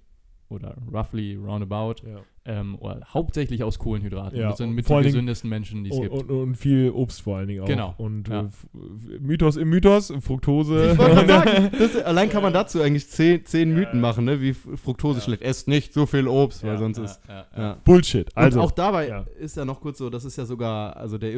oder 0.48 0.76
roughly 0.92 1.36
roundabout 1.36 1.96
Ja. 2.06 2.20
Ähm, 2.46 2.76
oder 2.80 3.00
hauptsächlich 3.12 3.62
aus 3.62 3.78
Kohlenhydraten. 3.78 4.38
Ja, 4.38 4.48
das 4.48 4.58
sind 4.58 4.70
mit 4.72 4.88
Dingen- 4.88 5.02
gesündesten 5.02 5.50
Menschen, 5.50 5.84
die 5.84 5.90
es 5.90 5.96
Und, 5.96 6.02
gibt. 6.02 6.14
und, 6.14 6.30
und 6.30 6.54
viel 6.56 6.90
Obst 6.90 7.20
vor 7.20 7.36
allen 7.36 7.48
Dingen 7.48 7.62
auch. 7.62 7.66
Genau. 7.66 7.94
Und 7.98 8.28
Ja. 8.28 8.40
äh, 8.42 9.18
Mythos 9.20 9.56
im 9.56 9.68
Mythos, 9.68 10.12
Fructose. 10.20 10.92
Ich 10.92 10.98
wollte 10.98 11.26
sagen, 11.26 11.70
das, 11.78 11.96
allein 11.96 12.30
kann 12.30 12.42
man 12.42 12.52
dazu 12.52 12.80
eigentlich 12.80 13.08
zehn, 13.08 13.44
zehn 13.44 13.70
Ja, 13.70 13.76
Mythen 13.76 14.00
machen, 14.00 14.24
ne? 14.24 14.40
wie 14.40 14.54
Fructose 14.54 15.18
Ja. 15.18 15.24
schlecht. 15.24 15.42
Esst 15.42 15.68
nicht 15.68 15.92
so 15.92 16.06
viel 16.06 16.26
Obst, 16.28 16.64
weil 16.64 16.78
sonst 16.78 16.96
Ja, 16.98 17.04
ist. 17.04 17.20
ja, 17.28 17.34
Ja. 17.56 17.62
ja. 17.62 17.76
Bullshit. 17.84 18.28
Also, 18.34 18.58
und 18.60 18.66
auch 18.66 18.70
dabei 18.72 19.08
ja. 19.08 19.26
ist 19.38 19.56
ja 19.58 19.64
noch 19.66 19.80
kurz 19.80 19.98
so, 19.98 20.08
das 20.08 20.24
ist 20.24 20.36
ja 20.38 20.46
sogar, 20.46 20.96
also 20.96 21.18
der 21.18 21.32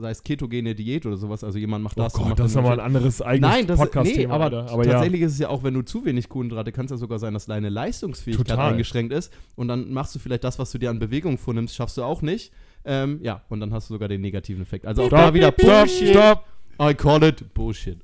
sei 0.00 0.10
es 0.10 0.22
ketogene 0.22 0.74
Diät 0.74 1.04
oder 1.04 1.16
sowas, 1.16 1.42
also 1.42 1.58
jemand 1.58 1.82
macht 1.82 1.98
oh 1.98 2.02
das. 2.04 2.14
und 2.14 2.20
Gott, 2.20 2.28
macht 2.30 2.38
das 2.38 2.50
ist 2.50 2.54
nochmal 2.54 2.74
ein 2.78 2.86
anderes 2.86 3.20
eigenes 3.20 3.50
Nein, 3.50 3.66
das 3.66 3.78
nee, 3.80 3.84
Podcast-Thema. 3.86 4.34
aber, 4.34 4.44
Alter. 4.44 4.70
aber 4.70 4.84
ja. 4.86 4.92
tatsächlich 4.92 5.20
ist 5.22 5.32
es 5.32 5.38
ja 5.40 5.48
auch, 5.48 5.64
wenn 5.64 5.74
du 5.74 5.82
zu 5.82 6.04
wenig 6.04 6.28
Kohlenhydrate, 6.28 6.70
kann 6.70 6.84
es 6.84 6.92
ja 6.92 6.96
sogar 6.96 7.18
sein, 7.18 7.34
dass 7.34 7.46
deine 7.46 7.70
Leistungsfähigkeit 7.70 8.46
Total. 8.48 8.70
eingeschränkt 8.72 9.12
ist 9.12 9.32
und 9.56 9.68
dann 9.68 9.92
machst 9.92 10.14
du 10.14 10.18
vielleicht 10.20 10.43
das, 10.44 10.58
was 10.58 10.70
du 10.72 10.78
dir 10.78 10.90
an 10.90 10.98
Bewegung 10.98 11.38
vornimmst, 11.38 11.74
schaffst 11.74 11.96
du 11.96 12.02
auch 12.02 12.22
nicht. 12.22 12.52
Ähm, 12.84 13.18
ja, 13.22 13.42
und 13.48 13.60
dann 13.60 13.72
hast 13.72 13.88
du 13.88 13.94
sogar 13.94 14.08
den 14.08 14.20
negativen 14.20 14.62
Effekt. 14.62 14.86
Also 14.86 15.02
auch 15.02 15.06
Stopp, 15.06 15.18
da 15.18 15.34
wieder 15.34 15.50
Bullshit. 15.52 16.08
stopp. 16.10 16.44
I 16.80 16.92
call 16.92 17.22
it 17.22 17.54
Bullshit. 17.54 17.98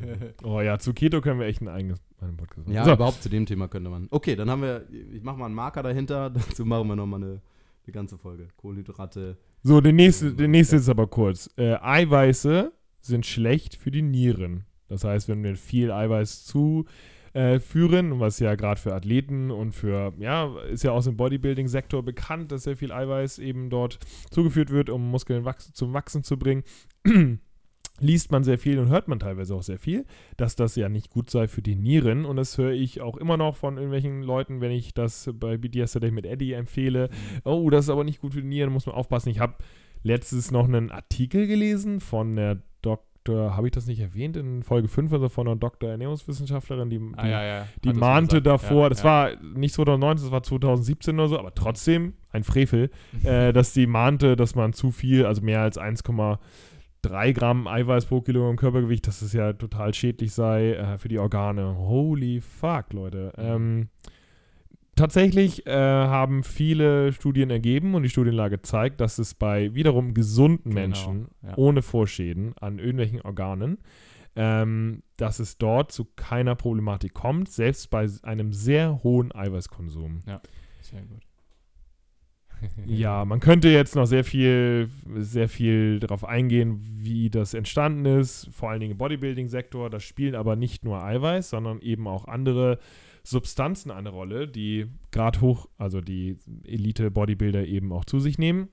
Oh 0.42 0.60
ja, 0.60 0.78
zu 0.78 0.92
Keto 0.92 1.20
können 1.20 1.38
wir 1.40 1.46
echt 1.46 1.60
einen 1.60 1.68
eigenen 1.68 1.98
einen 2.20 2.36
Podcast 2.36 2.66
machen. 2.66 2.74
Ja, 2.74 2.84
So, 2.84 2.92
überhaupt 2.92 3.22
zu 3.22 3.28
dem 3.28 3.46
Thema 3.46 3.68
könnte 3.68 3.88
man. 3.90 4.08
Okay, 4.10 4.36
dann 4.36 4.50
haben 4.50 4.62
wir, 4.62 4.86
ich 4.90 5.22
mache 5.22 5.38
mal 5.38 5.46
einen 5.46 5.54
Marker 5.54 5.82
dahinter, 5.82 6.30
dazu 6.34 6.64
machen 6.64 6.88
wir 6.88 6.96
nochmal 6.96 7.22
eine, 7.22 7.40
eine 7.84 7.92
ganze 7.92 8.18
Folge. 8.18 8.48
Kohlenhydrate. 8.56 9.36
so 9.62 9.80
der 9.80 9.92
nächste, 9.92 10.32
der 10.34 10.48
nächste 10.48 10.76
ist 10.76 10.88
aber 10.88 11.06
kurz. 11.06 11.48
Äh, 11.56 11.74
Eiweiße 11.80 12.72
sind 13.00 13.26
schlecht 13.26 13.76
für 13.76 13.90
die 13.90 14.02
Nieren. 14.02 14.64
Das 14.88 15.04
heißt, 15.04 15.28
wenn 15.28 15.42
wir 15.42 15.56
viel 15.56 15.90
Eiweiß 15.92 16.44
zuführen, 17.36 18.18
was 18.18 18.38
ja 18.38 18.54
gerade 18.54 18.80
für 18.80 18.94
Athleten 18.94 19.50
und 19.50 19.72
für, 19.72 20.14
ja, 20.18 20.56
ist 20.70 20.84
ja 20.84 20.92
aus 20.92 21.04
dem 21.04 21.16
Bodybuilding-Sektor 21.16 22.02
bekannt, 22.02 22.50
dass 22.50 22.64
sehr 22.64 22.76
viel 22.76 22.92
Eiweiß 22.92 23.38
eben 23.38 23.68
dort 23.68 23.98
zugeführt 24.30 24.70
wird, 24.70 24.88
um 24.88 25.10
Muskeln 25.10 25.44
wachs 25.44 25.72
zum 25.72 25.92
Wachsen 25.92 26.22
zu 26.22 26.38
bringen. 26.38 26.64
liest 28.00 28.30
man 28.30 28.44
sehr 28.44 28.58
viel 28.58 28.78
und 28.78 28.88
hört 28.88 29.08
man 29.08 29.18
teilweise 29.18 29.54
auch 29.54 29.62
sehr 29.62 29.78
viel, 29.78 30.04
dass 30.36 30.56
das 30.56 30.76
ja 30.76 30.88
nicht 30.88 31.10
gut 31.10 31.30
sei 31.30 31.48
für 31.48 31.62
die 31.62 31.76
Nieren. 31.76 32.24
Und 32.24 32.36
das 32.36 32.58
höre 32.58 32.72
ich 32.72 33.00
auch 33.00 33.16
immer 33.16 33.36
noch 33.36 33.56
von 33.56 33.76
irgendwelchen 33.76 34.22
Leuten, 34.22 34.60
wenn 34.60 34.70
ich 34.70 34.94
das 34.94 35.30
bei 35.34 35.56
BD 35.56 35.80
Yesterday 35.80 36.10
mit 36.10 36.26
Eddie 36.26 36.52
empfehle. 36.52 37.08
Oh, 37.44 37.68
das 37.70 37.86
ist 37.86 37.90
aber 37.90 38.04
nicht 38.04 38.20
gut 38.20 38.34
für 38.34 38.42
die 38.42 38.48
Nieren, 38.48 38.72
muss 38.72 38.86
man 38.86 38.94
aufpassen. 38.94 39.30
Ich 39.30 39.40
habe 39.40 39.54
letztens 40.02 40.50
noch 40.50 40.66
einen 40.66 40.90
Artikel 40.90 41.46
gelesen 41.46 42.00
von 42.00 42.36
der 42.36 42.62
Doktor, 43.26 43.56
habe 43.56 43.66
ich 43.66 43.72
das 43.72 43.86
nicht 43.86 44.00
erwähnt, 44.00 44.36
in 44.36 44.62
Folge 44.62 44.88
5, 44.88 45.12
also 45.12 45.28
von 45.28 45.46
einer 45.46 45.56
Doktor 45.56 45.90
Ernährungswissenschaftlerin, 45.90 46.90
die, 46.90 46.98
die 46.98 47.12
Ah, 47.16 47.26
ja, 47.26 47.44
ja. 47.44 47.66
die 47.84 47.92
mahnte 47.92 48.40
gesagt. 48.42 48.46
davor, 48.46 48.84
Ja, 48.84 48.88
das 48.90 49.04
war 49.04 49.30
nicht 49.42 49.74
2019, 49.74 50.26
das 50.26 50.32
war 50.32 50.42
2017 50.42 51.14
oder 51.18 51.28
so, 51.28 51.38
aber 51.38 51.54
trotzdem 51.54 52.14
ein 52.30 52.44
Frevel, 52.44 52.90
äh, 53.24 53.52
dass 53.52 53.72
die 53.72 53.86
mahnte, 53.86 54.36
dass 54.36 54.54
man 54.54 54.72
zu 54.72 54.90
viel, 54.90 55.26
also 55.26 55.42
mehr 55.42 55.60
als 55.62 55.78
1,3 55.78 57.32
Gramm 57.32 57.66
Eiweiß 57.66 58.06
pro 58.06 58.20
Kilogramm 58.20 58.56
Körpergewicht, 58.56 59.06
dass 59.06 59.22
es 59.22 59.32
ja 59.32 59.52
total 59.52 59.94
schädlich 59.94 60.32
sei 60.32 60.72
äh, 60.72 60.98
für 60.98 61.08
die 61.08 61.18
Organe. 61.18 61.76
Holy 61.76 62.40
fuck, 62.40 62.92
Leute. 62.92 63.32
Ähm, 63.38 63.88
tatsächlich 64.96 65.66
äh, 65.66 65.72
haben 65.72 66.42
viele 66.42 67.12
Studien 67.12 67.50
ergeben 67.50 67.94
und 67.94 68.02
die 68.02 68.08
Studienlage 68.08 68.62
zeigt, 68.62 69.00
dass 69.00 69.18
es 69.18 69.34
bei 69.34 69.74
wiederum 69.74 70.14
gesunden 70.14 70.70
Genau, 70.70 70.80
Menschen 70.80 71.28
ja. 71.42 71.56
ohne 71.56 71.82
Vorschäden 71.82 72.54
an 72.58 72.78
irgendwelchen 72.78 73.20
Organen, 73.20 73.78
ähm, 74.34 75.02
dass 75.16 75.38
es 75.38 75.58
dort 75.58 75.92
zu 75.92 76.06
keiner 76.16 76.56
Problematik 76.56 77.14
kommt, 77.14 77.48
selbst 77.48 77.90
bei 77.90 78.08
einem 78.22 78.52
sehr 78.52 79.02
hohen 79.02 79.32
Eiweißkonsum. 79.34 80.22
Sehr 80.80 81.02
gut. 81.02 81.22
Ja, 82.86 83.24
man 83.24 83.40
könnte 83.40 83.68
jetzt 83.68 83.96
noch 83.96 84.06
sehr 84.06 84.24
viel, 84.24 84.88
sehr 85.16 85.48
viel 85.48 86.00
darauf 86.00 86.24
eingehen, 86.24 86.80
wie 86.80 87.30
das 87.30 87.54
entstanden 87.54 88.06
ist, 88.06 88.48
vor 88.52 88.70
allen 88.70 88.80
Dingen 88.80 88.92
im 88.92 88.98
Bodybuilding-Sektor. 88.98 89.90
Da 89.90 90.00
spielen 90.00 90.34
aber 90.34 90.56
nicht 90.56 90.84
nur 90.84 91.02
Eiweiß, 91.02 91.50
sondern 91.50 91.80
eben 91.80 92.06
auch 92.08 92.26
andere 92.26 92.78
Substanzen 93.26 93.90
eine 93.90 94.10
Rolle, 94.10 94.46
die 94.46 94.86
gerade 95.10 95.40
hoch, 95.40 95.68
also 95.78 96.00
die 96.00 96.38
Elite-Bodybuilder 96.64 97.66
eben 97.66 97.92
auch 97.92 98.04
zu 98.04 98.20
sich 98.20 98.38
nehmen, 98.38 98.68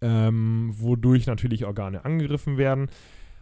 ähm, 0.00 0.70
wodurch 0.72 1.26
natürlich 1.26 1.64
Organe 1.64 2.04
angegriffen 2.04 2.58
werden. 2.58 2.88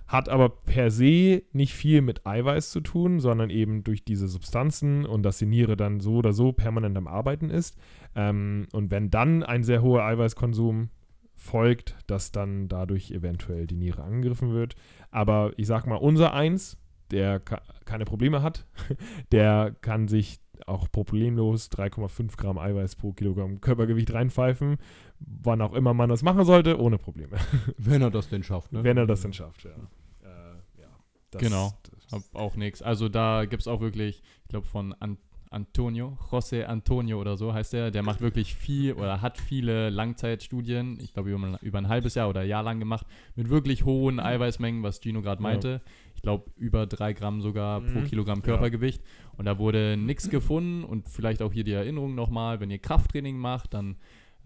Hat 0.08 0.30
aber 0.30 0.48
per 0.48 0.90
se 0.90 1.42
nicht 1.52 1.74
viel 1.74 2.00
mit 2.00 2.26
Eiweiß 2.26 2.70
zu 2.70 2.80
tun, 2.80 3.20
sondern 3.20 3.50
eben 3.50 3.84
durch 3.84 4.02
diese 4.02 4.28
Substanzen 4.28 5.04
und 5.04 5.22
dass 5.22 5.38
die 5.38 5.46
Niere 5.46 5.76
dann 5.76 6.00
so 6.00 6.14
oder 6.14 6.32
so 6.32 6.52
permanent 6.52 6.96
am 6.96 7.06
Arbeiten 7.06 7.50
ist. 7.50 7.76
Ähm, 8.16 8.66
und 8.72 8.90
wenn 8.90 9.10
dann 9.10 9.42
ein 9.42 9.62
sehr 9.62 9.82
hoher 9.82 10.04
Eiweißkonsum 10.04 10.88
folgt, 11.36 11.96
dass 12.06 12.32
dann 12.32 12.68
dadurch 12.68 13.10
eventuell 13.10 13.66
die 13.66 13.76
Niere 13.76 14.02
angegriffen 14.02 14.52
wird. 14.52 14.74
Aber 15.10 15.52
ich 15.56 15.66
sag 15.66 15.86
mal, 15.86 15.96
unser 15.96 16.32
Eins, 16.32 16.79
der 17.10 17.40
keine 17.84 18.04
Probleme 18.04 18.42
hat, 18.42 18.66
der 19.32 19.74
kann 19.80 20.08
sich 20.08 20.40
auch 20.66 20.90
problemlos 20.90 21.70
3,5 21.70 22.36
Gramm 22.36 22.58
Eiweiß 22.58 22.96
pro 22.96 23.12
Kilogramm 23.12 23.60
Körpergewicht 23.60 24.12
reinpfeifen, 24.12 24.76
wann 25.18 25.60
auch 25.62 25.72
immer 25.72 25.94
man 25.94 26.08
das 26.08 26.22
machen 26.22 26.44
sollte, 26.44 26.80
ohne 26.80 26.98
Probleme. 26.98 27.36
Wenn 27.78 28.02
er 28.02 28.10
das 28.10 28.28
denn 28.28 28.42
schafft, 28.42 28.72
ne? 28.72 28.84
Wenn 28.84 28.96
er 28.96 29.06
das 29.06 29.22
denn 29.22 29.32
schafft, 29.32 29.64
ja. 29.64 29.70
Äh, 29.70 30.80
ja 30.80 30.88
das, 31.30 31.42
Genau. 31.42 31.72
Das, 31.90 32.12
Hab 32.12 32.34
auch 32.34 32.56
nichts. 32.56 32.82
Also 32.82 33.08
da 33.08 33.44
gibt 33.44 33.62
es 33.62 33.68
auch 33.68 33.80
wirklich, 33.80 34.22
ich 34.42 34.48
glaube 34.48 34.66
von 34.66 34.94
An 35.00 35.18
Antonio, 35.52 36.16
José 36.30 36.62
Antonio 36.62 37.20
oder 37.20 37.36
so 37.36 37.52
heißt 37.52 37.72
der, 37.72 37.90
der 37.90 38.04
macht 38.04 38.20
wirklich 38.20 38.54
viel 38.54 38.92
oder 38.92 39.20
hat 39.20 39.36
viele 39.36 39.90
Langzeitstudien, 39.90 40.96
ich 41.00 41.12
glaube 41.12 41.30
über, 41.30 41.58
über 41.60 41.78
ein 41.78 41.88
halbes 41.88 42.14
Jahr 42.14 42.28
oder 42.28 42.44
Jahr 42.44 42.62
lang 42.62 42.78
gemacht, 42.78 43.04
mit 43.34 43.50
wirklich 43.50 43.84
hohen 43.84 44.20
Eiweißmengen, 44.20 44.84
was 44.84 45.00
Gino 45.00 45.22
gerade 45.22 45.42
Ja. 45.42 45.80
Ich 46.20 46.22
glaube 46.22 46.50
über 46.56 46.86
drei 46.86 47.14
Gramm 47.14 47.40
sogar 47.40 47.80
pro 47.80 48.00
Mhm. 48.00 48.04
Kilogramm 48.04 48.40
Ja. 48.40 48.44
Körpergewicht. 48.44 49.02
Und 49.38 49.46
da 49.46 49.58
wurde 49.58 49.96
nichts 49.96 50.28
gefunden 50.28 50.84
und 50.84 51.08
vielleicht 51.08 51.40
auch 51.40 51.50
hier 51.50 51.64
die 51.64 51.72
Erinnerung 51.72 52.14
nochmal, 52.14 52.60
wenn 52.60 52.70
ihr 52.70 52.78
Krafttraining 52.78 53.38
macht, 53.38 53.72
dann 53.72 53.96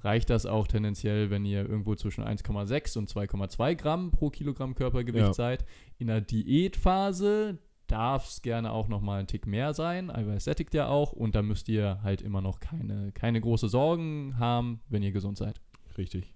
reicht 0.02 0.30
das 0.30 0.46
auch 0.46 0.68
tendenziell, 0.68 1.30
wenn 1.30 1.44
ihr 1.44 1.68
irgendwo 1.68 1.96
zwischen 1.96 2.22
1,6 2.22 2.96
und 2.96 3.08
2,2 3.10 3.74
Gramm 3.74 4.12
pro 4.12 4.30
Kilogramm 4.30 4.76
Körpergewicht 4.76 5.26
Ja. 5.26 5.32
seid. 5.32 5.64
In 5.98 6.06
der 6.06 6.20
Diätphase 6.20 7.58
darf 7.88 8.28
es 8.28 8.42
gerne 8.42 8.70
auch 8.70 8.86
nochmal 8.86 9.18
ein 9.18 9.26
Tick 9.26 9.46
mehr 9.48 9.74
sein. 9.74 10.10
Eiweiß 10.12 10.44
sättigt 10.44 10.74
ja 10.74 10.86
auch 10.86 11.12
und 11.12 11.34
da 11.34 11.42
müsst 11.42 11.68
ihr 11.68 11.98
halt 12.04 12.22
immer 12.22 12.40
noch 12.40 12.60
keine, 12.60 13.10
keine 13.12 13.40
große 13.40 13.68
Sorgen 13.68 14.38
haben, 14.38 14.80
wenn 14.88 15.02
ihr 15.02 15.10
gesund 15.12 15.38
seid. 15.38 15.60
richtig. 15.98 16.32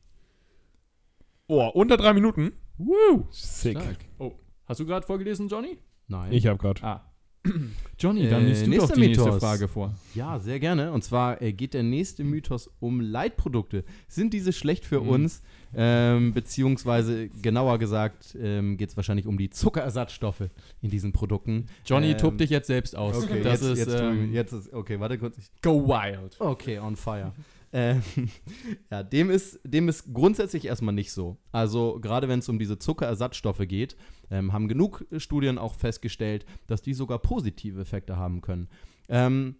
Oh, 1.46 1.68
unter 1.74 1.96
drei 1.96 2.12
Minuten? 2.12 2.52
Woo! 2.76 3.26
Sick. 3.30 3.80
Stark. 3.80 3.98
Oh, 4.18 4.32
hast 4.68 4.80
du 4.80 4.86
gerade 4.86 5.06
vorgelesen, 5.06 5.48
Johnny? 5.48 5.78
Nein. 6.06 6.32
Ich 6.32 6.46
habe 6.46 6.58
gerade. 6.58 6.82
Ah. 6.84 7.04
Johnny, 7.98 8.28
dann 8.28 8.44
Äh, 8.44 8.48
liest 8.48 8.66
du 8.66 8.70
doch 8.72 8.90
die 8.92 9.00
nächste 9.00 9.24
Mythos. 9.24 9.38
Frage 9.40 9.68
vor. 9.68 9.94
Ja, 10.14 10.38
sehr 10.40 10.58
gerne. 10.60 10.92
Und 10.92 11.02
zwar 11.04 11.40
äh, 11.40 11.52
geht 11.52 11.72
der 11.72 11.82
nächste 11.84 12.24
Mythos 12.24 12.68
um 12.80 13.00
Leitprodukte. 13.00 13.84
Sind 14.08 14.34
diese 14.34 14.52
schlecht 14.52 14.84
für 14.84 15.00
Mhm. 15.00 15.08
uns? 15.08 15.42
Ähm, 15.74 16.32
beziehungsweise 16.34 17.28
genauer 17.28 17.78
gesagt 17.78 18.36
ähm, 18.40 18.76
geht 18.76 18.88
es 18.90 18.96
wahrscheinlich 18.96 19.26
um 19.26 19.38
die 19.38 19.50
Zuckerersatzstoffe 19.50 20.48
in 20.82 20.90
diesen 20.90 21.12
Produkten. 21.12 21.66
Johnny, 21.86 22.12
Ähm, 22.12 22.18
tob 22.18 22.38
dich 22.38 22.50
jetzt 22.50 22.66
selbst 22.66 22.96
aus. 22.96 23.22
Okay, 23.22 23.42
das 23.42 23.60
jetzt, 23.60 23.70
ist, 23.70 23.78
jetzt, 23.78 24.00
ähm, 24.00 24.32
jetzt 24.32 24.52
ist 24.52 24.72
okay. 24.72 24.98
Warte 24.98 25.18
kurz. 25.18 25.38
Ich, 25.38 25.50
Go 25.62 25.86
Wild. 25.86 26.36
okay, 26.40 26.78
on 26.80 26.96
fire. 26.96 27.32
Ähm, 27.72 28.02
ja, 28.90 29.02
dem 29.02 29.30
ist, 29.30 29.60
dem 29.64 29.88
ist 29.88 30.12
grundsätzlich 30.12 30.66
erstmal 30.66 30.94
nicht 30.94 31.12
so. 31.12 31.38
Also 31.52 31.98
gerade 32.00 32.28
wenn 32.28 32.38
es 32.40 32.48
um 32.48 32.58
diese 32.58 32.78
Zuckerersatzstoffe 32.78 33.66
geht, 33.66 33.96
ähm, 34.30 34.52
haben 34.52 34.68
genug 34.68 35.04
Studien 35.16 35.58
auch 35.58 35.74
festgestellt, 35.74 36.46
dass 36.66 36.82
die 36.82 36.94
sogar 36.94 37.18
positive 37.18 37.80
Effekte 37.80 38.16
haben 38.16 38.40
können. 38.40 38.68
Ähm, 39.08 39.56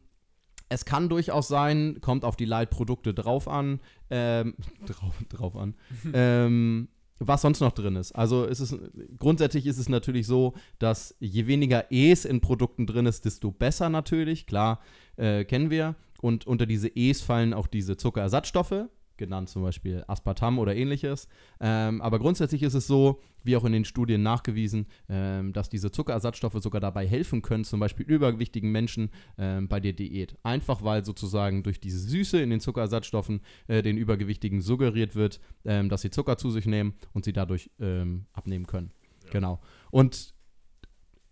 es 0.69 0.85
kann 0.85 1.09
durchaus 1.09 1.49
sein, 1.49 1.99
kommt 2.01 2.25
auf 2.25 2.37
die 2.37 2.45
Leitprodukte 2.45 3.15
drauf 3.15 3.49
an, 3.49 3.81
ähm, 4.11 4.55
drauf, 4.87 5.15
drauf 5.29 5.57
an, 5.57 5.75
ähm, 6.13 6.89
was 7.19 7.43
sonst 7.43 7.61
noch 7.61 7.73
drin 7.73 7.97
ist. 7.97 8.13
Also 8.13 8.45
ist 8.45 8.61
es, 8.61 8.77
grundsätzlich 9.19 9.67
ist 9.67 9.79
es 9.79 9.89
natürlich 9.89 10.27
so, 10.27 10.55
dass 10.79 11.15
je 11.21 11.47
weniger 11.47 11.91
E's 11.91 12.25
in 12.25 12.41
Produkten 12.41 12.87
drin 12.87 13.07
ist, 13.07 13.25
desto 13.25 13.51
besser 13.51 13.89
natürlich, 13.89 14.47
klar, 14.47 14.81
äh, 15.17 15.45
kennen 15.45 15.71
wir. 15.71 15.97
Und 16.21 16.47
unter 16.47 16.67
diese 16.67 16.89
E's 16.89 17.21
fallen 17.21 17.55
auch 17.55 17.67
diese 17.67 17.97
Zuckerersatzstoffe, 17.97 18.87
genannt 19.19 19.49
zum 19.49 19.63
Beispiel 19.63 20.05
Aspartam 20.07 20.59
oder 20.59 20.75
ähnliches. 20.75 21.29
Ähm, 21.61 22.01
aber 22.01 22.19
grundsätzlich 22.19 22.63
ist 22.63 22.75
es 22.75 22.87
so, 22.87 23.21
wie 23.45 23.57
auch 23.57 23.65
in 23.65 23.73
den 23.73 23.85
Studien 23.85 24.23
nachgewiesen, 24.23 24.87
ähm, 25.09 25.53
dass 25.53 25.69
diese 25.69 25.91
Zuckerersatzstoffe 25.91 26.61
sogar 26.63 26.81
dabei 26.81 27.07
helfen 27.07 27.43
können, 27.43 27.65
zum 27.65 27.81
Beispiel 27.81 28.07
übergewichtigen 28.07 28.71
Menschen 28.71 29.11
ähm, 29.37 29.69
bei 29.69 29.81
der 29.81 29.93
Diät. 29.93 30.37
Einfach 30.43 30.83
weil 30.83 31.05
sozusagen 31.05 31.63
durch 31.63 31.81
diese 31.81 31.99
Süße 31.99 32.41
in 32.41 32.51
den 32.51 32.61
Zuckerersatzstoffen 32.61 33.41
äh, 33.67 33.83
den 33.83 33.99
Übergewichtigen 33.99 34.61
suggeriert 34.61 35.15
wird, 35.15 35.41
ähm, 35.65 35.89
dass 35.89 36.03
sie 36.03 36.11
Zucker 36.11 36.39
zu 36.39 36.51
sich 36.51 36.67
nehmen 36.67 36.95
und 37.13 37.25
sie 37.25 37.33
dadurch 37.33 37.71
ähm, 37.81 38.27
abnehmen 38.33 38.67
können. 38.67 38.93
Genau. 39.31 39.61
Und 39.91 40.35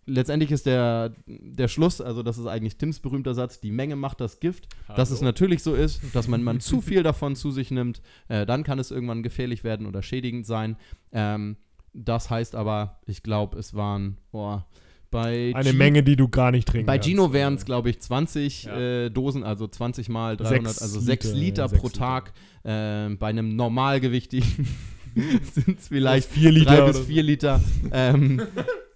letztendlich 0.07 0.51
ist 0.51 0.65
der, 0.65 1.13
der 1.27 1.67
Schluss, 1.67 2.01
also 2.01 2.23
das 2.23 2.37
ist 2.39 2.47
eigentlich 2.47 2.77
Tims 2.77 2.99
berühmter 2.99 3.33
Satz, 3.35 3.59
die 3.59 3.71
Menge 3.71 3.95
macht 3.95 4.19
das 4.21 4.39
Gift. 4.39 4.67
Dass 4.95 5.11
es 5.11 5.21
natürlich 5.21 5.61
so 5.61 5.75
ist, 5.75 6.01
dass 6.13 6.27
man, 6.27 6.41
man 6.43 6.59
zu 6.59 6.81
viel 6.81 7.03
davon 7.03 7.35
zu 7.35 7.51
sich 7.51 7.69
nimmt, 7.69 8.01
äh, 8.29 8.45
dann 8.45 8.63
kann 8.63 8.79
es 8.79 8.89
irgendwann 8.89 9.21
gefährlich 9.21 9.63
werden 9.63 9.85
oder 9.85 10.01
schädigend 10.01 10.45
sein. 10.47 10.77
Ähm, 11.11 11.57
das 11.93 12.29
heißt 12.29 12.55
aber, 12.55 12.99
ich 13.05 13.21
glaube, 13.21 13.59
es 13.59 13.73
waren 13.73 14.17
boah, 14.31 14.65
bei 15.09 15.51
Eine 15.55 15.71
Gi- 15.71 15.77
Menge, 15.77 16.03
die 16.03 16.15
du 16.17 16.27
gar 16.27 16.51
nicht 16.51 16.67
trinken 16.67 16.85
Bei. 16.85 16.99
Gino 16.99 17.31
wären 17.31 17.53
es, 17.55 17.63
glaube 17.65 17.89
ich, 17.89 17.99
20 18.01 18.63
Ja. 18.65 18.77
äh, 18.77 19.09
Dosen, 19.09 19.43
also 19.43 19.67
20 19.67 20.09
mal 20.09 20.35
300, 20.35 20.73
Sechs 20.73 20.81
also 20.81 20.99
6 20.99 21.33
Liter, 21.33 21.37
Liter, 21.67 21.67
pro 21.77 21.87
Liter. 21.87 21.99
Tag. 21.99 22.33
Ähm, 22.65 23.17
bei 23.17 23.27
einem 23.27 23.55
normalgewichtigen 23.55 24.67
sind 25.53 25.79
es 25.79 25.87
vielleicht 25.87 26.29
vier 26.29 26.51
Liter 26.51 26.77
drei 26.77 26.87
bis 26.87 26.99
vier 26.99 27.23
Liter. 27.23 27.61
ähm, 27.91 28.41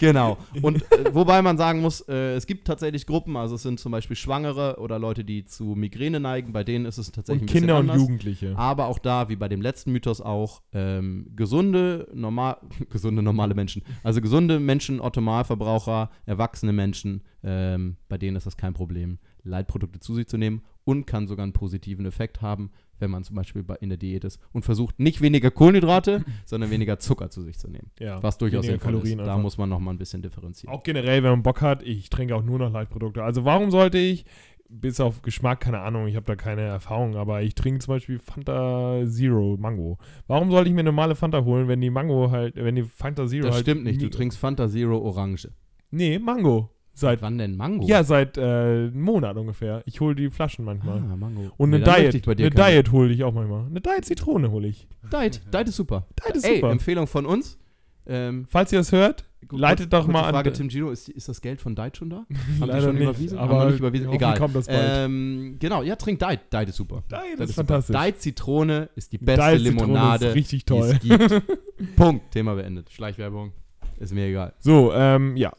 Genau. 0.02 0.40
Und 0.64 0.82
äh, 0.92 1.14
wobei 1.14 1.44
man 1.44 1.58
sagen 1.60 1.80
muss, 1.80 2.02
äh, 2.02 2.34
es 2.34 2.48
gibt 2.48 2.66
tatsächlich 2.66 3.06
Gruppen, 3.06 3.38
also 3.38 3.54
es 3.54 3.62
sind 3.62 3.80
zum 3.80 3.92
Beispiel 3.92 4.16
Schwangere 4.16 4.78
oder 4.80 4.98
Leute, 4.98 5.24
die 5.24 5.46
zu 5.46 5.76
Migräne 5.76 6.20
neigen, 6.20 6.54
bei 6.54 6.64
denen 6.64 6.86
ist 6.86 6.98
es 6.98 7.12
tatsächlich 7.12 7.44
Und 7.44 7.52
Kinder 7.52 7.78
und. 7.78 7.94
Jugendliche. 7.94 8.58
Aber 8.58 8.88
auch 8.88 8.98
da, 8.98 9.30
wie 9.30 9.36
bei 9.36 9.48
dem 9.48 9.62
letzten 9.62 9.92
Mythos 9.92 10.20
auch, 10.20 10.64
ähm, 10.74 11.28
gesunde, 11.36 12.08
normal, 12.16 12.58
gesunde, 12.90 13.22
normale 13.22 13.54
Menschen. 13.54 13.84
Also 14.02 14.22
gesunde 14.22 14.60
Menschen, 14.60 15.00
Ottomalverbraucher, 15.00 16.10
erwachsene 16.26 16.74
Menschen, 16.74 17.22
ähm, 17.44 17.98
bei 18.10 18.18
denen 18.18 18.36
ist 18.38 18.48
das 18.48 18.58
kein 18.58 18.74
Problem, 18.74 19.20
Leitprodukte 19.44 20.00
zu 20.00 20.16
sich 20.16 20.26
zu 20.26 20.38
nehmen 20.38 20.64
und 20.84 21.06
kann 21.06 21.28
sogar 21.28 21.44
einen 21.44 21.54
positiven 21.54 22.08
Effekt 22.08 22.42
haben, 22.42 22.72
wenn 23.02 23.12
man 23.12 23.24
zum 23.24 23.36
Beispiel 23.36 23.64
bei, 23.64 23.76
in 23.76 23.90
der 23.90 23.98
Diät 23.98 24.24
ist 24.24 24.40
und 24.54 24.64
versucht, 24.64 25.00
nicht 25.00 25.22
weniger 25.22 25.52
Kohlenhydrate, 25.52 26.24
sondern 26.46 26.72
weniger 26.72 27.00
Zucker 27.00 27.30
zu 27.30 27.42
sich 27.44 27.58
zu 27.58 27.68
nehmen. 27.68 27.92
Ja. 28.00 28.22
Was 28.24 28.38
durchaus 28.38 28.66
sinnvoll 28.66 28.92
Kalorien 28.92 29.20
ist. 29.20 29.26
Da 29.26 29.32
einfach. 29.32 29.44
muss 29.44 29.58
man 29.58 29.70
nochmal 29.70 29.94
ein 29.94 29.98
bisschen 29.98 30.22
differenzieren. 30.22 30.74
Auch 30.74 30.84
generell, 30.84 31.24
wenn 31.24 31.32
man 31.32 31.44
Bock 31.44 31.62
hat, 31.62 31.84
ich 31.84 32.10
trinke 32.10 32.36
auch 32.36 32.44
nur 32.44 32.60
noch 32.60 32.72
Leitprodukte. 32.72 33.24
Also 33.24 33.44
warum 33.44 33.72
sollte 33.72 33.98
ich, 33.98 34.26
bis 34.72 35.00
auf 35.00 35.22
Geschmack, 35.22 35.60
keine 35.60 35.80
Ahnung, 35.80 36.08
ich 36.08 36.16
habe 36.16 36.26
da 36.26 36.36
keine 36.36 36.62
Erfahrung, 36.62 37.16
aber 37.18 37.42
ich 37.42 37.56
trinke 37.56 37.80
zum 37.80 37.96
Beispiel 37.96 38.20
Fanta 38.20 39.02
Zero 39.06 39.58
Mango. 39.60 39.98
Warum 40.28 40.50
sollte 40.50 40.70
ich 40.70 40.76
mir 40.76 40.84
normale 40.84 41.16
Fanta 41.16 41.44
holen, 41.44 41.68
wenn 41.68 41.82
die 41.82 41.90
Mango 41.90 42.32
halt, 42.32 42.56
wenn 42.56 42.76
die 42.76 42.84
Fanta 42.84 43.28
Zero 43.28 43.48
Das 43.48 43.56
halt. 43.56 43.66
stimmt 43.66 43.84
nicht, 43.84 44.02
du 44.02 44.10
trinkst 44.10 44.38
Fanta 44.38 44.70
Zero 44.70 44.98
Orange. 44.98 45.50
Nee, 45.92 46.20
Mango. 46.20 46.70
Seit, 46.94 47.22
Wann 47.22 47.38
denn 47.38 47.56
Mango? 47.56 47.86
ja, 47.88 48.04
seit 48.04 48.38
äh, 48.38 48.42
einem 48.42 49.02
Monat 49.02 49.38
ungefähr. 49.38 49.82
Ich 49.86 50.02
hole 50.02 50.14
die 50.14 50.30
Flaschen 50.30 50.66
manchmal. 50.66 50.98
ah, 51.00 51.16
Mango. 51.16 51.52
Und 51.58 51.70
Nee, 51.72 51.78
eine 51.84 51.86
Diet, 52.04 52.14
ich 52.16 52.22
bei 52.24 52.36
dir 52.36 52.48
eine 52.48 52.56
keine- 52.56 52.74
Diet 52.84 52.92
hole 52.92 53.12
ich 53.14 53.24
auch 53.24 53.34
manchmal. 53.34 53.66
Eine 53.66 53.80
Diet 53.82 54.06
Zitrone 54.06 54.52
hole 54.52 54.68
ich. 54.68 54.88
Diet, 55.12 55.42
Diet 55.54 55.68
ist 55.70 55.76
super. 55.78 56.06
Diet 56.26 56.36
ist 56.36 56.46
Ey, 56.46 56.56
super. 56.58 56.72
Empfehlung 56.72 57.08
von 57.08 57.26
uns. 57.26 57.58
Ähm, 58.06 58.46
Falls 58.50 58.72
ihr 58.74 58.80
das 58.80 58.92
hört, 58.92 59.24
leitet 59.52 59.90
kurz- 59.92 60.06
doch 60.06 60.08
mal 60.12 60.24
an. 60.24 60.32
Frage, 60.34 60.52
Tim 60.52 60.70
Gino, 60.70 60.90
ist, 60.90 61.08
ist 61.08 61.30
das 61.30 61.40
Geld 61.40 61.62
von 61.62 61.76
Diet 61.76 61.96
schon 61.98 62.10
da? 62.10 62.18
Haben 62.28 62.28
die 62.60 62.66
Leider 62.66 62.82
schon 62.82 62.96
nicht, 62.96 63.04
überwiesen? 63.04 63.38
Aber 63.38 63.66
nicht 63.70 63.80
überwiesen? 63.80 64.12
Egal. 64.12 64.38
kommt 64.38 64.56
das 64.56 64.68
bald. 64.68 64.80
Ähm, 64.84 65.56
genau, 65.60 65.84
ja, 65.84 65.96
trink 65.96 66.20
Diet. 66.20 66.40
Diet 66.52 66.70
ist 66.70 66.76
super. 66.76 67.04
Diet 67.10 67.40
Das 67.40 67.50
ist 67.52 67.56
super. 67.56 67.68
fantastisch. 67.82 67.96
Diet 67.96 68.22
Zitrone 68.22 68.90
ist 68.96 69.12
die 69.14 69.18
beste 69.20 69.52
Diet 69.52 69.62
Limonade, 69.62 70.28
ist 70.28 70.36
richtig 70.36 70.66
die 70.66 70.74
toll. 70.74 70.90
es 70.92 71.00
gibt. 71.00 71.42
Punkt. 71.96 72.32
Thema 72.32 72.56
beendet. 72.56 72.90
Schleichwerbung. 72.92 73.54
Ist 74.00 74.14
mir 74.14 74.26
egal. 74.26 74.54
So, 74.60 74.92
ähm, 74.94 75.38
ja. 75.38 75.54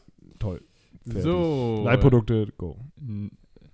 Fertig. 1.05 1.23
So. 1.23 1.81
Leitprodukte, 1.85 2.47
go. 2.57 2.77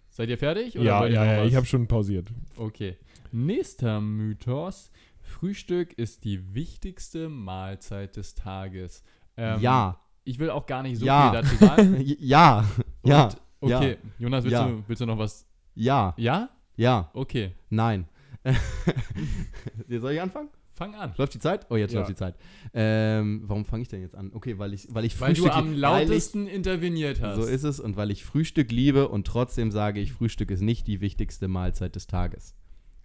Seid 0.09 0.29
ihr 0.29 0.37
fertig? 0.37 0.73
Ja, 0.73 1.05
ja, 1.05 1.25
ja, 1.25 1.45
ich 1.45 1.55
habe 1.55 1.65
schon 1.65 1.87
pausiert. 1.87 2.27
Okay. 2.57 2.97
Nächster 3.31 4.01
Mythos. 4.01 4.91
Frühstück 5.21 5.93
ist 5.93 6.23
die 6.23 6.53
wichtigste 6.55 7.29
Mahlzeit 7.29 8.15
des 8.15 8.33
Tages. 8.33 9.03
Ähm, 9.37 9.61
ja. 9.61 9.99
Ich 10.23 10.39
will 10.39 10.49
auch 10.49 10.65
gar 10.65 10.81
nicht 10.83 10.97
so 10.97 11.05
Ja. 11.05 11.31
viel 11.31 11.41
dazu 11.41 11.55
sagen. 11.55 11.95
Ja. 12.19 12.65
Ja. 13.05 13.29
Und, 13.59 13.71
okay, 13.73 13.91
ja. 13.91 14.09
Jonas, 14.17 14.43
willst, 14.43 14.53
Ja. 14.53 14.67
Du, 14.67 14.83
willst 14.87 15.01
du 15.01 15.05
noch 15.05 15.17
was? 15.17 15.45
Ja. 15.75 16.13
Ja? 16.17 16.49
Ja. 16.75 17.09
Okay. 17.13 17.53
Nein. 17.69 18.05
Soll 19.89 20.11
ich 20.13 20.21
anfangen? 20.21 20.49
Fang 20.79 20.95
an. 20.95 21.13
Läuft 21.17 21.33
die 21.35 21.39
Zeit? 21.39 21.67
Oh, 21.69 21.75
jetzt 21.75 21.91
Ja. 21.93 21.99
läuft 21.99 22.09
die 22.09 22.15
Zeit. 22.15 22.35
Ähm, 22.73 23.41
warum 23.45 23.65
fange 23.65 23.83
ich 23.83 23.89
denn 23.89 24.01
jetzt 24.01 24.15
an? 24.15 24.31
Okay, 24.33 24.57
weil 24.57 24.73
ich, 24.73 24.87
weil 24.91 25.05
ich 25.05 25.19
Weil 25.21 25.33
du 25.33 25.41
Frühstück- 25.43 25.51
am 25.55 25.67
weil 25.67 25.73
ich- 25.73 25.79
lautesten 25.79 26.47
interveniert 26.47 27.21
hast. 27.21 27.35
So 27.35 27.43
ist 27.45 27.63
es 27.63 27.79
und 27.79 27.97
weil 27.97 28.09
ich 28.11 28.23
Frühstück 28.23 28.71
liebe 28.71 29.09
und 29.09 29.27
trotzdem 29.27 29.71
sage 29.71 29.99
ich, 29.99 30.13
Frühstück 30.13 30.49
ist 30.51 30.61
nicht 30.61 30.87
die 30.87 31.01
wichtigste 31.01 31.47
Mahlzeit 31.47 31.95
des 31.95 32.07
Tages. 32.07 32.55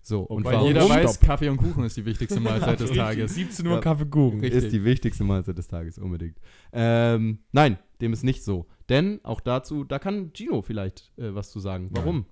So, 0.02 0.20
und 0.22 0.44
Weil 0.44 0.54
warum 0.54 0.68
jeder 0.68 0.88
weiß, 0.88 1.14
Stopp. 1.16 1.26
Kaffee 1.26 1.48
und 1.48 1.56
Kuchen 1.56 1.82
ist 1.84 1.96
die 1.96 2.04
wichtigste 2.04 2.38
Mahlzeit 2.40 2.78
des 2.78 2.92
Tages. 2.92 3.34
17 3.34 3.66
Uhr 3.66 3.74
Ja. 3.76 3.80
Kaffee 3.80 4.04
Kuchen. 4.06 4.40
Richtig. 4.40 4.64
ist 4.64 4.72
die 4.72 4.84
wichtigste 4.84 5.24
Mahlzeit 5.24 5.56
des 5.58 5.66
Tages, 5.66 5.98
unbedingt. 5.98 6.36
Ähm, 6.72 7.38
nein, 7.52 7.78
dem 8.00 8.12
ist 8.12 8.22
nicht 8.22 8.44
so. 8.44 8.66
Denn 8.90 9.18
auch 9.24 9.40
dazu, 9.40 9.82
da 9.82 9.98
kann 9.98 10.30
Gino 10.34 10.60
vielleicht 10.62 11.10
äh, 11.16 11.34
was 11.34 11.50
zu 11.50 11.58
sagen. 11.58 11.88
Warum? 11.92 12.26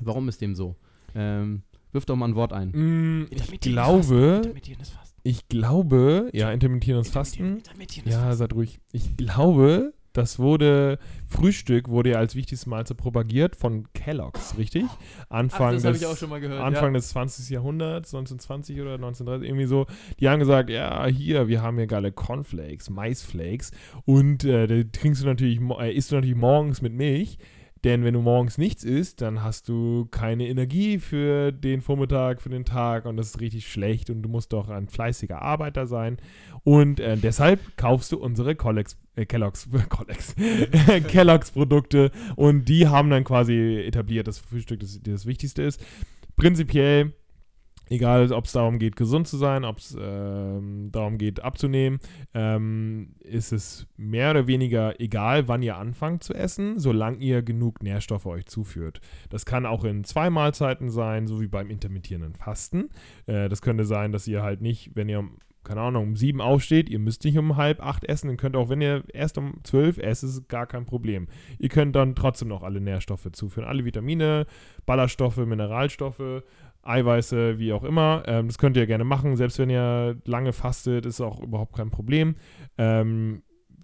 Warum 0.00 0.28
ist 0.28 0.40
dem 0.40 0.54
so? 0.54 0.76
Ähm, 1.14 1.62
wirf 1.94 2.04
doch 2.04 2.16
mal 2.16 2.28
ein 2.28 2.34
Wort 2.34 2.52
ein. 2.52 2.70
Mm, 2.70 3.26
ich 3.30 3.60
glaube, 3.60 4.40
Intermittierendes 4.42 4.90
Fasten. 4.90 5.20
ich 5.22 5.48
glaube, 5.48 6.30
ja, 6.32 6.50
intermittierendes 6.50 7.10
Fasten. 7.10 7.62
Ja, 8.04 8.34
seid 8.34 8.52
ruhig. 8.52 8.80
Ich 8.92 9.16
glaube, 9.16 9.94
das 10.14 10.38
wurde, 10.38 11.00
Frühstück 11.26 11.88
wurde 11.88 12.10
ja 12.10 12.18
als 12.18 12.36
wichtigste 12.36 12.70
Mahlzeit 12.70 12.96
propagiert 12.96 13.56
von 13.56 13.92
Kellogg's, 13.94 14.56
richtig? 14.56 14.84
Ach, 14.88 14.96
Anfang, 15.28 15.74
das 15.74 15.84
habe 15.84 15.94
des, 15.94 16.02
ich 16.02 16.06
auch 16.06 16.16
schon 16.16 16.30
mal 16.30 16.40
gehört. 16.40 16.60
Anfang 16.62 16.92
ja. 16.94 17.00
des 17.00 17.08
20. 17.08 17.50
Jahrhunderts, 17.50 18.14
1920 18.14 18.80
oder 18.80 18.94
1930, 18.94 19.48
irgendwie 19.48 19.66
so. 19.66 19.86
Die 20.20 20.28
haben 20.28 20.38
gesagt, 20.38 20.70
ja, 20.70 21.04
hier, 21.06 21.48
wir 21.48 21.62
haben 21.62 21.78
hier 21.78 21.88
geile 21.88 22.12
Cornflakes, 22.12 22.90
Maisflakes 22.90 23.72
und 24.04 24.44
äh, 24.44 24.68
da 24.68 24.88
trinkst 24.92 25.22
du 25.22 25.26
natürlich, 25.26 25.60
äh, 25.80 25.92
isst 25.92 26.12
du 26.12 26.14
natürlich 26.14 26.36
morgens 26.36 26.80
mit 26.80 26.92
Milch. 26.92 27.36
Denn 27.84 28.02
wenn 28.02 28.14
du 28.14 28.22
morgens 28.22 28.56
nichts 28.56 28.82
isst, 28.82 29.20
dann 29.20 29.42
hast 29.42 29.68
du 29.68 30.06
keine 30.10 30.48
Energie 30.48 30.98
für 30.98 31.52
den 31.52 31.82
Vormittag, 31.82 32.40
für 32.40 32.48
den 32.48 32.64
Tag 32.64 33.04
und 33.04 33.18
das 33.18 33.28
ist 33.28 33.40
richtig 33.42 33.70
schlecht 33.70 34.08
und 34.08 34.22
du 34.22 34.30
musst 34.30 34.54
doch 34.54 34.70
ein 34.70 34.88
fleißiger 34.88 35.42
Arbeiter 35.42 35.86
sein. 35.86 36.16
Und 36.62 36.98
äh, 36.98 37.18
deshalb 37.18 37.60
kaufst 37.76 38.10
du 38.12 38.16
unsere 38.16 38.56
Collex, 38.56 38.96
äh, 39.16 39.26
Kellogg's, 39.26 39.68
Collex, 39.90 40.34
Kellogg's 41.08 41.50
Produkte 41.50 42.10
und 42.36 42.64
die 42.70 42.88
haben 42.88 43.10
dann 43.10 43.22
quasi 43.22 43.82
etabliert, 43.86 44.28
dass 44.28 44.38
Frühstück 44.38 44.80
das, 44.80 45.00
das 45.02 45.26
Wichtigste 45.26 45.62
ist. 45.62 45.84
Prinzipiell, 46.36 47.12
egal 47.88 48.32
ob 48.32 48.44
es 48.46 48.52
darum 48.52 48.78
geht, 48.78 48.96
gesund 48.96 49.28
zu 49.28 49.36
sein, 49.36 49.64
ob 49.64 49.78
es 49.78 49.96
ähm, 50.00 50.90
darum 50.92 51.18
geht, 51.18 51.40
abzunehmen, 51.40 51.98
ähm, 52.34 53.14
ist 53.20 53.52
es 53.52 53.86
mehr 53.96 54.30
oder 54.30 54.46
weniger 54.46 55.00
egal, 55.00 55.48
wann 55.48 55.62
ihr 55.62 55.76
anfangt 55.76 56.24
zu 56.24 56.34
essen, 56.34 56.78
solange 56.78 57.18
ihr 57.18 57.42
genug 57.42 57.82
Nährstoffe 57.82 58.26
euch 58.26 58.46
zuführt. 58.46 59.00
Das 59.30 59.46
kann 59.46 59.66
auch 59.66 59.84
in 59.84 60.04
zwei 60.04 60.30
Mahlzeiten 60.30 60.90
sein, 60.90 61.26
so 61.26 61.40
wie 61.40 61.48
beim 61.48 61.70
intermittierenden 61.70 62.34
Fasten. 62.34 62.90
Äh, 63.26 63.48
das 63.48 63.62
könnte 63.62 63.84
sein, 63.84 64.12
dass 64.12 64.26
ihr 64.26 64.42
halt 64.42 64.60
nicht, 64.60 64.90
wenn 64.94 65.08
ihr 65.08 65.28
keine 65.64 65.80
Ahnung, 65.80 66.08
um 66.08 66.16
sieben 66.16 66.40
aufsteht, 66.40 66.90
ihr 66.90 66.98
müsst 66.98 67.24
nicht 67.24 67.38
um 67.38 67.56
halb 67.56 67.82
acht 67.82 68.04
essen, 68.04 68.30
ihr 68.30 68.36
könnt 68.36 68.54
auch, 68.54 68.68
wenn 68.68 68.82
ihr 68.82 69.02
erst 69.12 69.38
um 69.38 69.54
zwölf 69.64 69.98
esst, 69.98 70.22
ist 70.22 70.48
gar 70.48 70.66
kein 70.66 70.84
Problem. 70.84 71.26
Ihr 71.58 71.70
könnt 71.70 71.96
dann 71.96 72.14
trotzdem 72.14 72.48
noch 72.48 72.62
alle 72.62 72.80
Nährstoffe 72.80 73.32
zuführen, 73.32 73.66
alle 73.66 73.84
Vitamine, 73.84 74.46
Ballaststoffe, 74.84 75.38
Mineralstoffe, 75.38 76.42
Eiweiße, 76.84 77.58
wie 77.58 77.72
auch 77.72 77.84
immer. 77.84 78.22
Ähm, 78.26 78.48
das 78.48 78.58
könnt 78.58 78.76
ihr 78.76 78.86
gerne 78.86 79.04
machen, 79.04 79.36
selbst 79.36 79.58
wenn 79.58 79.70
ihr 79.70 80.16
lange 80.24 80.52
fastet, 80.52 81.06
ist 81.06 81.20
auch 81.20 81.40
überhaupt 81.40 81.74
kein 81.74 81.90
Problem. 81.90 82.36
Ähm, 82.78 83.42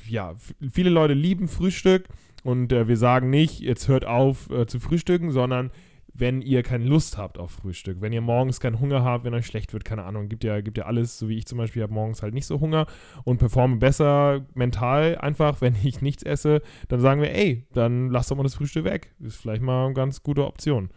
ja, 0.08 0.34
viele 0.70 0.90
Leute 0.90 1.14
lieben 1.14 1.48
Frühstück 1.48 2.08
und 2.42 2.72
äh, 2.72 2.88
wir 2.88 2.96
sagen 2.96 3.30
nicht, 3.30 3.60
jetzt 3.60 3.88
hört 3.88 4.04
auf 4.04 4.50
äh, 4.50 4.66
zu 4.66 4.80
frühstücken, 4.80 5.30
sondern 5.30 5.70
wenn 6.12 6.42
ihr 6.42 6.62
keine 6.62 6.84
Lust 6.84 7.18
habt 7.18 7.38
auf 7.38 7.50
Frühstück, 7.50 8.00
wenn 8.00 8.12
ihr 8.12 8.20
morgens 8.20 8.60
keinen 8.60 8.80
Hunger 8.80 9.04
habt, 9.04 9.24
wenn 9.24 9.34
euch 9.34 9.46
schlecht 9.46 9.72
wird, 9.72 9.84
keine 9.84 10.04
Ahnung, 10.04 10.28
gibt 10.28 10.44
ja, 10.44 10.60
gibt 10.60 10.78
ja 10.78 10.84
alles, 10.84 11.18
so 11.18 11.28
wie 11.28 11.36
ich 11.36 11.46
zum 11.46 11.58
Beispiel 11.58 11.82
habe 11.82 11.92
morgens 11.92 12.22
halt 12.22 12.34
nicht 12.34 12.46
so 12.46 12.60
Hunger 12.60 12.86
und 13.24 13.38
performe 13.38 13.76
besser 13.76 14.46
mental 14.54 15.18
einfach, 15.18 15.60
wenn 15.60 15.74
ich 15.82 16.02
nichts 16.02 16.22
esse, 16.22 16.62
dann 16.88 17.00
sagen 17.00 17.20
wir, 17.20 17.34
ey, 17.34 17.66
dann 17.72 18.10
lasst 18.10 18.30
doch 18.30 18.36
mal 18.36 18.42
das 18.42 18.54
Frühstück 18.54 18.84
weg. 18.84 19.14
Ist 19.20 19.36
vielleicht 19.36 19.62
mal 19.62 19.86
eine 19.86 19.94
ganz 19.94 20.22
gute 20.22 20.46
Option. 20.46 20.90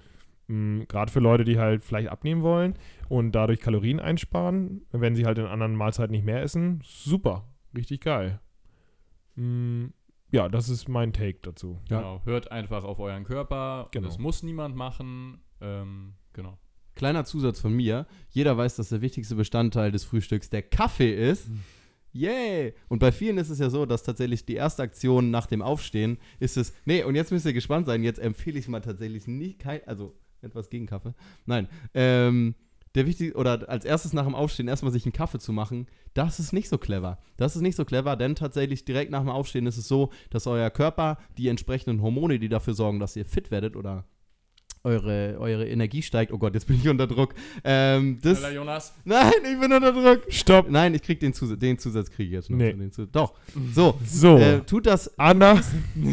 Mhm, 0.48 0.86
Gerade 0.88 1.12
für 1.12 1.20
Leute, 1.20 1.44
die 1.44 1.60
halt 1.60 1.84
vielleicht 1.84 2.10
abnehmen 2.10 2.42
wollen 2.42 2.76
und 3.10 3.32
dadurch 3.32 3.60
Kalorien 3.60 4.00
einsparen, 4.00 4.86
wenn 4.92 5.16
sie 5.16 5.26
halt 5.26 5.38
in 5.38 5.46
anderen 5.46 5.76
Mahlzeiten 5.76 6.12
nicht 6.12 6.26
mehr 6.26 6.42
essen, 6.42 6.82
super, 6.84 7.48
richtig 7.76 8.02
geil. 8.02 8.40
Mm, 9.36 9.86
ja, 10.32 10.50
das 10.50 10.68
ist 10.70 10.90
mein 10.90 11.14
Take 11.14 11.40
dazu. 11.44 11.80
Genau. 11.88 12.22
Hört 12.26 12.52
einfach 12.52 12.84
auf 12.84 13.00
euren 13.00 13.24
Körper. 13.24 13.88
Genau. 13.92 14.08
Das 14.08 14.18
muss 14.18 14.44
niemand 14.44 14.76
machen. 14.76 15.42
Ähm, 15.62 16.16
genau. 16.34 16.58
Kleiner 16.96 17.26
Zusatz 17.26 17.60
von 17.60 17.74
mir. 17.74 18.08
Jeder 18.30 18.58
weiß, 18.58 18.76
dass 18.76 18.90
der 18.90 19.02
wichtigste 19.02 19.36
Bestandteil 19.36 19.92
des 19.92 20.04
Frühstücks 20.04 20.50
der 20.50 20.64
Kaffee 20.64 21.14
ist. 21.14 21.50
Yay! 22.12 22.76
Und 22.90 23.00
bei 23.00 23.12
vielen 23.12 23.40
ist 23.40 23.50
es 23.50 23.58
ja 23.58 23.72
so, 23.72 23.88
dass 23.88 24.04
tatsächlich 24.04 24.46
die 24.46 24.54
erste 24.54 24.84
Aktion 24.84 25.32
nach 25.32 25.48
dem 25.48 25.64
Aufstehen 25.64 26.20
ist 26.40 26.58
es, 26.58 26.74
nee, 26.86 27.04
und 27.04 27.16
jetzt 27.16 27.32
müsst 27.32 27.46
ihr 27.48 27.54
gespannt 27.54 27.88
sein, 27.88 28.04
jetzt 28.04 28.20
empfehle 28.20 28.60
ich 28.60 28.68
mal 28.68 28.82
tatsächlich 28.82 29.26
nicht, 29.26 29.60
kein, 29.60 29.82
also 29.88 30.16
etwas 30.44 30.70
gegen 30.70 30.86
Kaffee. 30.86 31.14
Nein, 31.46 31.68
ähm, 31.94 32.56
der 32.96 33.08
wichtig, 33.08 33.36
oder 33.36 33.68
als 33.70 33.86
erstes 33.86 34.14
nach 34.14 34.26
dem 34.26 34.36
Aufstehen 34.36 34.68
erstmal 34.68 34.92
sich 34.92 35.06
einen 35.06 35.14
Kaffee 35.14 35.40
zu 35.40 35.52
machen, 35.52 35.88
das 36.14 36.40
ist 36.40 36.54
nicht 36.54 36.70
so 36.70 36.78
clever. 36.78 37.18
Das 37.38 37.56
ist 37.56 37.64
nicht 37.64 37.76
so 37.76 37.86
clever, 37.86 38.16
denn 38.16 38.36
tatsächlich 38.36 38.86
direkt 38.86 39.10
nach 39.12 39.22
dem 39.22 39.30
Aufstehen 39.30 39.66
ist 39.66 39.78
es 39.78 39.88
so, 39.88 40.12
dass 40.30 40.46
euer 40.46 40.70
Körper 40.70 41.18
die 41.38 41.48
entsprechenden 41.48 42.02
Hormone, 42.04 42.38
die 42.38 42.50
dafür 42.50 42.76
sorgen, 42.76 43.00
dass 43.00 43.16
ihr 43.16 43.26
fit 43.26 43.50
werdet 43.50 43.76
oder 43.76 44.06
eure, 44.86 45.38
eure 45.40 45.66
Energie 45.68 46.02
steigt. 46.02 46.32
Oh 46.34 46.38
Gott, 46.38 46.54
jetzt 46.54 46.68
bin 46.68 46.76
ich 46.76 46.88
unter 46.90 47.08
Druck. 47.08 47.34
Ähm, 47.64 48.20
das, 48.22 48.40
Schneller, 48.40 48.54
Jonas. 48.54 48.94
nein, 49.06 49.32
ich 49.52 49.60
bin 49.60 49.72
unter 49.72 49.94
Druck. 49.94 50.26
Stopp! 50.32 50.70
Nein, 50.70 50.94
ich 50.94 51.02
krieg 51.02 51.20
den 51.22 51.34
Zusatz, 51.34 51.58
den 51.60 51.80
Zusatz 51.80 52.12
kriege 52.12 52.28
ich 52.28 52.34
jetzt 52.34 52.50
noch. 52.52 52.58
Nee. 52.58 52.74
Den 52.74 52.92
Zu- 52.92 53.08
Doch. 53.08 53.34
So, 53.74 53.98
So, 54.06 54.38
äh, 54.38 54.60
tut 54.60 54.86
das 54.86 55.18
Anna. 55.18 55.60
ich 55.96 56.04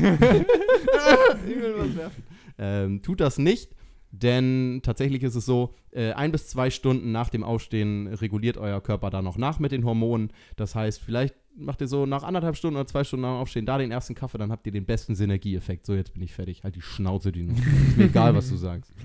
will 1.57 1.75
was 1.77 1.97
werfen. 1.97 2.23
Ähm, 2.59 3.03
tut 3.03 3.21
das 3.21 3.39
nicht, 3.39 3.71
denn 4.11 4.81
tatsächlich 4.83 5.23
ist 5.23 5.37
es 5.37 5.47
so, 5.47 5.75
äh, 5.93 6.13
ein 6.13 6.33
bis 6.33 6.49
zwei 6.49 6.71
Stunden 6.71 7.13
nach 7.13 7.29
dem 7.29 7.45
Aufstehen 7.45 8.09
reguliert 8.09 8.57
euer 8.57 8.81
Körper 8.81 9.11
da 9.11 9.23
noch 9.23 9.39
nach 9.39 9.59
mit 9.59 9.73
den 9.73 9.85
Hormonen. 9.85 10.33
Das 10.57 10.75
heißt, 10.75 11.01
vielleicht 11.01 11.35
macht 11.57 11.81
ihr 11.81 11.89
so 11.89 12.07
nach 12.07 12.23
anderthalb 12.23 12.57
Stunden 12.57 12.77
oder 12.77 12.87
zwei 12.87 13.05
Stunden 13.05 13.23
nach 13.23 13.31
dem 13.35 13.41
Aufstehen 13.43 13.67
da 13.67 13.77
den 13.77 13.91
ersten 13.91 14.15
Kaffee, 14.15 14.39
dann 14.39 14.51
habt 14.51 14.65
ihr 14.67 14.73
den 14.73 14.85
besten 14.87 15.15
Synergieeffekt. 15.15 15.85
So, 15.85 15.95
jetzt 15.95 16.15
bin 16.15 16.23
ich 16.23 16.33
fertig. 16.33 16.63
Halt 16.65 16.77
die 16.77 16.81
Schnauze, 16.81 17.33
die 17.33 17.47
Ist 17.47 17.97
mir 17.99 18.05
egal, 18.05 18.35
was 18.35 18.49
du 18.49 18.57
sagst. 18.57 18.93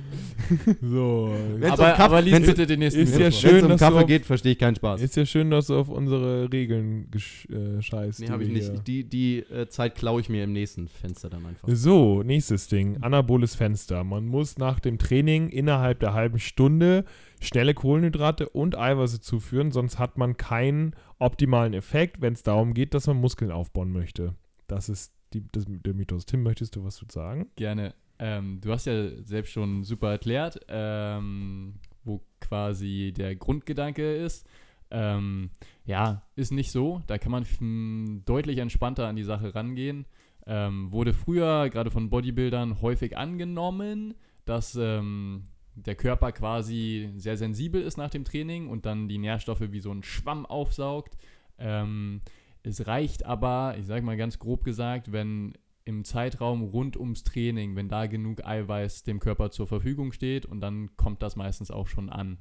So. 0.81 1.33
Wenn's 1.57 1.73
aber, 1.79 1.91
um 1.91 1.97
Kaff- 1.97 1.99
aber 2.05 2.21
lies 2.21 2.33
wenn's- 2.33 2.45
bitte 2.47 2.67
den 2.67 2.79
nächsten 2.79 3.01
ist 3.01 3.17
ja 3.17 3.31
schön, 3.31 3.55
Wenn 3.63 3.65
es 3.65 3.71
um 3.71 3.77
Kaffee 3.77 3.97
auf- 4.01 4.07
geht, 4.07 4.25
verstehe 4.25 4.51
ich 4.53 4.59
keinen 4.59 4.75
Spaß. 4.75 5.01
Ist 5.01 5.15
ja 5.15 5.25
schön, 5.25 5.49
dass 5.51 5.67
du 5.67 5.75
auf 5.77 5.89
unsere 5.89 6.51
Regeln 6.51 7.09
äh, 7.13 7.81
scheißt. 7.81 8.19
Nee, 8.19 8.25
die 8.27 8.31
habe 8.31 8.43
ich 8.43 8.49
hier- 8.51 8.71
nicht. 8.73 8.87
Die, 8.87 9.03
die 9.03 9.37
äh, 9.39 9.67
Zeit 9.67 9.95
klaue 9.95 10.21
ich 10.21 10.29
mir 10.29 10.43
im 10.43 10.53
nächsten 10.53 10.87
Fenster 10.87 11.29
dann 11.29 11.45
einfach. 11.45 11.67
So, 11.71 12.23
nächstes 12.23 12.67
Ding. 12.67 12.97
Anaboles 13.01 13.55
Fenster. 13.55 14.03
Man 14.03 14.27
muss 14.27 14.57
nach 14.57 14.79
dem 14.79 14.97
Training 14.97 15.49
innerhalb 15.49 15.99
der 15.99 16.13
halben 16.13 16.39
Stunde 16.39 17.05
schnelle 17.41 17.73
Kohlenhydrate 17.73 18.49
und 18.49 18.77
Eiweiße 18.77 19.19
zuführen, 19.21 19.71
sonst 19.71 19.99
hat 19.99 20.17
man 20.17 20.37
keinen 20.37 20.95
optimalen 21.19 21.73
Effekt, 21.73 22.21
wenn 22.21 22.33
es 22.33 22.43
darum 22.43 22.73
geht, 22.73 22.93
dass 22.93 23.07
man 23.07 23.17
Muskeln 23.17 23.51
aufbauen 23.51 23.91
möchte. 23.91 24.35
Das 24.67 24.89
ist 24.89 25.13
die, 25.33 25.43
das, 25.51 25.65
der 25.67 25.93
Mythos. 25.93 26.25
Tim, 26.25 26.43
möchtest 26.43 26.75
du 26.75 26.83
was 26.83 26.95
zu 26.95 27.05
sagen? 27.09 27.47
Gerne. 27.55 27.93
Ähm, 28.19 28.59
du 28.61 28.71
hast 28.71 28.85
ja 28.85 29.09
selbst 29.23 29.51
schon 29.51 29.83
super 29.83 30.11
erklärt, 30.11 30.59
ähm, 30.67 31.75
wo 32.03 32.21
quasi 32.39 33.13
der 33.15 33.35
Grundgedanke 33.35 34.15
ist. 34.15 34.47
Ähm, 34.91 35.49
ja, 35.85 36.23
ist 36.35 36.51
nicht 36.51 36.71
so. 36.71 37.01
Da 37.07 37.17
kann 37.17 37.31
man 37.31 38.23
deutlich 38.25 38.59
entspannter 38.59 39.07
an 39.07 39.15
die 39.15 39.23
Sache 39.23 39.53
rangehen. 39.53 40.05
Ähm, 40.47 40.91
wurde 40.91 41.13
früher, 41.13 41.69
gerade 41.69 41.91
von 41.91 42.09
Bodybuildern, 42.09 42.81
häufig 42.81 43.17
angenommen, 43.17 44.13
dass 44.45 44.77
ähm, 44.79 45.43
der 45.75 45.95
Körper 45.95 46.31
quasi 46.31 47.11
sehr 47.17 47.37
sensibel 47.37 47.81
ist 47.81 47.97
nach 47.97 48.09
dem 48.09 48.23
Training 48.23 48.67
und 48.67 48.85
dann 48.85 49.07
die 49.07 49.17
Nährstoffe 49.17 49.71
wie 49.71 49.81
so 49.81 49.91
ein 49.91 50.03
Schwamm 50.03 50.45
aufsaugt. 50.45 51.17
Ähm, 51.57 52.21
es 52.63 52.87
reicht 52.87 53.25
aber, 53.25 53.75
ich 53.77 53.85
sage 53.85 54.05
mal 54.05 54.17
ganz 54.17 54.39
grob 54.39 54.63
gesagt, 54.63 55.11
wenn 55.11 55.53
im 55.83 56.03
Zeitraum 56.03 56.63
rund 56.63 56.97
ums 56.97 57.23
Training, 57.23 57.75
wenn 57.75 57.89
da 57.89 58.07
genug 58.07 58.43
Eiweiß 58.43 59.03
dem 59.03 59.19
Körper 59.19 59.51
zur 59.51 59.67
Verfügung 59.67 60.11
steht 60.11 60.45
und 60.45 60.61
dann 60.61 60.95
kommt 60.97 61.21
das 61.21 61.35
meistens 61.35 61.69
auch 61.69 61.87
schon 61.87 62.09
an. 62.09 62.39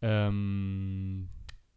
Ähm, 0.00 1.28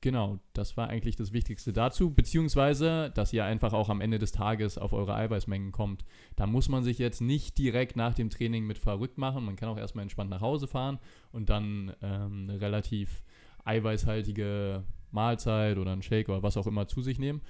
genau, 0.02 0.40
das 0.54 0.76
war 0.78 0.90
eigentlich 0.90 1.16
das 1.16 1.32
Wichtigste 1.32 1.72
dazu, 1.72 2.14
beziehungsweise, 2.14 3.12
dass 3.14 3.32
ihr 3.32 3.46
einfach 3.46 3.74
auch 3.74 3.90
am 3.90 4.02
Ende 4.02 4.20
des 4.20 4.32
Tages 4.32 4.78
auf 4.78 4.94
eure 4.94 5.16
Eiweißmengen 5.16 5.72
kommt. 5.72 6.04
Da 6.36 6.48
muss 6.48 6.68
man 6.68 6.84
sich 6.84 6.98
jetzt 6.98 7.22
nicht 7.22 7.58
direkt 7.58 7.96
nach 7.96 8.14
dem 8.14 8.30
Training 8.30 8.66
mit 8.66 8.78
verrückt 8.78 9.18
machen. 9.18 9.46
Man 9.46 9.56
kann 9.56 9.70
auch 9.70 9.78
erstmal 9.78 10.04
entspannt 10.04 10.30
nach 10.30 10.42
Hause 10.42 10.68
fahren 10.68 11.00
und 11.32 11.50
dann 11.50 11.94
ähm, 12.02 12.48
eine 12.50 12.60
relativ 12.60 13.24
eiweißhaltige 13.64 14.84
Mahlzeit 15.12 15.78
oder 15.78 15.92
einen 15.92 16.02
Shake 16.02 16.30
oder 16.30 16.42
was 16.44 16.58
auch 16.58 16.68
immer 16.68 16.88
zu 16.88 17.02
sich 17.02 17.20
nehmen. 17.20 17.42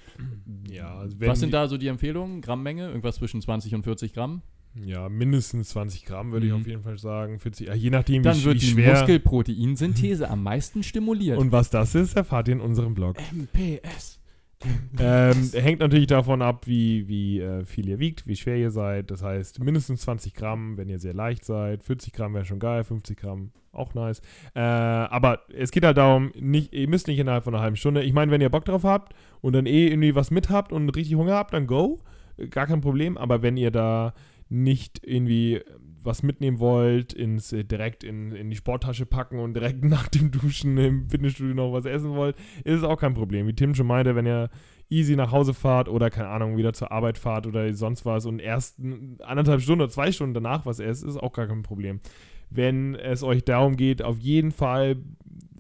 Ja, 0.70 0.96
also 0.96 1.20
was 1.20 1.40
sind 1.40 1.54
da 1.54 1.68
so 1.68 1.78
die 1.78 1.88
Empfehlungen? 1.88 2.42
Grammmenge? 2.42 2.88
Irgendwas 2.88 3.16
zwischen 3.16 3.42
20 3.42 3.76
und 3.76 3.84
40 3.84 4.14
Gramm? 4.14 4.42
Ja, 4.76 5.10
mindestens 5.10 5.70
20 5.70 6.06
Gramm 6.06 6.32
würde 6.32 6.46
ich 6.46 6.54
Mhm. 6.54 6.60
auf 6.62 6.68
jeden 6.68 6.84
Fall 6.84 6.98
sagen. 6.98 7.40
40, 7.40 7.68
ja, 7.68 7.74
je 7.74 7.90
nachdem, 7.90 8.24
Dann 8.24 8.38
wie, 8.38 8.44
wird 8.46 8.56
wie 8.56 8.60
die 8.60 8.66
schwer. 8.68 8.92
Muskelproteinsynthese 8.94 10.30
am 10.30 10.44
meisten 10.44 10.82
stimuliert. 10.84 11.38
Und 11.38 11.52
was 11.52 11.70
das 11.70 11.94
ist, 11.96 12.16
erfahrt 12.16 12.48
ihr 12.48 12.54
in 12.56 12.62
unserem 12.62 12.94
Blog. 12.94 13.18
MPS. 13.34 14.20
ähm, 15.00 15.50
hängt 15.54 15.80
natürlich 15.80 16.06
davon 16.08 16.42
ab, 16.44 16.68
wie, 16.68 17.08
wie 17.08 17.40
äh, 17.40 17.66
viel 17.66 17.90
ihr 17.90 17.98
wiegt, 18.00 18.28
wie 18.28 18.36
schwer 18.36 18.58
ihr 18.58 18.70
seid. 18.72 19.10
Das 19.10 19.24
heißt, 19.24 19.60
mindestens 19.64 20.02
20 20.02 20.36
Gramm, 20.36 20.78
wenn 20.78 20.88
ihr 20.88 21.00
sehr 21.00 21.14
leicht 21.16 21.44
seid. 21.46 21.84
40 21.84 22.14
Gramm 22.14 22.34
wäre 22.36 22.46
schon 22.46 22.60
geil, 22.60 22.84
50 22.84 23.18
Gramm 23.18 23.52
auch 23.74 23.94
nice. 23.96 24.22
Äh, 24.54 24.60
aber 24.60 25.40
es 25.54 25.72
geht 25.72 25.84
halt 25.84 25.98
darum, 25.98 26.32
nicht, 26.40 26.74
ihr 26.74 26.88
müsst 26.88 27.08
nicht 27.08 27.18
innerhalb 27.20 27.44
von 27.44 27.56
einer 27.56 27.64
halben 27.64 27.76
Stunde. 27.76 28.04
Ich 28.04 28.14
meine, 28.14 28.32
wenn 28.32 28.42
ihr 28.42 28.50
Bock 28.50 28.66
drauf 28.66 28.84
habt 28.84 29.14
und 29.42 29.54
dann 29.54 29.66
eh 29.66 29.88
irgendwie 29.88 30.14
was 30.14 30.30
mit 30.30 30.50
habt 30.50 30.72
und 30.72 30.90
richtig 30.90 31.16
Hunger 31.16 31.34
habt, 31.36 31.54
dann 31.54 31.66
go. 31.68 32.00
Äh, 32.38 32.48
Gar 32.48 32.68
kein 32.68 32.82
Problem. 32.82 33.18
Aber 33.18 33.42
wenn 33.42 33.58
ihr 33.58 33.72
da 33.72 34.14
nicht 34.52 35.02
irgendwie 35.06 35.62
was 36.04 36.24
mitnehmen 36.24 36.60
wollt, 36.60 37.14
ins, 37.14 37.54
äh, 37.54 37.64
direkt 37.64 38.04
in, 38.04 38.32
in 38.32 38.50
die 38.50 38.56
Sporttasche 38.56 39.06
packen 39.06 39.40
und 39.40 39.54
direkt 39.54 39.84
nach 39.86 40.08
dem 40.08 40.32
Duschen 40.32 40.78
im 40.78 41.10
Fitnessstudio 41.10 41.54
noch 41.54 41.74
was 41.74 41.86
essen 41.86 42.12
wollt, 42.16 42.36
ist 42.64 42.80
es 42.80 42.84
auch 42.84 42.98
kein 42.98 43.14
Problem. 43.14 43.48
Wie 43.48 43.54
Tim 43.54 43.76
schon 43.76 43.88
meinte, 43.88 44.16
wenn 44.16 44.28
ihr 44.28 44.50
easy 44.90 45.16
nach 45.16 45.32
Hause 45.32 45.54
fahrt 45.54 45.88
oder 45.88 46.10
keine 46.10 46.28
Ahnung, 46.28 46.58
wieder 46.58 46.74
zur 46.74 46.92
Arbeit 46.92 47.18
fahrt 47.18 47.48
oder 47.48 47.74
sonst 47.74 48.06
was 48.06 48.26
und 48.26 48.40
erst 48.40 48.80
anderthalb 49.22 49.62
Stunden 49.62 49.84
oder 49.84 49.92
zwei 49.92 50.12
Stunden 50.12 50.34
danach 50.34 50.66
was 50.66 50.80
esst, 50.80 51.04
ist 51.06 51.18
auch 51.18 51.32
gar 51.32 51.48
kein 51.48 51.64
Problem. 51.64 52.02
Wenn 52.50 52.96
es 52.96 53.24
euch 53.24 53.46
darum 53.46 53.78
geht, 53.78 54.02
auf 54.02 54.20
jeden 54.20 54.52
Fall 54.52 54.98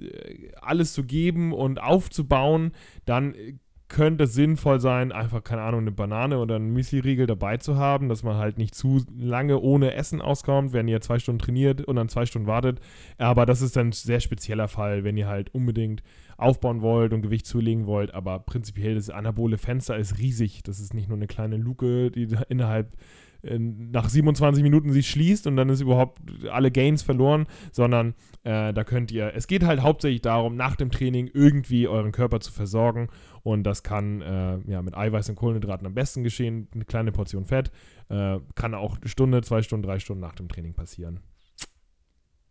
äh, 0.01 0.49
alles 0.59 0.91
zu 0.91 1.05
geben 1.05 1.53
und 1.53 1.81
aufzubauen, 1.81 2.73
dann 3.05 3.33
äh, 3.35 3.53
könnte 3.91 4.23
es 4.23 4.33
sinnvoll 4.33 4.79
sein, 4.79 5.11
einfach, 5.11 5.43
keine 5.43 5.63
Ahnung, 5.63 5.81
eine 5.81 5.91
Banane 5.91 6.39
oder 6.39 6.55
einen 6.55 6.71
Müsli-Riegel 6.71 7.27
dabei 7.27 7.57
zu 7.57 7.75
haben, 7.75 8.07
dass 8.07 8.23
man 8.23 8.37
halt 8.37 8.57
nicht 8.57 8.73
zu 8.73 9.01
lange 9.13 9.59
ohne 9.59 9.93
Essen 9.95 10.21
auskommt, 10.21 10.71
wenn 10.71 10.87
ihr 10.87 11.01
zwei 11.01 11.19
Stunden 11.19 11.39
trainiert 11.39 11.81
und 11.81 11.97
dann 11.97 12.07
zwei 12.07 12.25
Stunden 12.25 12.47
wartet. 12.47 12.79
Aber 13.17 13.45
das 13.45 13.61
ist 13.61 13.75
dann 13.75 13.89
ein 13.89 13.91
sehr 13.91 14.21
spezieller 14.21 14.69
Fall, 14.69 15.03
wenn 15.03 15.17
ihr 15.17 15.27
halt 15.27 15.53
unbedingt 15.53 16.03
aufbauen 16.37 16.81
wollt 16.81 17.11
und 17.11 17.21
Gewicht 17.21 17.45
zulegen 17.45 17.85
wollt. 17.85 18.13
Aber 18.13 18.39
prinzipiell 18.39 18.95
das 18.95 19.09
anabole 19.09 19.57
Fenster 19.57 19.97
ist 19.97 20.17
riesig. 20.19 20.63
Das 20.63 20.79
ist 20.79 20.93
nicht 20.93 21.09
nur 21.09 21.17
eine 21.17 21.27
kleine 21.27 21.57
Luke, 21.57 22.11
die 22.11 22.29
innerhalb 22.47 22.95
äh, 23.43 23.57
nach 23.59 24.07
27 24.07 24.63
Minuten 24.63 24.91
sich 24.91 25.09
schließt 25.09 25.47
und 25.47 25.55
dann 25.55 25.69
ist 25.69 25.81
überhaupt 25.81 26.19
alle 26.51 26.71
Gains 26.71 27.01
verloren, 27.01 27.47
sondern 27.71 28.13
äh, 28.43 28.73
da 28.73 28.83
könnt 28.83 29.11
ihr, 29.11 29.33
es 29.35 29.47
geht 29.47 29.63
halt 29.65 29.81
hauptsächlich 29.81 30.21
darum, 30.21 30.55
nach 30.55 30.75
dem 30.75 30.91
Training 30.91 31.29
irgendwie 31.33 31.87
euren 31.87 32.11
Körper 32.11 32.39
zu 32.39 32.51
versorgen 32.51 33.09
und 33.43 33.63
das 33.63 33.83
kann 33.83 34.21
äh, 34.21 34.59
ja, 34.69 34.81
mit 34.81 34.95
Eiweiß 34.95 35.29
und 35.29 35.35
Kohlenhydraten 35.35 35.85
am 35.87 35.93
besten 35.93 36.23
geschehen, 36.23 36.67
eine 36.73 36.85
kleine 36.85 37.11
Portion 37.11 37.45
Fett, 37.45 37.71
äh, 38.09 38.39
kann 38.55 38.73
auch 38.75 38.97
eine 38.97 39.07
Stunde, 39.09 39.41
zwei 39.41 39.61
Stunden, 39.61 39.85
drei 39.85 39.99
Stunden 39.99 40.21
nach 40.21 40.35
dem 40.35 40.47
Training 40.49 40.73
passieren. 40.73 41.19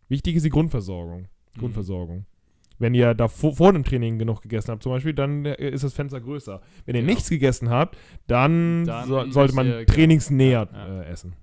Wichtig 0.09 0.35
ist 0.35 0.43
die 0.45 0.49
Grundversorgung. 0.49 1.21
Mhm. 1.55 1.59
Grundversorgung. 1.59 2.25
Wenn 2.79 2.95
ihr 2.95 3.13
da 3.13 3.27
vor, 3.27 3.55
vor 3.55 3.71
dem 3.73 3.83
Training 3.83 4.17
genug 4.17 4.41
gegessen 4.41 4.71
habt, 4.71 4.81
zum 4.81 4.91
Beispiel, 4.91 5.13
dann 5.13 5.45
äh, 5.45 5.69
ist 5.69 5.83
das 5.83 5.93
Fenster 5.93 6.19
größer. 6.19 6.61
Wenn 6.85 6.95
ihr 6.95 7.01
Genau. 7.01 7.13
nichts 7.13 7.29
gegessen 7.29 7.69
habt, 7.69 7.95
dann, 8.27 8.85
Dann 8.85 9.07
so, 9.07 9.29
sollte 9.29 9.53
man 9.53 9.67
ihr- 9.67 9.85
trainingsnäher 9.85 10.65
genau. 10.65 10.79
Ja, 10.79 10.87
ja. 10.95 11.01
Äh, 11.03 11.11
essen. 11.11 11.33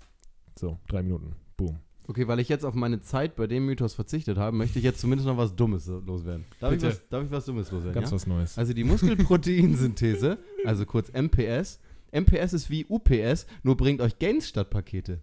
So, 0.58 0.78
drei 0.88 1.02
Minuten. 1.02 1.36
Boom. 1.56 1.78
Okay, 2.10 2.26
weil 2.26 2.40
ich 2.40 2.48
jetzt 2.48 2.64
auf 2.64 2.74
meine 2.74 3.02
Zeit 3.02 3.36
bei 3.36 3.46
dem 3.46 3.66
Mythos 3.66 3.92
verzichtet 3.92 4.38
habe, 4.38 4.56
möchte 4.56 4.78
ich 4.78 4.84
jetzt 4.84 4.98
zumindest 4.98 5.28
noch 5.28 5.36
was 5.36 5.54
Dummes 5.54 5.86
loswerden. 5.86 6.46
Darf, 6.58 6.72
ich 6.72 6.80
was, 6.80 7.06
darf 7.10 7.22
ich 7.22 7.30
was 7.30 7.44
Dummes 7.44 7.70
loswerden? 7.70 7.92
Ganz 7.92 8.08
ja? 8.08 8.14
was 8.14 8.26
Neues. 8.26 8.56
Also 8.56 8.72
die 8.72 8.82
Muskelproteinsynthese, 8.82 10.38
also 10.64 10.86
kurz 10.86 11.12
MPS. 11.12 11.80
MPS 12.10 12.54
ist 12.54 12.70
wie 12.70 12.86
UPS, 12.88 13.46
nur 13.62 13.76
bringt 13.76 14.00
euch 14.00 14.18
Gains 14.18 14.48
statt 14.48 14.70
Pakete. 14.70 15.20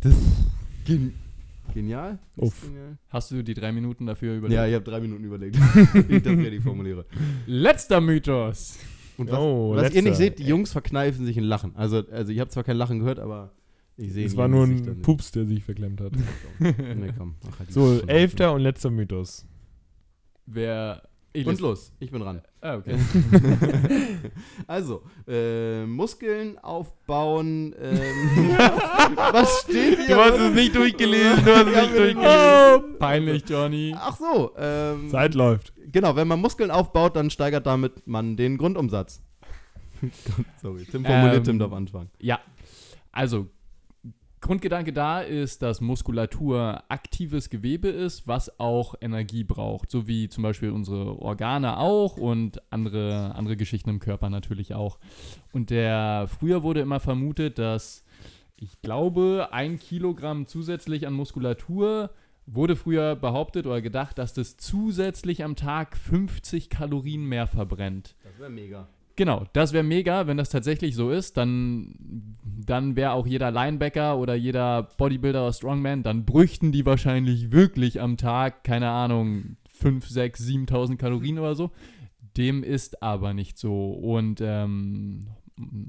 Das 0.00 0.14
ist 0.14 0.26
gen 0.86 1.12
genial. 1.74 2.18
Uff. 2.36 2.62
genial. 2.62 2.96
Hast 3.10 3.30
du 3.30 3.42
die 3.42 3.52
drei 3.52 3.70
Minuten 3.70 4.06
dafür 4.06 4.36
überlegt? 4.36 4.56
Ja, 4.56 4.66
ich 4.66 4.74
habe 4.74 4.86
drei 4.86 5.00
Minuten 5.00 5.24
überlegt, 5.24 5.56
wie 6.08 6.16
ich 6.16 6.22
das 6.22 6.32
richtig 6.32 6.62
formuliere. 6.62 7.04
Letzter 7.46 8.00
Mythos. 8.00 8.78
Und 9.18 9.30
was, 9.30 9.38
Oh, 9.38 9.76
was 9.76 9.92
ihr 9.92 10.00
nicht 10.00 10.16
seht, 10.16 10.38
die 10.38 10.44
Jungs 10.44 10.72
verkneifen 10.72 11.26
sich 11.26 11.36
in 11.36 11.44
Lachen. 11.44 11.76
Also, 11.76 12.04
also 12.10 12.32
ich 12.32 12.40
habe 12.40 12.48
zwar 12.48 12.64
kein 12.64 12.78
Lachen 12.78 13.00
gehört, 13.00 13.18
aber 13.18 13.52
ich 13.98 14.12
sehe 14.12 14.26
Es 14.26 14.36
war 14.36 14.48
nur 14.48 14.64
ein. 14.64 15.02
Pups, 15.02 15.32
der 15.32 15.44
sich 15.44 15.64
verklemmt 15.64 16.00
hat. 16.00 16.12
Nee, 16.60 17.12
komm. 17.16 17.34
Ach, 17.50 17.58
halt 17.58 17.72
So, 17.72 18.00
elfter 18.06 18.52
und 18.52 18.62
letzter 18.62 18.90
Mythos. 18.90 19.44
Wer. 20.46 21.02
Ich 21.34 21.46
Und 21.46 21.60
los, 21.60 21.92
ich 22.00 22.10
bin 22.10 22.22
dran. 22.22 22.40
Ah, 22.62 22.76
okay. 22.76 22.96
also, 24.66 25.02
äh, 25.28 25.84
Muskeln 25.84 26.58
aufbauen. 26.58 27.74
Ähm, 27.78 28.56
was 29.14 29.60
steht 29.60 29.98
hier? 30.06 30.16
Du 30.16 30.20
hast 30.22 30.38
es 30.38 30.54
nicht 30.54 30.74
durchgelesen, 30.74 31.44
du 31.44 31.54
hast 31.54 31.66
es 31.66 31.76
nicht 31.76 31.98
durchgelesen. 31.98 32.24
Oh, 32.24 32.80
peinlich, 32.98 33.44
Johnny. 33.46 33.94
Ach 33.96 34.16
so, 34.16 34.52
ähm, 34.56 35.10
Zeit 35.10 35.34
läuft. 35.34 35.74
genau, 35.92 36.16
wenn 36.16 36.26
man 36.26 36.40
Muskeln 36.40 36.70
aufbaut, 36.70 37.14
dann 37.14 37.28
steigert 37.30 37.66
damit 37.66 38.06
man 38.06 38.36
den 38.36 38.56
Grundumsatz. 38.56 39.22
Sorry, 40.62 40.86
Tim 40.90 41.04
formuliert 41.04 41.36
Ähm, 41.38 41.44
Tim 41.44 41.58
darf 41.58 41.72
anfangen. 41.72 42.10
Ja, 42.20 42.40
also 43.12 43.48
Grundgedanke 44.40 44.92
da 44.92 45.20
ist, 45.20 45.62
dass 45.62 45.80
Muskulatur 45.80 46.84
aktives 46.88 47.50
Gewebe 47.50 47.88
ist, 47.88 48.28
was 48.28 48.60
auch 48.60 48.94
Energie 49.00 49.44
braucht, 49.44 49.90
so 49.90 50.06
wie 50.06 50.28
zum 50.28 50.42
Beispiel 50.42 50.70
unsere 50.70 51.20
Organe 51.20 51.78
auch 51.78 52.16
und 52.16 52.62
andere, 52.70 53.34
andere 53.34 53.56
Geschichten 53.56 53.90
im 53.90 53.98
Körper 53.98 54.30
natürlich 54.30 54.74
auch. 54.74 54.98
Und 55.52 55.70
der 55.70 56.28
früher 56.28 56.62
wurde 56.62 56.80
immer 56.80 57.00
vermutet, 57.00 57.58
dass 57.58 58.04
ich 58.56 58.80
glaube, 58.82 59.48
ein 59.52 59.78
Kilogramm 59.78 60.46
zusätzlich 60.46 61.06
an 61.06 61.14
Muskulatur 61.14 62.10
wurde 62.46 62.76
früher 62.76 63.14
behauptet 63.14 63.66
oder 63.66 63.80
gedacht, 63.82 64.18
dass 64.18 64.34
das 64.34 64.56
zusätzlich 64.56 65.44
am 65.44 65.54
Tag 65.54 65.96
50 65.96 66.70
Kalorien 66.70 67.24
mehr 67.24 67.46
verbrennt. 67.46 68.16
Das 68.24 68.38
wäre 68.38 68.50
mega. 68.50 68.88
Genau, 69.18 69.46
das 69.52 69.72
wäre 69.72 69.82
mega, 69.82 70.28
wenn 70.28 70.36
das 70.36 70.48
tatsächlich 70.48 70.94
so 70.94 71.10
ist. 71.10 71.36
Dann, 71.36 72.36
dann 72.44 72.94
wäre 72.94 73.14
auch 73.14 73.26
jeder 73.26 73.50
Linebacker 73.50 74.16
oder 74.16 74.36
jeder 74.36 74.84
Bodybuilder 74.96 75.42
oder 75.42 75.52
Strongman, 75.52 76.04
dann 76.04 76.24
bräuchten 76.24 76.70
die 76.70 76.86
wahrscheinlich 76.86 77.50
wirklich 77.50 78.00
am 78.00 78.16
Tag, 78.16 78.62
keine 78.62 78.90
Ahnung, 78.90 79.56
5, 79.70 80.08
6, 80.08 80.40
7.000 80.40 80.98
Kalorien 80.98 81.40
oder 81.40 81.56
so. 81.56 81.72
Dem 82.36 82.62
ist 82.62 83.02
aber 83.02 83.34
nicht 83.34 83.58
so. 83.58 83.90
Und 83.90 84.40
ähm, 84.40 85.26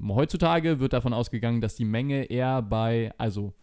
heutzutage 0.08 0.80
wird 0.80 0.92
davon 0.92 1.12
ausgegangen, 1.12 1.60
dass 1.60 1.76
die 1.76 1.84
Menge 1.84 2.24
eher 2.24 2.62
bei, 2.62 3.12
also 3.16 3.54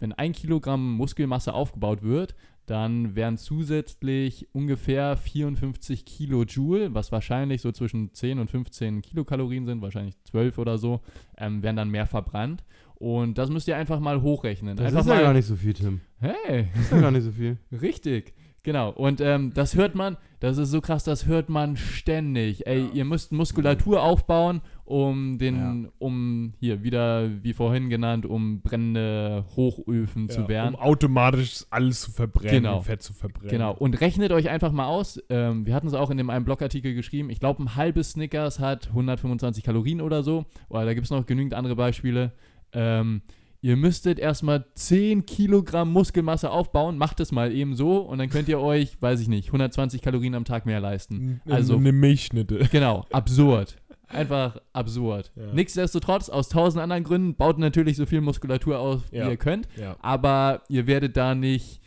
wenn 0.00 0.12
ein 0.12 0.32
Kilogramm 0.32 0.94
Muskelmasse 0.94 1.54
aufgebaut 1.54 2.02
wird, 2.02 2.34
dann 2.70 3.14
wären 3.16 3.36
zusätzlich 3.36 4.48
ungefähr 4.52 5.16
54 5.16 6.04
Kilojoule, 6.04 6.94
was 6.94 7.12
wahrscheinlich 7.12 7.60
so 7.62 7.72
zwischen 7.72 8.12
10 8.12 8.38
und 8.38 8.50
15 8.50 9.02
Kilokalorien 9.02 9.66
sind, 9.66 9.82
wahrscheinlich 9.82 10.14
12 10.24 10.58
oder 10.58 10.78
so, 10.78 11.00
ähm, 11.36 11.62
werden 11.62 11.76
dann 11.76 11.90
mehr 11.90 12.06
verbrannt. 12.06 12.64
Und 12.94 13.38
das 13.38 13.48
müsst 13.50 13.68
ihr 13.68 13.76
einfach 13.76 14.00
mal 14.00 14.22
hochrechnen. 14.22 14.76
Das 14.76 14.86
einfach 14.86 15.00
ist 15.00 15.06
ja 15.08 15.20
gar 15.20 15.32
nicht 15.32 15.46
so 15.46 15.54
viel, 15.56 15.72
Tim. 15.72 16.00
Hey, 16.18 16.68
Das 16.74 16.82
ist 16.84 16.92
ja 16.92 17.00
gar 17.00 17.10
nicht 17.12 17.22
so 17.24 17.30
viel. 17.32 17.58
Richtig, 17.72 18.34
genau. 18.62 18.90
Und 18.90 19.20
ähm, 19.20 19.52
das 19.54 19.74
hört 19.74 19.94
man, 19.94 20.16
das 20.40 20.56
ist 20.58 20.70
so 20.70 20.80
krass, 20.80 21.02
das 21.04 21.26
hört 21.26 21.48
man 21.48 21.76
ständig. 21.76 22.66
Ey, 22.66 22.86
ihr 22.92 23.04
müsst 23.04 23.32
Muskulatur 23.32 24.02
aufbauen, 24.02 24.60
um 24.84 25.36
den, 25.38 25.88
um 25.98 26.52
hier 26.60 26.82
wieder, 26.84 27.28
wie 27.42 27.52
vorhin 27.52 27.90
genannt, 27.90 28.24
um 28.24 28.60
brennende 28.62 29.44
Hochöfen 29.56 30.28
Ja, 30.28 30.34
zu 30.34 30.48
wehren. 30.48 30.74
Um 30.74 30.80
automatisch 30.80 31.64
alles 31.70 32.02
zu 32.02 32.12
verbrennen, 32.12 32.62
Genau. 32.62 32.80
Fett 32.82 33.02
zu 33.02 33.12
verbrennen. 33.12 33.50
Genau, 33.50 33.74
und 33.74 34.00
rechnet 34.00 34.30
euch 34.32 34.48
einfach 34.48 34.70
mal 34.72 34.86
aus. 34.86 35.20
Ähm, 35.28 35.66
wir 35.66 35.74
hatten 35.74 35.88
es 35.88 35.94
auch 35.94 36.10
in 36.10 36.16
dem 36.16 36.30
einen 36.30 36.44
Blogartikel 36.44 36.94
geschrieben. 36.94 37.30
Ich 37.30 37.40
glaube, 37.40 37.62
ein 37.62 37.74
halbes 37.74 38.12
Snickers 38.12 38.60
hat 38.60 38.88
125 38.88 39.64
Kalorien 39.64 40.00
oder 40.00 40.22
so. 40.22 40.46
Oder 40.68 40.84
da 40.84 40.94
gibt 40.94 41.04
es 41.06 41.10
noch 41.10 41.26
genügend 41.26 41.54
andere 41.54 41.74
Beispiele. 41.74 42.32
Ähm, 42.72 43.22
ihr 43.60 43.76
müsstet 43.76 44.18
erstmal 44.18 44.64
10 44.74 45.26
Kilogramm 45.26 45.92
Muskelmasse 45.92 46.50
aufbauen. 46.50 46.96
Macht 46.98 47.20
es 47.20 47.32
mal 47.32 47.52
eben 47.52 47.74
so 47.74 47.98
und 47.98 48.18
dann 48.18 48.28
könnt 48.30 48.48
ihr 48.48 48.60
euch, 48.60 49.00
weiß 49.00 49.20
ich 49.20 49.28
nicht, 49.28 49.48
120 49.48 50.00
Kalorien 50.02 50.34
am 50.34 50.44
Tag 50.44 50.66
mehr 50.66 50.80
leisten. 50.80 51.40
Also- 51.48 51.76
eine 51.76 51.92
Milchschnitte. 51.92 52.58
Genau, 52.72 53.04
absurd. 53.12 53.76
Einfach 54.10 54.56
absurd. 54.72 55.32
Ja. 55.36 55.52
Nichtsdestotrotz, 55.52 56.30
aus 56.30 56.48
tausend 56.48 56.82
anderen 56.82 57.04
Gründen, 57.04 57.34
baut 57.34 57.58
natürlich 57.58 57.96
so 57.98 58.06
viel 58.06 58.22
Muskulatur 58.22 58.78
auf, 58.78 59.02
Ja. 59.12 59.26
wie 59.26 59.30
ihr 59.32 59.36
könnt 59.36 59.68
Ja. 59.76 59.96
aber 60.00 60.62
ihr 60.68 60.86
werdet 60.86 61.16
da 61.16 61.34
nicht 61.34 61.80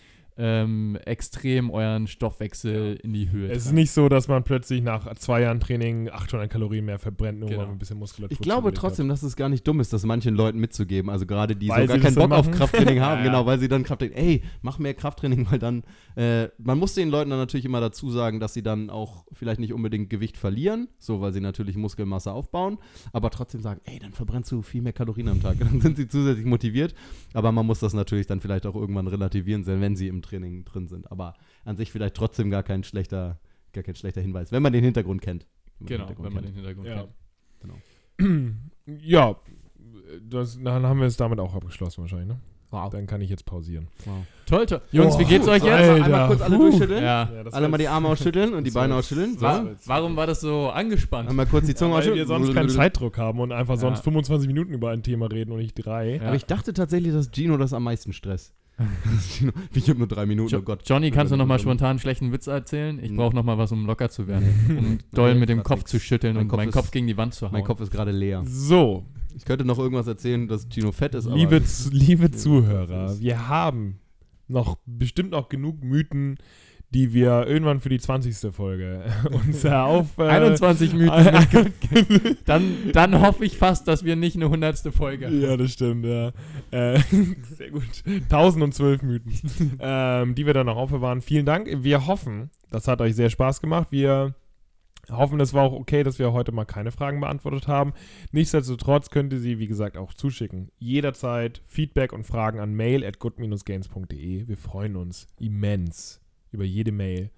ähm, 0.43 0.97
extrem 1.05 1.69
euren 1.69 2.07
Stoffwechsel 2.07 2.97
in 3.03 3.13
die 3.13 3.29
Höhe 3.29 3.51
Es 3.51 3.67
ist 3.67 3.73
nicht 3.73 3.91
so, 3.91 4.09
dass 4.09 4.27
man 4.27 4.43
plötzlich 4.43 4.81
nach 4.81 5.13
zwei 5.15 5.41
Jahren 5.41 5.59
Training 5.59 6.09
800 6.09 6.49
Kalorien 6.49 6.83
mehr 6.85 6.97
verbrennt, 6.97 7.39
nur 7.39 7.47
Genau. 7.49 7.59
weil 7.59 7.67
man 7.67 7.75
ein 7.75 7.79
bisschen 7.79 7.99
Muskulatur 7.99 8.33
Ich 8.33 8.39
glaube 8.41 8.73
trotzdem, 8.73 9.07
dass 9.07 9.21
es 9.21 9.35
gar 9.35 9.49
nicht 9.49 9.67
dumm 9.67 9.79
ist, 9.79 9.93
das 9.93 10.03
manchen 10.03 10.33
Leuten 10.33 10.57
mitzugeben. 10.59 11.11
Also 11.11 11.27
gerade 11.27 11.55
die 11.55 11.69
Weil 11.69 11.87
so 11.87 11.93
gar 11.93 11.99
keinen 12.01 12.15
Bock 12.15 12.31
auf? 12.31 12.49
Krafttraining 12.49 12.99
haben, 13.01 13.19
ja. 13.19 13.25
genau, 13.27 13.45
weil 13.45 13.59
sie 13.59 13.67
dann 13.67 13.83
Krafttraining, 13.83 14.17
ey, 14.17 14.43
mach 14.63 14.79
mehr 14.79 14.95
Krafttraining, 14.95 15.45
weil 15.51 15.59
dann, 15.59 15.83
äh, 16.15 16.47
man 16.57 16.79
muss 16.79 16.95
den 16.95 17.09
Leuten 17.09 17.29
dann 17.29 17.39
natürlich 17.39 17.65
immer 17.65 17.79
dazu 17.79 18.09
sagen, 18.09 18.39
dass 18.39 18.55
sie 18.55 18.63
dann 18.63 18.89
auch 18.89 19.25
vielleicht 19.33 19.59
nicht 19.59 19.73
unbedingt 19.73 20.09
Gewicht 20.09 20.37
verlieren, 20.37 20.87
so 20.97 21.21
weil 21.21 21.33
sie 21.33 21.41
natürlich 21.41 21.77
Muskelmasse 21.77 22.31
aufbauen, 22.31 22.79
aber 23.13 23.29
trotzdem 23.29 23.61
sagen, 23.61 23.79
ey, 23.83 23.99
dann 23.99 24.13
verbrennst 24.13 24.51
du 24.51 24.63
viel 24.63 24.81
mehr 24.81 24.93
Kalorien 24.93 25.27
am 25.27 25.39
Tag. 25.39 25.51
Dann 25.59 25.81
sind 25.81 25.97
sie 25.97 26.07
zusätzlich 26.07 26.47
motiviert, 26.47 26.95
aber 27.33 27.51
man 27.51 27.67
muss 27.67 27.79
das 27.79 27.93
natürlich 27.93 28.25
dann 28.25 28.39
vielleicht 28.41 28.65
auch 28.65 28.75
irgendwann 28.75 29.07
relativieren, 29.07 29.65
wenn 29.67 29.95
sie 29.95 30.07
im 30.07 30.21
Training 30.23 30.30
drin 30.39 30.87
sind. 30.87 31.11
Aber 31.11 31.33
an 31.65 31.75
sich 31.77 31.91
vielleicht 31.91 32.15
trotzdem 32.15 32.49
gar 32.49 32.63
kein 32.63 32.83
schlechter, 32.83 33.39
gar 33.73 33.83
kein 33.83 33.95
schlechter 33.95 34.21
Hinweis, 34.21 34.51
wenn 34.51 34.63
man 34.63 34.73
den 34.73 34.83
Hintergrund 34.83 35.21
kennt. 35.21 35.45
Wenn 35.79 35.87
Genau, 35.87 36.07
Hintergrund 36.07 36.27
wenn 36.27 36.33
man 36.33 36.43
kennt. 36.43 36.55
den 36.57 36.65
Hintergrund 36.65 36.87
Ja. 36.87 37.07
kennt. 37.59 38.55
Ja, 39.01 39.35
das, 40.27 40.57
dann 40.61 40.83
haben 40.85 40.99
wir 40.99 41.07
es 41.07 41.17
damit 41.17 41.39
auch 41.39 41.53
abgeschlossen 41.55 42.01
wahrscheinlich, 42.01 42.27
ne? 42.29 42.39
Wow. 42.71 42.89
Dann 42.89 43.05
kann 43.05 43.19
ich 43.19 43.29
jetzt 43.29 43.45
pausieren. 43.45 43.87
wow. 44.05 44.23
Toll, 44.45 44.65
toll. 44.65 44.81
Jungs, 44.93 45.19
wie 45.19 45.25
geht's 45.25 45.45
euch 45.47 45.61
jetzt? 45.61 45.73
Alter, 45.73 46.05
Einmal 46.05 46.27
kurz 46.27 46.41
alle 46.41 46.55
puh. 46.55 46.61
durchschütteln. 46.69 47.03
Ja. 47.03 47.25
das 47.43 47.53
Alle 47.53 47.67
mal 47.67 47.77
die 47.77 47.87
Arme 47.89 48.07
ausschütteln 48.07 48.53
und 48.53 48.63
die 48.65 48.71
Beine 48.71 48.95
ausschütteln. 48.95 49.33
So. 49.37 49.41
Wa 49.41 49.65
warum 49.85 50.15
war 50.15 50.25
das 50.25 50.39
so 50.39 50.69
angespannt? 50.69 51.29
Einmal 51.29 51.47
kurz 51.47 51.65
die 51.65 51.75
Zunge 51.75 51.91
Ja, 51.91 51.97
weil 51.97 52.05
wir 52.05 52.11
ausschütteln. 52.23 52.43
sonst 52.45 52.55
keinen 52.55 52.69
Zeitdruck 52.69 53.17
haben 53.17 53.39
und 53.41 53.51
einfach 53.51 53.77
sonst 53.77 53.99
Ja. 53.99 54.03
25 54.03 54.47
Minuten 54.47 54.73
über 54.73 54.89
ein 54.91 55.03
Thema 55.03 55.25
reden 55.27 55.51
und 55.51 55.57
nicht 55.59 55.73
drei. 55.75 56.15
Ja. 56.15 56.21
Aber 56.27 56.35
ich 56.35 56.45
dachte 56.45 56.73
tatsächlich, 56.73 57.11
dass 57.11 57.29
Gino 57.33 57.57
das 57.57 57.73
am 57.73 57.83
meisten 57.83 58.13
stresst. 58.13 58.53
Ich 59.73 59.89
habe 59.89 59.99
nur 59.99 60.07
drei 60.07 60.25
Minuten, 60.25 60.49
Jo 60.51 60.59
oh 60.59 60.61
Gott. 60.61 60.81
Johnny, 60.85 61.11
kannst 61.11 61.31
du 61.31 61.37
noch 61.37 61.45
mal 61.45 61.55
Überlegen. 61.55 61.69
spontan 61.69 61.89
einen 61.91 61.99
schlechten 61.99 62.31
Witz 62.31 62.47
erzählen? 62.47 62.99
Ich 63.03 63.11
Mhm. 63.11 63.15
brauche 63.17 63.35
noch 63.35 63.43
mal 63.43 63.57
was, 63.57 63.71
um 63.71 63.85
locker 63.85 64.09
zu 64.09 64.27
werden. 64.27 64.47
Um 64.77 64.97
doll 65.13 65.35
mit 65.35 65.49
dem 65.49 65.63
Kopf 65.63 65.83
zu 65.83 65.99
schütteln 65.99 66.35
Mein 66.35 66.43
und 66.43 66.47
Kopf 66.49 66.57
meinen 66.57 66.69
ist- 66.69 66.75
Kopf 66.75 66.91
gegen 66.91 67.07
die 67.07 67.17
Wand 67.17 67.33
zu 67.33 67.45
hauen. 67.45 67.53
Mein 67.53 67.63
Kopf 67.63 67.81
ist 67.81 67.91
gerade 67.91 68.11
leer. 68.11 68.43
So, 68.45 69.05
Ich 69.35 69.45
könnte 69.45 69.63
noch 69.63 69.79
irgendwas 69.79 70.07
erzählen, 70.07 70.47
dass 70.47 70.67
Gino 70.69 70.91
fett 70.91 71.15
ist, 71.15 71.25
aber 71.27 71.35
liebe, 71.37 71.61
liebe 71.91 72.31
Zuhörer, 72.31 73.17
wir 73.19 73.47
haben 73.47 73.99
noch 74.49 74.77
bestimmt 74.85 75.31
noch 75.31 75.47
genug 75.47 75.81
Mythen, 75.83 76.37
die 76.93 77.13
wir 77.13 77.47
irgendwann 77.47 77.79
für 77.79 77.89
die 77.89 77.99
20. 77.99 78.53
Folge 78.53 79.03
uns 79.31 79.65
auf... 79.65 80.17
Äh, 80.17 80.23
21 80.23 80.93
Minuten. 80.95 82.37
dann, 82.45 82.91
dann 82.91 83.21
hoffe 83.21 83.45
ich 83.45 83.57
fast, 83.57 83.87
dass 83.87 84.03
wir 84.03 84.15
nicht 84.15 84.35
eine 84.35 84.49
hundertste 84.49 84.91
Folge 84.91 85.27
haben. 85.27 85.41
Ja, 85.41 85.55
das 85.55 85.71
stimmt, 85.71 86.05
ja. 86.05 86.31
Äh, 86.71 86.99
sehr 87.55 87.71
gut. 87.71 88.03
1012 88.05 89.03
Mythen, 89.03 89.33
ähm, 89.79 90.35
die 90.35 90.45
wir 90.45 90.53
dann 90.53 90.65
noch 90.65 90.75
aufbewahren. 90.75 91.21
Vielen 91.21 91.45
Dank. 91.45 91.69
Wir 91.83 92.07
hoffen, 92.07 92.49
das 92.69 92.87
hat 92.87 92.99
euch 92.99 93.15
sehr 93.15 93.29
Spaß 93.29 93.61
gemacht. 93.61 93.87
Wir 93.91 94.35
hoffen, 95.09 95.39
es 95.39 95.53
war 95.53 95.63
auch 95.63 95.73
okay, 95.73 96.03
dass 96.03 96.19
wir 96.19 96.33
heute 96.33 96.51
mal 96.51 96.65
keine 96.65 96.91
Fragen 96.91 97.21
beantwortet 97.21 97.67
haben. 97.67 97.93
Nichtsdestotrotz 98.31 99.09
könnt 99.09 99.31
ihr 99.31 99.39
sie, 99.39 99.59
wie 99.59 99.67
gesagt, 99.67 99.97
auch 99.97 100.13
zuschicken. 100.13 100.71
Jederzeit 100.77 101.61
Feedback 101.67 102.11
und 102.11 102.25
Fragen 102.25 102.59
an 102.59 102.73
mail 102.73 103.05
at 103.05 103.19
good-games.de. 103.19 104.47
Wir 104.47 104.57
freuen 104.57 104.97
uns 104.97 105.27
immens 105.39 106.20
über 106.51 106.63
jede 106.65 106.91
Mail, 106.91 107.29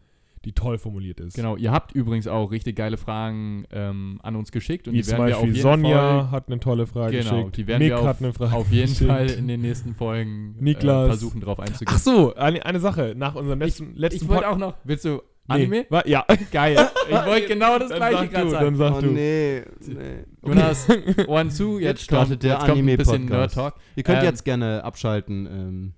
die 0.45 0.51
toll 0.51 0.78
formuliert 0.78 1.20
ist. 1.22 1.36
Genau, 1.36 1.55
ihr 1.55 1.72
habt 1.72 1.93
übrigens 1.93 2.28
auch 2.28 2.51
richtig 2.51 2.76
geile 2.76 2.97
Fragen 2.97 3.66
ähm, 3.72 4.20
an 4.24 4.36
uns 4.36 4.51
geschickt 4.51 4.88
und 4.89 4.93
Wie 4.93 4.97
die 4.97 5.03
zum 5.03 5.20
werden 5.20 5.28
wir 5.28 5.36
auf 5.38 5.41
Beispiel 5.43 5.55
jeden 5.55 5.61
Sonja 5.64 5.97
Fall 6.24 6.32
hat 6.32 6.47
eine 6.47 6.59
tolle 6.59 6.86
Frage 6.88 7.18
Genau, 7.20 7.36
geschickt. 7.38 7.57
die 7.57 7.68
werden 7.68 7.80
Nick 7.80 7.89
wir 7.91 7.99
auf- 7.99 8.05
hat 8.07 8.20
eine 8.20 8.34
Frage 8.34 8.53
auf 8.53 8.70
jeden 8.72 8.89
geschickt. 8.89 9.09
Fall 9.09 9.30
in 9.30 9.47
den 9.47 9.61
nächsten 9.61 9.95
Folgen 9.95 10.55
Niklas. 10.59 11.05
Äh, 11.05 11.07
versuchen 11.09 11.39
drauf 11.41 11.59
einzugehen. 11.59 11.88
Ach 11.95 11.97
so, 11.99 12.36
eine, 12.36 12.66
eine 12.66 12.80
Sache. 12.82 13.14
Nach 13.16 13.36
unserem 13.36 13.59
letzten, 13.59 13.95
letzten 13.95 14.26
ich 14.26 14.30
wollte 14.30 14.49
auch 14.49 14.57
noch. 14.57 14.76
Willst 14.84 15.05
du 15.05 15.22
Nee, 15.45 15.55
Anime? 15.55 15.86
wa- 15.89 16.03
ja. 16.05 16.26
Geil. 16.51 16.78
Ich 17.09 17.16
wollte 17.26 17.47
genau 17.47 17.78
das 17.78 17.89
Dann 17.89 17.97
gleiche 17.97 18.28
gerade 18.30 18.49
sagen. 18.49 18.66
dann 18.66 18.76
sag 18.78 18.93
oh 18.97 19.01
du. 19.01 19.07
nee, 19.07 19.61
nee. 19.88 20.24
Jonas, 20.41 20.88
Ohren 21.28 21.51
zu, 21.51 21.80
jetzt, 21.80 21.88
Jetzt 21.89 22.03
startet 22.03 22.30
kommt, 22.41 22.43
der 22.43 22.64
Anime-Podcast. 22.64 23.78
Ihr 23.97 24.03
könnt 24.03 24.20
Ähm, 24.20 24.24
jetzt 24.26 24.43
gerne 24.45 24.84
abschalten. 24.86 25.45
Ähm, 25.45 25.93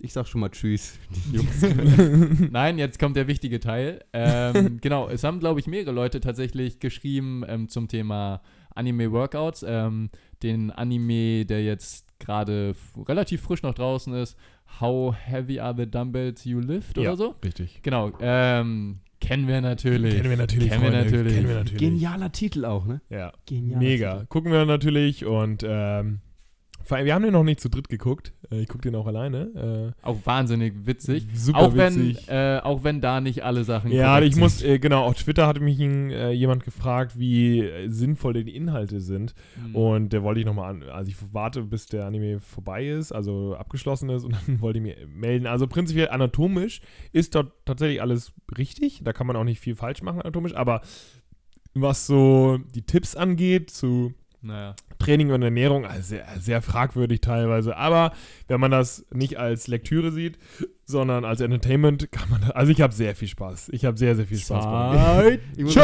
ich 0.00 0.12
sag 0.12 0.26
schon 0.26 0.40
mal 0.40 0.50
Tschüss. 0.50 0.98
Nein, 2.50 2.78
jetzt 2.78 2.98
kommt 2.98 3.16
der 3.16 3.26
wichtige 3.28 3.60
Teil. 3.60 4.00
Ähm, 4.12 4.78
genau, 4.80 5.08
es 5.08 5.24
haben, 5.24 5.40
glaube 5.40 5.60
ich, 5.60 5.66
mehrere 5.66 5.92
Leute 5.92 6.20
tatsächlich 6.20 6.80
geschrieben 6.80 7.44
ähm, 7.46 7.68
zum 7.68 7.88
Thema 7.88 8.40
Anime-Workouts. 8.74 9.64
Ähm, 9.66 10.10
den 10.42 10.70
Anime, 10.70 11.44
der 11.44 11.62
jetzt 11.64 12.06
gerade 12.18 12.74
relativ 13.06 13.42
frisch 13.42 13.62
noch 13.62 13.74
draußen 13.74 14.14
ist, 14.14 14.36
How 14.80 15.14
Heavy 15.14 15.60
Are 15.60 15.74
the 15.76 15.90
Dumbbells 15.90 16.44
You 16.44 16.60
Lift 16.60 16.96
Ja. 16.96 17.02
oder 17.10 17.16
so. 17.16 17.34
Richtig. 17.44 17.80
Genau, 17.82 18.12
ähm, 18.20 19.00
kennen 19.20 19.48
wir 19.48 19.60
natürlich. 19.60 20.14
Kennen 20.16 20.30
wir 20.30 20.36
natürlich. 20.36 20.70
Kennen 20.70 20.82
wir 20.82 20.90
natürlich. 20.90 21.34
Kennen 21.34 21.48
wir 21.48 21.56
natürlich. 21.56 21.80
Genialer 21.80 22.32
Titel 22.32 22.64
auch, 22.64 22.86
ne? 22.86 23.00
Ja. 23.10 23.32
Genialer 23.46 23.78
Mega. 23.80 24.12
Titel. 24.14 24.26
Gucken 24.28 24.52
wir 24.52 24.64
natürlich 24.64 25.24
und 25.26 25.64
ähm, 25.66 26.20
vor 26.90 26.96
allem, 26.98 27.06
wir 27.06 27.14
haben 27.14 27.22
den 27.22 27.32
noch 27.32 27.44
nicht 27.44 27.60
zu 27.60 27.70
dritt 27.70 27.88
geguckt. 27.88 28.34
Äh, 28.50 28.62
ich 28.62 28.68
gucke 28.68 28.82
den 28.82 28.94
auch 28.96 29.06
alleine. 29.06 29.94
Auch 30.02 30.18
wahnsinnig 30.24 30.74
Äh, 30.74 30.86
witzig. 30.86 31.26
super 31.34 31.58
auch, 31.60 31.74
wenn, 31.76 31.94
witzig. 32.10 32.28
äh, 32.28 32.58
auch 32.58 32.82
wenn 32.84 33.00
da 33.00 33.20
nicht 33.20 33.44
alle 33.44 33.62
Sachen 33.64 33.92
ja, 33.92 34.20
ich 34.20 34.34
muss, 34.36 34.60
äh, 34.62 34.78
genau, 34.80 35.04
auf 35.04 35.14
Twitter 35.14 35.46
hatte 35.46 35.60
mich 35.60 35.78
äh, 35.80 36.32
jemand 36.32 36.64
gefragt, 36.64 37.16
wie 37.18 37.60
äh, 37.60 37.88
sinnvoll 37.88 38.32
denn 38.32 38.46
die 38.46 38.56
Inhalte 38.56 39.00
sind. 39.00 39.34
Mhm. 39.68 39.74
Und 39.76 40.12
der 40.12 40.22
wollte 40.24 40.40
ich 40.40 40.46
nochmal 40.46 40.70
an. 40.70 40.82
Also 40.82 41.10
ich 41.10 41.16
warte, 41.32 41.62
bis 41.62 41.86
der 41.86 42.06
Anime 42.06 42.40
vorbei 42.40 42.88
ist, 42.88 43.12
also 43.12 43.54
abgeschlossen 43.54 44.10
ist, 44.10 44.24
und 44.24 44.36
dann 44.46 44.60
wollte 44.60 44.80
ich 44.80 44.82
mir 44.82 44.96
melden. 45.06 45.46
Also 45.46 45.66
prinzipiell 45.68 46.08
anatomisch 46.10 46.80
ist 47.12 47.34
dort 47.36 47.52
tatsächlich 47.64 48.02
alles 48.02 48.32
richtig. 48.58 49.02
Da 49.04 49.12
kann 49.12 49.28
man 49.28 49.36
auch 49.36 49.44
nicht 49.44 49.60
viel 49.60 49.76
falsch 49.76 50.02
machen 50.02 50.20
anatomisch, 50.20 50.54
aber 50.56 50.80
was 51.74 52.06
so 52.06 52.58
die 52.74 52.82
Tipps 52.82 53.14
angeht 53.14 53.70
zu 53.70 54.12
Naja. 54.42 54.74
Training 54.98 55.30
und 55.32 55.42
Ernährung, 55.42 55.84
also 55.84 56.02
sehr, 56.02 56.26
sehr 56.38 56.62
fragwürdig 56.62 57.20
teilweise. 57.20 57.76
Aber 57.76 58.12
wenn 58.48 58.60
man 58.60 58.70
das 58.70 59.06
nicht 59.12 59.38
als 59.38 59.66
Lektüre 59.66 60.12
sieht, 60.12 60.38
sondern 60.90 61.24
als 61.24 61.40
Entertainment, 61.40 62.10
kann 62.12 62.28
man. 62.30 62.42
Also 62.52 62.72
ich 62.72 62.80
habe 62.80 62.92
sehr 62.92 63.14
viel 63.14 63.28
Spaß. 63.28 63.70
Ich 63.72 63.84
habe 63.84 63.96
sehr, 63.96 64.14
sehr 64.16 64.26
viel 64.26 64.38
Spaß. 64.38 64.64
Zeit. 64.64 65.40
Ich 65.56 65.64
muss, 65.64 65.74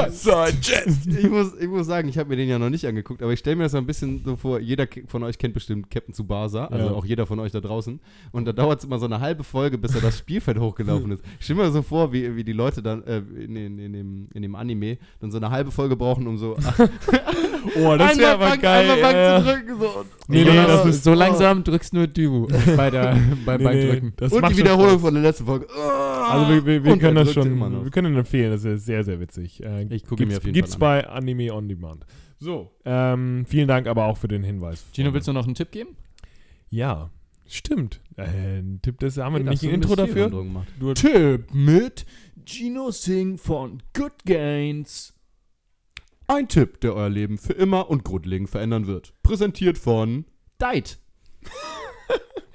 ich 1.16 1.30
muss, 1.30 1.54
ich 1.60 1.68
muss 1.68 1.86
sagen, 1.86 2.08
ich 2.08 2.18
habe 2.18 2.28
mir 2.28 2.36
den 2.36 2.48
ja 2.48 2.58
noch 2.58 2.70
nicht 2.70 2.86
angeguckt, 2.86 3.22
aber 3.22 3.32
ich 3.32 3.38
stelle 3.38 3.56
mir 3.56 3.62
das 3.64 3.72
so 3.72 3.78
ein 3.78 3.86
bisschen 3.86 4.22
so 4.24 4.36
vor, 4.36 4.60
jeder 4.60 4.86
von 5.06 5.22
euch 5.22 5.38
kennt 5.38 5.54
bestimmt 5.54 5.90
Captain 5.90 6.12
Tsubasa, 6.14 6.66
also 6.66 6.86
Ja. 6.86 6.92
auch 6.92 7.04
jeder 7.04 7.26
von 7.26 7.38
euch 7.40 7.52
da 7.52 7.60
draußen. 7.60 8.00
Und 8.32 8.44
da 8.46 8.52
dauert 8.52 8.80
es 8.80 8.84
immer 8.84 8.98
so 8.98 9.06
eine 9.06 9.20
halbe 9.20 9.44
Folge, 9.44 9.78
bis 9.78 9.94
er 9.94 10.00
das 10.00 10.18
Spielfeld 10.18 10.58
hochgelaufen 10.58 11.12
ist. 11.12 11.22
Ich 11.38 11.44
stelle 11.44 11.62
mir 11.64 11.70
so 11.70 11.82
vor, 11.82 12.12
wie, 12.12 12.34
wie 12.36 12.44
die 12.44 12.52
Leute 12.52 12.82
dann 12.82 13.02
äh, 13.04 13.18
in, 13.18 13.56
in, 13.56 13.78
in, 13.78 13.92
dem, 13.92 14.26
in 14.34 14.42
dem 14.42 14.54
Anime 14.54 14.98
dann 15.20 15.30
so 15.30 15.36
eine 15.38 15.50
halbe 15.50 15.70
Folge 15.70 15.96
brauchen, 15.96 16.26
um 16.26 16.36
so 16.38 16.56
Oh, 17.82 17.96
das 17.96 18.16
wäre 18.16 18.34
aber 18.34 18.48
Bank- 18.50 18.62
geil. 18.62 18.90
einmal 18.90 19.00
Bank 19.00 19.16
ja. 19.16 19.38
zu 19.38 19.44
drücken. 19.44 19.80
So. 19.80 20.04
Nee, 20.28 20.44
nee, 20.44 20.54
das 20.66 20.86
ist- 20.86 21.04
so 21.04 21.14
langsam 21.14 21.64
drückst 21.64 21.94
nur 21.94 22.06
du 22.06 22.46
bei 22.76 22.90
der, 22.90 23.16
bei, 23.44 23.56
Nee, 23.58 23.64
beim 23.64 23.74
nee, 23.76 23.86
Drücken. 23.90 24.12
das 24.16 24.32
und 24.32 24.40
macht 24.40 24.52
die 24.52 24.58
schon 24.58 24.66
Wiederholung 24.96 25.00
von 25.00 25.14
der 25.14 25.22
letzten 25.22 25.46
Folge. 25.46 25.66
Also 25.70 26.52
wir, 26.52 26.66
wir, 26.66 26.84
wir 26.84 26.98
können 26.98 27.16
das 27.16 27.32
schon, 27.32 27.84
wir 27.84 27.90
können 27.90 28.12
ihn 28.12 28.18
empfehlen, 28.18 28.50
das 28.50 28.64
ist 28.64 28.86
sehr, 28.86 29.04
sehr 29.04 29.20
witzig. 29.20 29.62
Äh, 29.62 29.84
Ich 29.94 30.04
gucke 30.04 30.22
mir 30.22 30.28
gibt's, 30.28 30.38
auf 30.38 30.44
jeden 30.44 30.54
gibt's 30.54 30.74
Fall 30.74 31.02
bei 31.02 31.08
Anime 31.08 31.52
On 31.54 31.68
Demand. 31.68 32.06
So, 32.38 32.70
ähm, 32.84 33.44
vielen 33.46 33.68
Dank 33.68 33.86
aber 33.86 34.06
auch 34.06 34.18
für 34.18 34.28
den 34.28 34.42
Hinweis. 34.42 34.84
Gino, 34.92 35.12
willst 35.14 35.28
du 35.28 35.32
noch 35.32 35.46
einen 35.46 35.54
Tipp 35.54 35.70
geben? 35.70 35.96
Ja, 36.68 37.10
stimmt. 37.46 38.00
Äh, 38.16 38.58
ein 38.58 38.80
Tipp, 38.82 38.98
das 39.00 39.16
haben 39.16 39.34
wir 39.34 39.40
Hey, 39.42 39.50
nicht 39.50 39.62
ein 39.62 39.70
Intro 39.70 39.96
dafür. 39.96 40.30
Tipp 40.94 41.54
mit 41.54 42.04
Gino 42.44 42.90
Singh 42.90 43.38
von 43.38 43.82
Good 43.94 44.24
Gains. 44.24 45.14
Ein 46.28 46.48
Tipp, 46.48 46.80
der 46.80 46.94
euer 46.94 47.08
Leben 47.08 47.38
für 47.38 47.52
immer 47.52 47.88
und 47.88 48.04
grundlegend 48.04 48.50
verändern 48.50 48.86
wird. 48.86 49.14
Präsentiert 49.22 49.78
von 49.78 50.24
Deit. 50.58 50.98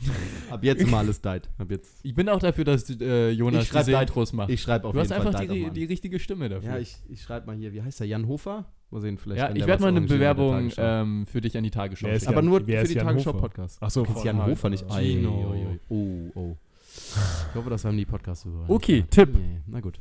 Ab 0.50 0.62
jetzt 0.64 0.82
immer 0.82 0.98
alles 0.98 1.20
Deit. 1.20 1.50
Ab 1.58 1.70
jetzt. 1.70 2.04
Ich 2.04 2.14
bin 2.14 2.28
auch 2.28 2.38
dafür, 2.38 2.64
dass 2.64 2.88
äh, 2.88 3.30
Jonas 3.30 3.68
diese 3.68 3.92
da- 3.92 4.00
Intros 4.00 4.32
macht. 4.32 4.50
Ich 4.50 4.62
schreibe 4.62 4.86
auf 4.86 4.92
du 4.94 5.00
hast 5.00 5.10
jeden 5.10 5.22
Fall 5.22 5.28
einfach 5.34 5.40
die, 5.40 5.46
auch 5.50 5.66
mal 5.66 5.70
die 5.72 5.82
an. 5.82 5.88
richtige 5.88 6.18
Stimme 6.18 6.48
dafür. 6.48 6.70
Ja, 6.70 6.78
ich, 6.78 6.96
ich 7.08 7.22
schreibe 7.22 7.46
mal 7.46 7.56
hier, 7.56 7.72
wie 7.72 7.82
heißt 7.82 8.00
der? 8.00 8.06
Jan 8.06 8.26
Hofer? 8.28 8.66
Mal 8.90 9.00
sehen, 9.00 9.18
vielleicht. 9.18 9.40
Ja, 9.40 9.54
ich 9.54 9.66
werde 9.66 9.82
mal 9.82 9.88
eine 9.88 10.00
Bewerbung 10.02 10.70
ähm, 10.76 11.26
für 11.26 11.40
dich 11.40 11.56
an 11.56 11.64
die 11.64 11.70
Tagesschau 11.70 12.08
schicken. 12.08 12.28
Aber 12.28 12.42
nur 12.42 12.60
für 12.60 12.66
die 12.66 12.72
Jan 12.72 13.06
Tagesschau 13.06 13.32
Hofer? 13.32 13.40
Podcast. 13.40 13.78
Ach 13.80 13.90
so, 13.90 14.04
Jetzt 14.04 14.12
von 14.12 14.24
Jan 14.24 14.38
halt, 14.38 14.50
Hofer 14.50 14.70
nicht. 14.70 14.90
Ei, 14.90 15.04
Gino. 15.04 15.50
oi, 15.50 15.66
oi. 15.66 15.78
Oh, 15.88 16.38
oh. 16.40 16.56
Ich 17.50 17.54
hoffe, 17.54 17.70
das 17.70 17.84
haben 17.84 17.96
die 17.96 18.06
Podcasts 18.06 18.44
so. 18.44 18.64
Okay, 18.68 19.04
Tipp. 19.10 19.34
Nee, 19.34 19.60
na 19.66 19.80
gut. 19.80 20.00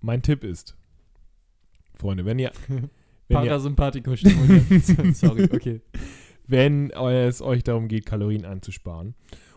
Mein 0.00 0.22
Tipp 0.22 0.44
ist, 0.44 0.76
Freunde, 1.94 2.24
wenn 2.24 2.38
ihr, 2.38 2.52
wenn 2.68 2.84
ihr, 2.84 2.88
Parasympathikus 3.28 4.20
stimulieren. 4.20 5.14
Sorry, 5.14 5.44
okay. 5.44 5.80
Wenn 6.50 6.90
es 6.90 7.42
euch 7.42 7.64
darum 7.64 7.88
geht, 7.88 8.06
Kalorien 8.06 8.44
einzusparen 8.44 9.14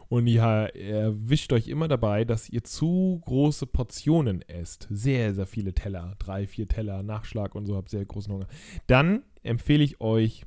und 0.10 0.28
ihr 0.28 0.42
erwischt 0.44 1.52
euch 1.54 1.68
immer 1.68 1.88
dabei, 1.88 2.24
dass 2.24 2.48
ihr 2.48 2.64
zu 2.64 3.20
große 3.26 3.66
Portionen 3.66 4.42
esst, 4.44 4.88
sehr, 4.92 5.34
sehr 5.34 5.48
viele 5.48 5.74
Teller, 5.74 6.16
drei, 6.20 6.46
vier 6.46 6.68
Teller, 6.68 7.02
Nachschlag 7.02 7.56
und 7.56 7.66
so, 7.66 7.76
habt 7.76 7.90
sehr 7.90 8.06
großen 8.06 8.32
Hunger, 8.32 8.48
dann 8.86 9.24
empfehle 9.42 9.84
ich 9.84 10.02
euch, 10.02 10.44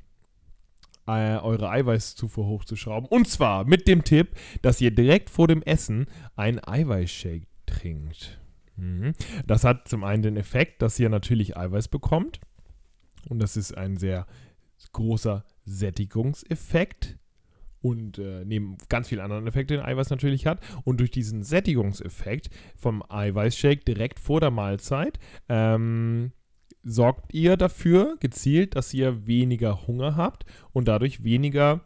äh, 1.05 1.37
eure 1.37 1.69
Eiweißzufuhr 1.69 2.47
hochzuschrauben. 2.47 3.09
Und 3.09 3.27
zwar 3.27 3.65
mit 3.65 3.87
dem 3.87 4.03
Tipp, 4.03 4.29
dass 4.61 4.79
ihr 4.79 4.91
direkt 4.91 5.29
vor 5.29 5.47
dem 5.47 5.61
Essen 5.63 6.05
einen 6.35 6.59
Eiweißshake 6.65 7.47
trinkt. 7.65 8.39
Mhm. 8.77 9.13
Das 9.45 9.63
hat 9.63 9.87
zum 9.87 10.03
einen 10.03 10.23
den 10.23 10.37
Effekt, 10.37 10.81
dass 10.81 10.99
ihr 10.99 11.09
natürlich 11.09 11.57
Eiweiß 11.57 11.87
bekommt. 11.89 12.39
Und 13.29 13.39
das 13.39 13.57
ist 13.57 13.77
ein 13.77 13.97
sehr 13.97 14.27
großer 14.93 15.43
Sättigungseffekt. 15.67 17.17
Und 17.79 18.17
äh, 18.17 18.43
neben 18.43 18.77
ganz 18.89 19.07
vielen 19.07 19.21
anderen 19.21 19.45
Effekten, 19.45 19.77
den 19.77 19.85
Eiweiß 19.85 20.09
natürlich 20.09 20.47
hat. 20.47 20.59
Und 20.83 20.99
durch 20.99 21.11
diesen 21.11 21.43
Sättigungseffekt 21.43 22.49
vom 22.75 23.03
Eiweißshake 23.07 23.85
direkt 23.85 24.19
vor 24.19 24.39
der 24.39 24.51
Mahlzeit 24.51 25.19
ähm, 25.47 26.31
sorgt 26.83 27.33
ihr 27.33 27.55
dafür 27.55 28.17
gezielt, 28.19 28.75
dass 28.75 28.93
ihr 28.93 29.27
weniger 29.27 29.85
Hunger 29.87 30.15
habt 30.15 30.45
und 30.73 30.87
dadurch 30.87 31.23
weniger 31.23 31.81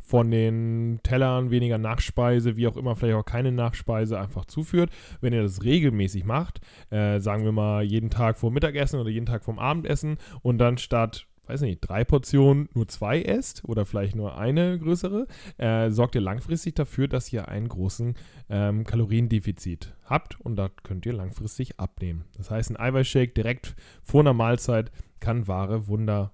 von 0.00 0.30
den 0.30 1.00
Tellern, 1.04 1.50
weniger 1.50 1.78
Nachspeise, 1.78 2.56
wie 2.56 2.66
auch 2.66 2.76
immer, 2.76 2.96
vielleicht 2.96 3.16
auch 3.16 3.24
keine 3.24 3.52
Nachspeise 3.52 4.18
einfach 4.18 4.44
zuführt. 4.44 4.90
Wenn 5.20 5.32
ihr 5.32 5.42
das 5.42 5.62
regelmäßig 5.62 6.24
macht, 6.24 6.60
äh, 6.90 7.20
sagen 7.20 7.44
wir 7.44 7.52
mal 7.52 7.82
jeden 7.84 8.10
Tag 8.10 8.36
vor 8.36 8.50
Mittagessen 8.50 9.00
oder 9.00 9.10
jeden 9.10 9.26
Tag 9.26 9.44
vorm 9.44 9.58
Abendessen 9.58 10.18
und 10.42 10.58
dann 10.58 10.76
statt, 10.76 11.26
weiß 11.46 11.62
nicht, 11.62 11.80
drei 11.80 12.04
Portionen 12.04 12.68
nur 12.74 12.88
zwei 12.88 13.22
esst 13.22 13.64
oder 13.64 13.84
vielleicht 13.84 14.14
nur 14.14 14.38
eine 14.38 14.78
größere, 14.78 15.26
äh, 15.58 15.90
sorgt 15.90 16.14
ihr 16.14 16.20
langfristig 16.20 16.74
dafür, 16.74 17.08
dass 17.08 17.32
ihr 17.32 17.48
einen 17.48 17.68
großen 17.68 18.14
ähm, 18.48 18.84
Kaloriendefizit 18.84 19.94
habt 20.04 20.40
und 20.40 20.56
da 20.56 20.68
könnt 20.68 21.06
ihr 21.06 21.12
langfristig 21.12 21.80
abnehmen. 21.80 22.24
Das 22.36 22.50
heißt, 22.50 22.70
ein 22.70 22.78
Eiweißshake 22.78 23.32
direkt 23.34 23.74
vor 24.02 24.20
einer 24.20 24.34
Mahlzeit 24.34 24.92
kann 25.20 25.48
wahre 25.48 25.88
Wunder 25.88 26.32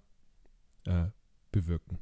äh, 0.84 1.06
bewirken. 1.52 1.98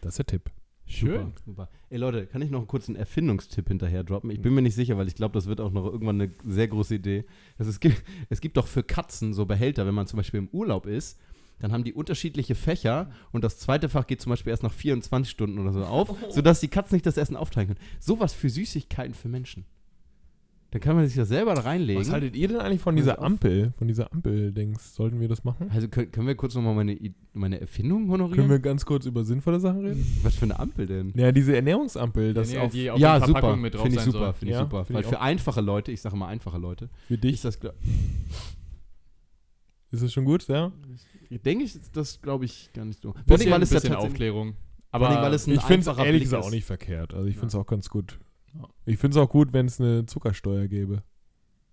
Das 0.00 0.14
ist 0.14 0.18
der 0.18 0.26
Tipp. 0.26 0.50
Schön. 0.88 1.26
Super, 1.26 1.32
super. 1.44 1.68
Ey 1.90 1.98
Leute, 1.98 2.26
kann 2.26 2.40
ich 2.40 2.50
noch 2.50 2.60
einen 2.60 2.66
kurzen 2.66 2.96
Erfindungstipp 2.96 3.68
hinterher 3.68 4.04
droppen? 4.04 4.30
Ich 4.30 4.40
bin 4.40 4.54
mir 4.54 4.62
nicht 4.62 4.74
sicher, 4.74 4.96
weil 4.96 5.06
ich 5.06 5.14
glaube, 5.14 5.34
das 5.34 5.46
wird 5.46 5.60
auch 5.60 5.70
noch 5.70 5.84
irgendwann 5.84 6.20
eine 6.20 6.32
sehr 6.46 6.66
große 6.66 6.94
Idee. 6.94 7.26
Also 7.58 7.70
es, 7.70 7.78
gibt, 7.78 8.02
es 8.30 8.40
gibt 8.40 8.56
doch 8.56 8.66
für 8.66 8.82
Katzen 8.82 9.34
so 9.34 9.44
Behälter, 9.44 9.86
wenn 9.86 9.94
man 9.94 10.06
zum 10.06 10.16
Beispiel 10.16 10.38
im 10.38 10.48
Urlaub 10.48 10.86
ist, 10.86 11.20
dann 11.60 11.72
haben 11.72 11.84
die 11.84 11.92
unterschiedliche 11.92 12.54
Fächer 12.54 13.10
und 13.32 13.44
das 13.44 13.58
zweite 13.58 13.88
Fach 13.88 14.06
geht 14.06 14.20
zum 14.20 14.30
Beispiel 14.30 14.50
erst 14.50 14.62
nach 14.62 14.72
24 14.72 15.30
Stunden 15.30 15.58
oder 15.58 15.72
so 15.72 15.84
auf, 15.84 16.14
sodass 16.30 16.60
die 16.60 16.68
Katzen 16.68 16.96
nicht 16.96 17.06
das 17.06 17.16
Essen 17.16 17.36
aufteilen 17.36 17.68
können. 17.68 17.80
Sowas 18.00 18.32
für 18.32 18.48
Süßigkeiten 18.50 19.14
für 19.14 19.28
Menschen. 19.28 19.64
Dann 20.70 20.82
kann 20.82 20.96
man 20.96 21.06
sich 21.06 21.16
das 21.16 21.28
selber 21.28 21.54
da 21.54 21.62
reinlegen. 21.62 22.02
Was 22.02 22.12
haltet 22.12 22.36
ihr 22.36 22.46
denn 22.48 22.58
eigentlich 22.58 22.82
von 22.82 22.94
dieser. 22.94 23.22
Ampel, 23.22 23.72
von 23.78 23.88
dieser 23.88 24.12
Ampel-Dings? 24.12 24.94
Sollten 24.94 25.18
wir 25.18 25.26
das 25.26 25.42
machen? 25.42 25.70
also 25.70 25.88
können, 25.88 26.12
können 26.12 26.26
wir 26.26 26.34
kurz 26.34 26.54
nochmal 26.54 26.74
meine, 26.74 26.98
meine 27.32 27.58
Erfindung 27.58 28.10
honorieren? 28.10 28.36
Können 28.36 28.50
wir 28.50 28.58
ganz 28.58 28.84
kurz 28.84 29.06
über 29.06 29.24
sinnvolle 29.24 29.60
Sachen 29.60 29.80
reden? 29.80 30.06
Was 30.22 30.34
für 30.34 30.44
eine 30.44 30.60
Ampel 30.60 30.86
denn? 30.86 31.14
Ja, 31.16 31.32
diese 31.32 31.56
Ernährungsampel, 31.56 32.34
das 32.34 32.52
Ja, 32.52 32.60
auf, 32.64 32.72
die 32.72 32.90
auf 32.90 32.98
ja, 32.98 33.18
der 33.18 33.28
super. 33.28 33.40
Verpackung 33.40 33.62
mit 33.62 33.74
drauf 33.74 33.82
Finde 33.84 33.96
ich 33.96 34.04
super, 34.04 34.34
finde 34.34 34.52
ich 34.52 34.58
Ja, 34.58 34.64
super. 34.64 34.84
finde 34.84 34.98
Weil 34.98 35.04
ich 35.04 35.08
für 35.08 35.20
einfache 35.22 35.62
Leute, 35.62 35.90
ich 35.90 36.02
sage 36.02 36.16
mal 36.16 36.26
einfache 36.28 36.58
Leute, 36.58 36.90
für 37.06 37.16
dich. 37.16 37.32
ist 37.32 37.46
das, 37.46 37.58
Ist 39.90 40.02
das 40.02 40.12
schon 40.12 40.26
gut, 40.26 40.46
ja? 40.48 40.70
Denke 41.30 41.64
ich, 41.64 41.76
das 41.92 42.20
glaube 42.22 42.44
ich 42.46 42.70
gar 42.72 42.84
nicht 42.84 43.00
so. 43.02 43.12
Vor 43.12 43.20
allem, 43.20 43.28
weil 43.28 43.62
es 43.62 43.70
ja 43.70 43.76
bisschen 43.76 43.90
tatsächlich- 43.92 43.96
Aufklärung. 43.96 44.54
vor 44.90 45.00
allem, 45.02 45.16
Aber 45.18 45.22
weil 45.26 45.34
es 45.34 45.46
ein 45.46 45.54
Ich 45.54 45.62
finde 45.62 45.90
es 45.90 45.98
ehrlich 45.98 46.22
gesagt 46.22 46.44
auch 46.44 46.50
nicht 46.50 46.64
verkehrt. 46.64 47.12
Also 47.14 47.26
ich 47.26 47.34
Ja. 47.34 47.40
finde 47.40 47.48
es 47.48 47.54
auch 47.54 47.66
ganz 47.66 47.88
gut. 47.90 48.18
Ja. 48.54 48.66
Ich 48.86 48.98
finde 48.98 49.18
es 49.18 49.22
auch 49.22 49.28
gut, 49.28 49.52
wenn 49.52 49.66
es 49.66 49.78
eine 49.80 50.06
Zuckersteuer 50.06 50.66
gäbe. 50.68 51.02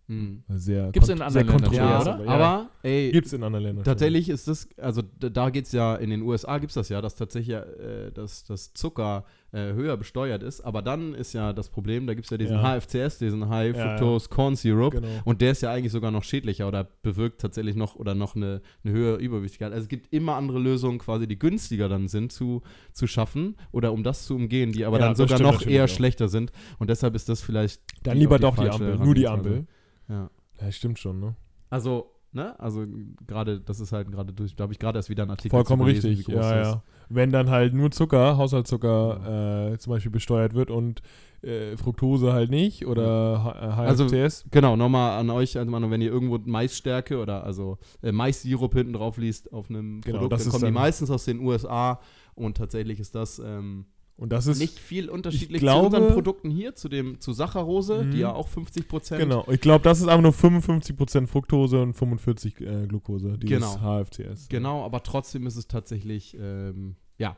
Hm. 0.07 0.43
Sehr 0.49 0.91
Gibt's 0.91 1.09
in 1.09 1.19
anderen 1.19 1.47
sehr 1.47 1.57
Ländern 1.57 1.73
Ja, 1.73 2.01
oder? 2.01 2.27
aber 2.29 2.69
ey, 2.83 3.11
Gibt 3.11 3.25
es 3.25 3.33
in 3.33 3.41
anderen 3.41 3.65
Ländern 3.65 3.83
tatsächlich 3.85 4.29
ist 4.29 4.47
das, 4.47 4.69
also 4.77 5.01
da, 5.19 5.29
da 5.29 5.49
geht 5.49 5.65
es 5.65 5.71
ja, 5.71 5.95
in 5.95 6.11
den 6.11 6.21
USA 6.21 6.59
gibt 6.59 6.69
es 6.69 6.75
das 6.75 6.89
ja, 6.89 7.01
dass 7.01 7.15
tatsächlich 7.15 7.55
äh, 7.55 8.11
dass 8.13 8.43
das 8.43 8.71
Zucker 8.73 9.25
äh, 9.51 9.73
höher 9.73 9.97
besteuert 9.97 10.43
ist, 10.43 10.61
aber 10.61 10.83
dann 10.83 11.15
ist 11.15 11.33
ja 11.33 11.53
das 11.53 11.69
Problem, 11.69 12.05
da 12.05 12.13
gibt 12.13 12.25
es 12.25 12.29
ja 12.29 12.37
diesen 12.37 12.57
Ja. 12.57 12.79
HFCS, 12.79 13.17
diesen 13.17 13.49
High 13.49 13.75
Ja, 13.75 13.97
Fructose 13.97 14.29
Corn. 14.29 14.55
Syrup 14.55 14.91
Genau. 14.93 15.07
und 15.23 15.41
der 15.41 15.53
ist 15.53 15.61
ja 15.63 15.71
eigentlich 15.71 15.91
sogar 15.91 16.11
noch 16.11 16.23
schädlicher 16.23 16.67
oder 16.67 16.83
bewirkt 17.01 17.41
tatsächlich 17.41 17.75
noch 17.75 17.95
oder 17.95 18.13
noch 18.13 18.35
eine, 18.35 18.61
eine 18.83 18.93
höhere 18.93 19.17
Überwichtigkeit. 19.17 19.71
Also 19.71 19.83
es 19.85 19.89
gibt 19.89 20.13
immer 20.13 20.35
andere 20.35 20.59
Lösungen 20.59 20.99
quasi, 20.99 21.25
die 21.27 21.39
günstiger 21.39 21.89
dann 21.89 22.09
sind 22.09 22.31
zu, 22.31 22.61
zu 22.93 23.07
schaffen 23.07 23.55
oder 23.71 23.91
um 23.91 24.03
das 24.03 24.25
zu 24.27 24.35
umgehen, 24.35 24.71
die 24.71 24.85
aber 24.85 24.99
Ja, 24.99 25.07
dann 25.07 25.15
sogar 25.15 25.37
stimmt 25.39 25.51
noch 25.51 25.65
eher 25.65 25.85
auch. 25.85 25.89
schlechter 25.89 26.27
sind 26.27 26.51
und 26.77 26.91
deshalb 26.91 27.15
ist 27.15 27.27
das 27.27 27.41
vielleicht 27.41 27.81
Dann 28.03 28.17
lieber 28.19 28.37
doch 28.37 28.55
die 28.55 28.69
Ampel. 28.69 28.97
Nur 28.97 29.15
die. 29.15 29.27
Ampel. 29.27 29.65
Ja. 30.07 30.29
Ja, 30.61 30.71
stimmt 30.71 30.99
schon, 30.99 31.19
ne? 31.19 31.35
Also, 31.69 32.11
ne, 32.31 32.57
also 32.59 32.85
gerade, 33.27 33.59
das 33.59 33.79
ist 33.79 33.91
halt 33.91 34.11
gerade 34.11 34.31
durch, 34.33 34.55
da 34.55 34.63
habe 34.63 34.73
ich 34.73 34.79
gerade 34.79 34.99
erst 34.99 35.09
wieder 35.09 35.23
einen 35.23 35.31
Artikel 35.31 35.49
Vollkommen 35.51 35.85
gelesen, 35.85 36.09
richtig. 36.09 36.27
wie 36.27 36.31
groß 36.33 36.41
Ja, 36.45 36.61
ja. 36.61 36.83
Wenn 37.09 37.31
dann 37.31 37.49
halt 37.49 37.73
nur 37.73 37.91
Zucker, 37.91 38.37
Haushaltszucker 38.37 39.71
äh, 39.73 39.77
zum 39.77 39.91
Beispiel 39.91 40.11
besteuert 40.11 40.53
wird 40.53 40.71
und 40.71 41.01
äh, 41.43 41.75
Fructose 41.77 42.33
halt 42.33 42.49
nicht 42.49 42.87
oder 42.87 43.43
H- 43.43 43.51
äh, 43.83 43.87
Also, 43.87 44.05
HFCS. 44.07 44.45
Genau, 44.49 44.75
nochmal 44.75 45.19
an 45.19 45.29
euch, 45.29 45.57
also 45.57 45.71
wenn 45.71 46.01
ihr 46.01 46.11
irgendwo 46.11 46.39
Maisstärke 46.43 47.19
oder 47.19 47.43
also 47.43 47.77
äh, 48.01 48.11
Mais-Sirup 48.11 48.73
hinten 48.73 48.93
drauf 48.93 49.17
liest 49.17 49.51
auf 49.53 49.69
einem 49.69 50.01
Genau, 50.01 50.17
Produkt, 50.19 50.33
das 50.33 50.41
dann 50.41 50.47
ist 50.47 50.51
kommen 50.53 50.61
die 50.61 50.65
dann- 50.73 50.73
meistens 50.73 51.11
aus 51.11 51.25
den 51.25 51.39
USA 51.41 51.99
und 52.33 52.57
tatsächlich 52.57 52.99
ist 52.99 53.13
das 53.13 53.39
ähm, 53.39 53.85
und 54.17 54.31
das 54.31 54.47
ist 54.47 54.59
nicht 54.59 54.79
viel 54.79 55.09
unterschiedlich 55.09 55.59
glaube- 55.61 55.89
zu 55.89 55.97
unseren 55.97 56.13
Produkten 56.13 56.49
hier, 56.49 56.73
zu 56.75 56.87
dem 56.89 57.19
zu 57.19 57.33
Saccharose, 57.33 58.03
Mhm. 58.05 58.11
die 58.11 58.19
ja 58.19 58.31
auch 58.33 58.47
50 58.47 58.87
Prozent. 58.87 59.21
Genau, 59.21 59.45
ich 59.49 59.59
glaube, 59.61 59.83
das 59.83 59.99
ist 59.99 60.07
aber 60.07 60.21
nur 60.21 60.31
55% 60.33 61.27
Fructose 61.27 61.81
und 61.81 61.93
45 61.93 62.61
äh, 62.61 62.87
Glucose, 62.87 63.37
dieses 63.37 63.75
Genau. 63.75 63.79
HFCS. 64.03 64.47
Genau, 64.49 64.85
aber 64.85 65.03
trotzdem 65.03 65.45
ist 65.47 65.55
es 65.57 65.67
tatsächlich, 65.67 66.35
ähm, 66.39 66.95
ja, 67.17 67.35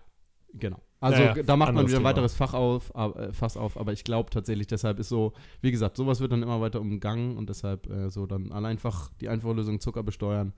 genau. 0.54 0.82
Also 1.00 1.22
Ja, 1.22 1.36
ja, 1.38 1.44
da 1.44 1.56
macht 1.56 1.74
man 1.76 1.86
wieder 1.86 1.98
ein 1.98 2.00
Thema. 2.00 2.10
weiteres 2.10 2.34
Fach 2.34 2.56
auf, 2.56 2.92
äh, 2.96 3.32
Fass 3.32 3.56
auf, 3.56 3.78
aber 3.78 3.94
ich 3.94 4.04
glaube 4.04 4.32
tatsächlich, 4.32 4.66
deshalb 4.66 4.98
ist 5.00 5.10
so, 5.10 5.34
wie 5.62 5.70
gesagt, 5.72 5.96
sowas 5.96 6.22
wird 6.22 6.32
dann 6.32 6.42
immer 6.42 6.60
weiter 6.60 6.82
umgangen 6.82 7.38
und 7.38 7.50
deshalb 7.50 7.88
äh, 7.88 8.10
so 8.10 8.26
dann 8.26 8.52
alle 8.52 8.68
einfach 8.68 9.12
die 9.22 9.30
einfache 9.30 9.54
Lösung 9.54 9.80
Zucker 9.80 10.02
besteuern, 10.02 10.54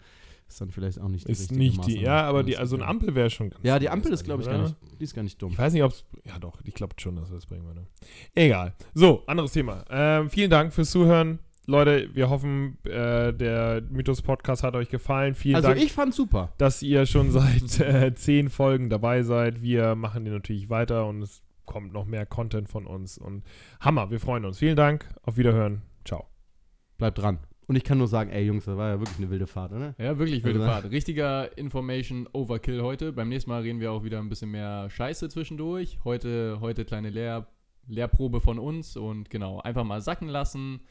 ist 0.50 0.60
dann 0.62 0.72
vielleicht 0.72 1.00
auch 1.00 1.08
nicht 1.08 1.28
die 1.28 1.32
Ist 1.32 1.52
nicht 1.52 1.86
die, 1.86 2.02
ja, 2.02 2.24
aber 2.24 2.44
die, 2.44 2.58
also 2.58 2.76
eine 2.76 2.86
Ampel 2.88 3.16
wäre 3.16 3.30
schon 3.30 3.52
ganz 3.52 3.64
Ja, 3.64 3.80
die 3.80 3.90
Ampel 3.90 4.12
ist, 4.12 4.24
glaube 4.24 4.42
ich, 4.44 4.50
gar 4.50 4.62
nicht, 4.62 4.76
die 5.00 5.04
ist 5.04 5.14
gar 5.14 5.24
nicht 5.24 5.42
dumm. 5.42 5.52
Ich 5.52 5.58
weiß 5.58 5.74
nicht, 5.74 5.84
ob 5.84 5.92
es. 5.92 6.06
Ja, 6.26 6.40
doch, 6.40 6.60
ich 6.64 6.74
glaube 6.74 6.96
schon, 7.00 7.16
dass 7.16 7.30
wir 7.30 7.36
das 7.36 7.46
bringen 7.46 7.66
würde. 7.66 7.86
Egal. 8.36 8.74
So, 8.94 9.24
anderes 9.28 9.52
Thema. 9.54 9.86
Ähm, 9.90 10.30
vielen 10.30 10.50
Dank 10.50 10.74
fürs 10.74 10.92
Zuhören. 10.92 11.40
Leute, 11.68 12.10
wir 12.16 12.32
hoffen, 12.32 12.80
äh, 12.84 13.32
der 13.32 13.84
Mythos-Podcast 13.92 14.64
hat 14.64 14.74
euch 14.76 14.90
gefallen. 14.90 15.36
Vielen 15.36 15.56
Also 15.56 15.68
Dank, 15.68 15.80
ich 15.80 15.94
fand 15.94 16.16
super. 16.16 16.52
dass 16.58 16.82
ihr 16.82 17.06
schon 17.06 17.30
seit 17.32 17.80
äh, 17.80 18.14
zehn 18.16 18.50
Folgen 18.50 18.90
dabei 18.90 19.22
seid. 19.22 19.62
Wir 19.62 19.94
machen 19.94 20.26
den 20.26 20.34
natürlich 20.34 20.70
weiter 20.72 21.06
und 21.06 21.22
es 21.22 21.44
kommt 21.66 21.94
noch 21.94 22.06
mehr 22.06 22.26
Content 22.26 22.70
von 22.70 22.88
uns. 22.88 23.20
Und 23.20 23.44
Hammer, 23.80 24.10
wir 24.10 24.20
freuen 24.20 24.46
uns. 24.46 24.58
Vielen 24.58 24.76
Dank. 24.76 25.08
Auf 25.22 25.38
Wiederhören. 25.38 25.84
Ciao. 26.04 26.26
Bleibt 26.98 27.20
dran. 27.20 27.38
Und 27.70 27.76
ich 27.76 27.84
kann 27.84 28.00
nur 28.00 28.08
sagen, 28.08 28.32
ey 28.32 28.44
Jungs, 28.46 28.66
das 28.66 28.76
war 28.76 28.90
ja 28.90 29.00
wirklich 29.00 29.20
eine 29.20 29.30
wilde 29.30 29.46
Fahrt, 29.46 29.72
oder? 29.74 29.94
Ja, 30.00 30.18
wirklich 30.18 30.44
wilde 30.44 30.60
Also- 30.60 30.72
Fahrt. 30.72 30.92
Richtiger 30.92 31.56
Information 31.56 32.28
Overkill 32.34 32.82
heute. 32.82 33.14
Beim 33.14 33.30
nächsten 33.30 33.52
Mal 33.52 33.62
reden 33.62 33.80
wir 33.80 33.92
auch 33.92 34.04
wieder 34.04 34.18
ein 34.20 34.28
bisschen 34.28 34.50
mehr 34.50 34.90
Scheiße 34.90 35.30
zwischendurch. 35.30 36.00
Heute, 36.04 36.58
heute 36.62 36.84
kleine 36.84 37.12
Lehr 37.12 37.48
Lehrprobe 37.88 38.40
von 38.42 38.60
uns 38.60 38.98
und 38.98 39.30
genau, 39.30 39.60
einfach 39.62 39.84
mal 39.84 40.02
sacken 40.02 40.28
lassen. 40.30 40.82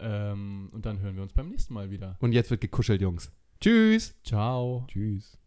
Ähm, 0.00 0.68
und 0.72 0.86
dann 0.86 1.00
hören 1.00 1.16
wir 1.16 1.22
uns 1.24 1.32
beim 1.32 1.48
nächsten 1.48 1.74
Mal 1.74 1.90
wieder. 1.90 2.16
Und 2.20 2.32
jetzt 2.32 2.50
wird 2.50 2.60
gekuschelt, 2.60 3.00
Jungs. 3.00 3.32
Tschüss. 3.60 4.14
Ciao. 4.22 4.84
Tschüss. 4.88 5.37